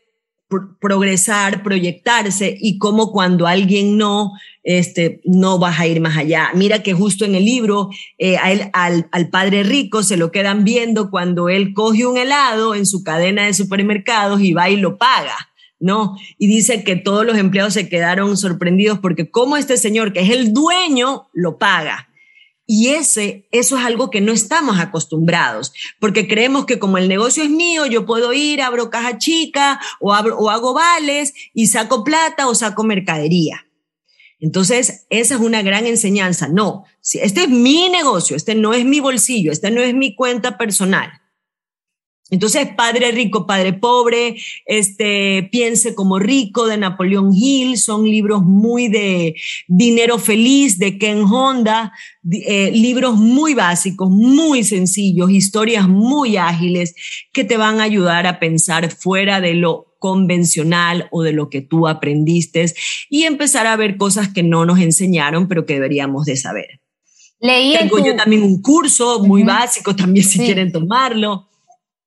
progresar, 0.81 1.63
proyectarse 1.63 2.57
y 2.61 2.79
cómo 2.79 3.13
cuando 3.13 3.47
alguien 3.47 3.97
no, 3.97 4.33
este, 4.65 5.21
no 5.25 5.59
vas 5.59 5.79
a 5.79 5.87
ir 5.87 6.01
más 6.01 6.17
allá. 6.17 6.51
Mira 6.55 6.83
que 6.83 6.93
justo 6.93 7.25
en 7.25 7.35
el 7.35 7.45
libro 7.45 7.91
eh, 8.19 8.37
al, 8.37 8.71
al, 8.73 9.29
padre 9.31 9.63
rico 9.63 10.03
se 10.03 10.17
lo 10.17 10.33
quedan 10.33 10.65
viendo 10.65 11.11
cuando 11.11 11.49
él 11.49 11.73
coge 11.73 12.07
un 12.07 12.19
helado 12.19 12.75
en 12.75 12.87
su 12.87 13.05
cadena 13.05 13.47
de 13.47 13.55
supermercados 13.55 14.41
y 14.41 14.53
va 14.53 14.69
y 14.69 14.77
lo 14.77 14.99
paga. 14.99 15.37
¿no? 15.79 16.19
Y 16.37 16.47
dice 16.47 16.85
que 16.85 16.97
todos 16.97 17.25
los 17.25 17.39
empleados 17.39 17.73
se 17.73 17.89
quedaron 17.89 18.37
sorprendidos 18.37 18.99
porque 18.99 19.31
como 19.31 19.57
este 19.57 19.79
señor, 19.79 20.13
que 20.13 20.21
es 20.21 20.31
el 20.31 20.53
dueño, 20.53 21.29
lo 21.33 21.57
paga. 21.57 22.10
Y 22.73 22.91
ese, 22.91 23.49
eso 23.51 23.77
es 23.77 23.85
algo 23.85 24.11
que 24.11 24.21
no 24.21 24.31
estamos 24.31 24.79
acostumbrados, 24.79 25.73
porque 25.99 26.29
creemos 26.29 26.67
que 26.67 26.79
como 26.79 26.99
el 26.99 27.09
negocio 27.09 27.43
es 27.43 27.51
mío, 27.51 27.85
yo 27.85 28.07
puedo 28.07 28.33
ir, 28.33 28.63
abro 28.63 28.91
caja 28.91 29.19
chica 29.19 29.81
o, 29.99 30.15
abro, 30.15 30.39
o 30.39 30.51
hago 30.51 30.73
vales 30.73 31.35
y 31.53 31.67
saco 31.67 32.05
plata 32.05 32.47
o 32.47 32.55
saco 32.55 32.85
mercadería. 32.85 33.67
Entonces, 34.39 35.05
esa 35.11 35.35
es 35.35 35.41
una 35.41 35.63
gran 35.63 35.85
enseñanza. 35.85 36.47
No, 36.47 36.85
este 37.03 37.43
es 37.43 37.49
mi 37.49 37.89
negocio, 37.89 38.37
este 38.37 38.55
no 38.55 38.73
es 38.73 38.85
mi 38.85 39.01
bolsillo, 39.01 39.51
este 39.51 39.73
no 39.73 39.83
es 39.83 39.93
mi 39.93 40.15
cuenta 40.15 40.57
personal. 40.57 41.11
Entonces, 42.31 42.69
Padre 42.77 43.11
Rico, 43.11 43.47
Padre 43.47 43.73
Pobre, 43.73 44.37
este, 44.67 45.49
Piense 45.51 45.95
como 45.95 46.19
Rico 46.19 46.67
de 46.67 46.79
Napoleón 46.79 47.33
Hill, 47.35 47.77
son 47.77 48.05
libros 48.05 48.43
muy 48.43 48.89
de 48.89 49.35
dinero 49.67 50.19
feliz 50.19 50.79
de 50.79 50.99
Ken 50.99 51.25
Honda, 51.25 51.93
eh, 52.31 52.71
libros 52.73 53.17
muy 53.17 53.55
básicos, 53.55 54.11
muy 54.11 54.63
sencillos, 54.65 55.31
historias 55.31 55.89
muy 55.89 56.37
ágiles 56.37 56.95
que 57.33 57.45
te 57.45 57.57
van 57.57 57.81
a 57.81 57.85
ayudar 57.85 58.27
a 58.27 58.39
pensar 58.39 58.91
fuera 58.91 59.41
de 59.41 59.55
lo 59.55 59.91
convencional 59.99 61.09
o 61.11 61.23
de 61.23 61.33
lo 61.33 61.51
que 61.51 61.61
tú 61.61 61.87
aprendiste 61.87 62.73
y 63.09 63.25
empezar 63.25 63.67
a 63.67 63.77
ver 63.77 63.97
cosas 63.97 64.33
que 64.33 64.43
no 64.43 64.65
nos 64.65 64.81
enseñaron, 64.81 65.47
pero 65.47 65.67
que 65.67 65.75
deberíamos 65.75 66.25
de 66.25 66.37
saber. 66.37 66.81
Leí 67.41 67.75
Tengo 67.77 68.05
yo 68.05 68.17
también 68.17 68.43
un 68.43 68.61
curso 68.61 69.21
muy 69.21 69.43
básico, 69.45 69.97
también 69.97 70.27
si 70.27 70.39
quieren 70.39 70.73
tomarlo. 70.73 71.50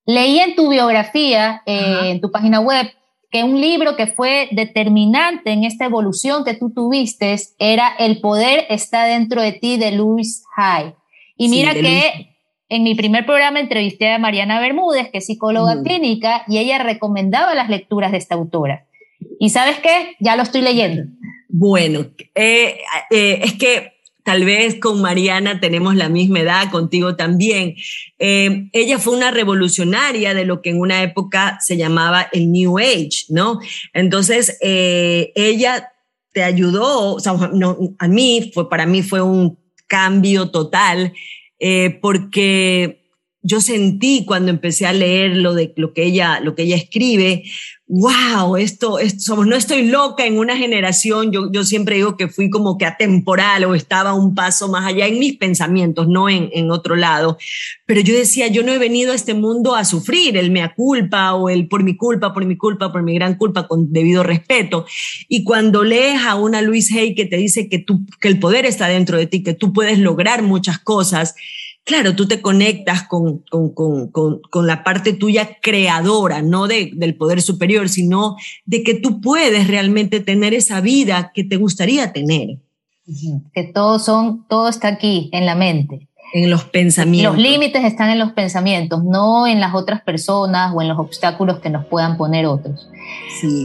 Leí 0.06 0.39
en 0.39 0.56
tu 0.56 0.70
biografía, 0.70 1.62
eh, 1.66 2.12
en 2.12 2.22
tu 2.22 2.32
página 2.32 2.60
web, 2.60 2.91
que 3.32 3.43
un 3.43 3.60
libro 3.60 3.95
que 3.95 4.08
fue 4.08 4.47
determinante 4.51 5.51
en 5.51 5.64
esta 5.64 5.86
evolución 5.86 6.43
que 6.43 6.54
tú 6.54 6.70
tuviste 6.70 7.36
era 7.58 7.88
El 7.97 8.22
poder 8.22 8.66
está 8.70 9.06
dentro 9.06 9.41
de 9.41 9.54
ti 9.54 9.78
de 9.78 9.91
Louis 9.91 10.43
Hay. 10.56 10.93
Y 11.36 11.49
mira 11.49 11.74
que 11.74 12.38
en 12.70 12.84
mi 12.84 12.95
primer 12.95 13.26
programa 13.26 13.60
entrevisté 13.60 14.12
a 14.12 14.20
Mariana 14.20 14.60
Bermúdez, 14.60 15.10
que 15.10 15.18
es 15.18 15.26
psicóloga 15.26 15.82
clínica, 15.82 16.43
y 16.47 16.60
ella 16.60 16.78
recomendaba 16.80 17.56
las 17.56 17.70
lecturas 17.70 18.12
de 18.12 18.18
esta 18.18 18.36
autora. 18.36 18.86
¿Y 19.39 19.49
sabes 19.49 19.80
qué? 19.80 20.16
Ya 20.20 20.36
lo 20.36 20.43
estoy 20.43 20.62
leyendo. 20.62 21.04
Bueno, 21.49 22.06
eh, 22.36 22.80
eh, 23.10 23.39
es 23.43 23.54
que 23.54 23.93
tal 24.24 24.45
vez 24.45 24.80
con 24.80 25.01
Mariana 25.01 25.59
tenemos 25.59 25.95
la 25.95 26.09
misma 26.09 26.39
edad, 26.39 26.71
contigo 26.71 27.15
también. 27.15 27.76
Eh, 28.19 28.69
ella 28.71 28.99
fue 28.99 29.15
una 29.15 29.32
revolucionaria 29.32 30.34
de 30.34 30.45
lo 30.45 30.61
que 30.61 30.71
en 30.71 30.80
una 30.80 31.03
época 31.03 31.57
se 31.61 31.78
llamaba 31.78 32.28
el 32.32 32.51
New 32.51 32.80
Age, 32.80 33.26
¿no? 33.30 33.59
Entonces, 33.93 34.57
eh, 34.61 35.32
ella 35.36 35.89
te 36.32 36.43
ayudó, 36.43 37.15
o 37.15 37.19
sea, 37.19 37.34
a 37.99 38.07
mí, 38.07 38.51
fue, 38.53 38.69
para 38.69 38.86
mí 38.86 39.03
fue 39.03 39.21
un 39.21 39.59
cambio 39.88 40.49
total, 40.49 41.13
eh, 41.59 41.99
porque 42.01 43.03
yo 43.44 43.60
sentí 43.60 44.26
cuando 44.26 44.50
empecé 44.50 44.86
a 44.86 44.94
leer 44.94 45.36
lo 45.36 45.54
de 45.54 45.74
lo 45.76 45.94
que 45.94 46.06
ella, 46.06 46.39
lo 46.39 46.56
que 46.56 46.64
ella 46.64 46.78
escribe, 46.78 47.44
wow, 47.88 48.56
esto, 48.56 48.98
esto 48.98 49.44
no 49.44 49.56
estoy 49.56 49.84
loca 49.86 50.26
en 50.26 50.39
una 50.39 50.58
generación, 50.58 51.32
yo, 51.32 51.52
yo 51.52 51.66
siempre 51.66 51.98
digo 51.98 52.16
que 52.16 52.30
fui 52.30 52.50
como 52.50 52.78
que 52.78 52.86
atemporal 52.86 53.66
o 53.66 53.76
estaba 53.76 54.14
un 54.14 54.34
paso 54.34 54.70
más 54.70 54.86
allá 54.86 55.08
en 55.08 55.20
mis 55.20 55.38
pensamientos, 55.38 56.08
no 56.08 56.30
en, 56.30 56.50
en 56.54 56.72
otro 56.72 56.96
lado, 56.96 57.38
pero 57.86 58.00
yo 58.00 58.16
decía, 58.16 58.48
yo 58.48 58.64
no 58.64 58.72
he 58.72 58.78
venido 58.78 59.12
a 59.12 59.16
este 59.16 59.34
mundo 59.34 59.76
a 59.76 59.84
sufrir 59.84 60.38
el 60.38 60.50
mea 60.50 60.74
culpa 60.74 61.34
o 61.34 61.50
el 61.50 61.68
por 61.68 61.84
mi 61.84 61.98
culpa, 61.98 62.34
por 62.34 62.46
mi 62.46 62.56
culpa, 62.56 62.91
por 62.91 63.04
mi 63.04 63.14
gran 63.14 63.36
culpa, 63.36 63.68
con 63.68 63.91
debido 63.91 64.24
respeto. 64.24 64.86
Y 65.28 65.44
cuando 65.44 65.84
lees 65.84 66.22
a 66.24 66.36
una 66.36 66.62
Luis 66.62 66.91
Hay 66.94 67.14
que 67.14 67.26
te 67.26 67.38
dice 67.38 67.68
que, 67.68 67.80
tú, 67.80 68.06
que 68.22 68.30
el 68.30 68.39
poder 68.39 68.66
está 68.66 68.88
dentro 68.88 69.18
de 69.18 69.28
ti, 69.28 69.44
que 69.44 69.54
tú 69.54 69.74
puedes 69.74 70.00
lograr 70.00 70.41
muchas 70.41 70.80
cosas, 70.80 71.36
claro, 71.84 72.16
tú 72.16 72.28
te 72.28 72.42
conectas 72.42 73.04
con, 73.04 73.44
con, 73.50 74.68
la 74.68 74.84
parte 74.84 75.14
tuya 75.14 75.58
creadora, 75.62 76.42
no 76.42 76.68
de, 76.68 76.92
del 76.94 77.16
poder 77.16 77.42
superior, 77.42 77.90
sino 77.90 78.36
de 78.66 78.84
que 78.84 78.96
tú 78.96 79.22
puedes 79.22 79.68
realmente 79.68 80.20
tener 80.20 80.54
esa 80.54 80.82
vida 80.82 81.32
que 81.34 81.44
te 81.44 81.58
gustaría 81.58 82.14
tener. 82.14 82.60
Que 83.54 83.64
todo, 83.64 84.00
son, 84.00 84.48
todo 84.48 84.70
está 84.70 84.88
aquí, 84.88 85.30
en 85.34 85.46
la 85.46 85.56
mente. 85.56 86.08
En 86.34 86.50
los 86.50 86.64
pensamientos. 86.64 87.36
Los 87.36 87.44
límites 87.44 87.84
están 87.84 88.10
en 88.10 88.18
los 88.18 88.32
pensamientos, 88.32 89.04
no 89.04 89.46
en 89.46 89.60
las 89.60 89.76
otras 89.76 90.02
personas 90.02 90.72
o 90.74 90.82
en 90.82 90.88
los 90.88 90.98
obstáculos 90.98 91.60
que 91.60 91.70
nos 91.70 91.86
puedan 91.86 92.18
poner 92.18 92.46
otros. 92.48 92.90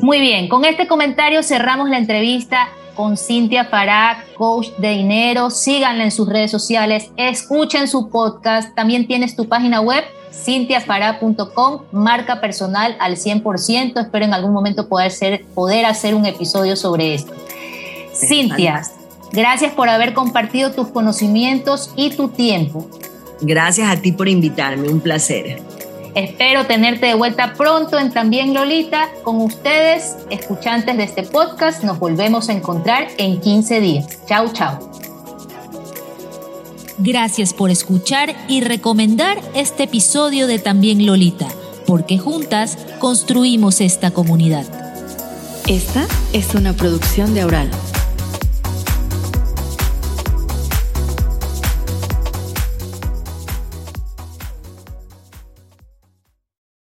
Muy 0.02 0.20
bien, 0.20 0.48
con 0.48 0.64
este 0.64 0.86
comentario 0.86 1.42
cerramos 1.42 1.88
la 1.88 1.98
entrevista 1.98 2.68
con 2.98 3.16
Cintia 3.16 3.64
Fará, 3.64 4.24
coach 4.36 4.70
de 4.76 4.88
dinero. 4.88 5.50
Síganla 5.50 6.02
en 6.02 6.10
sus 6.10 6.28
redes 6.28 6.50
sociales, 6.50 7.12
escuchen 7.16 7.86
su 7.86 8.10
podcast. 8.10 8.74
También 8.74 9.06
tienes 9.06 9.36
tu 9.36 9.48
página 9.48 9.80
web, 9.80 10.02
cintiafará.com, 10.32 11.82
marca 11.92 12.40
personal 12.40 12.96
al 12.98 13.14
100%. 13.14 14.00
Espero 14.00 14.24
en 14.24 14.34
algún 14.34 14.52
momento 14.52 14.88
poder, 14.88 15.12
ser, 15.12 15.44
poder 15.54 15.86
hacer 15.86 16.16
un 16.16 16.26
episodio 16.26 16.74
sobre 16.74 17.14
esto. 17.14 17.32
Cintia, 18.12 18.82
gracias 19.30 19.72
por 19.74 19.88
haber 19.88 20.12
compartido 20.12 20.72
tus 20.72 20.88
conocimientos 20.88 21.92
y 21.94 22.10
tu 22.10 22.30
tiempo. 22.30 22.84
Gracias 23.40 23.88
a 23.88 24.02
ti 24.02 24.10
por 24.10 24.26
invitarme, 24.26 24.88
un 24.88 24.98
placer. 24.98 25.62
Espero 26.18 26.66
tenerte 26.66 27.06
de 27.06 27.14
vuelta 27.14 27.54
pronto 27.54 27.96
en 27.96 28.10
También 28.10 28.52
Lolita. 28.52 29.08
Con 29.22 29.40
ustedes, 29.40 30.16
escuchantes 30.30 30.96
de 30.96 31.04
este 31.04 31.22
podcast, 31.22 31.84
nos 31.84 32.00
volvemos 32.00 32.48
a 32.48 32.54
encontrar 32.54 33.06
en 33.18 33.40
15 33.40 33.80
días. 33.80 34.18
Chau, 34.26 34.52
chau. 34.52 34.90
Gracias 36.98 37.54
por 37.54 37.70
escuchar 37.70 38.34
y 38.48 38.62
recomendar 38.62 39.38
este 39.54 39.84
episodio 39.84 40.48
de 40.48 40.58
También 40.58 41.06
Lolita, 41.06 41.46
porque 41.86 42.18
juntas 42.18 42.78
construimos 42.98 43.80
esta 43.80 44.10
comunidad. 44.10 44.66
Esta 45.68 46.04
es 46.32 46.52
una 46.56 46.72
producción 46.72 47.32
de 47.32 47.42
Aural. 47.42 47.70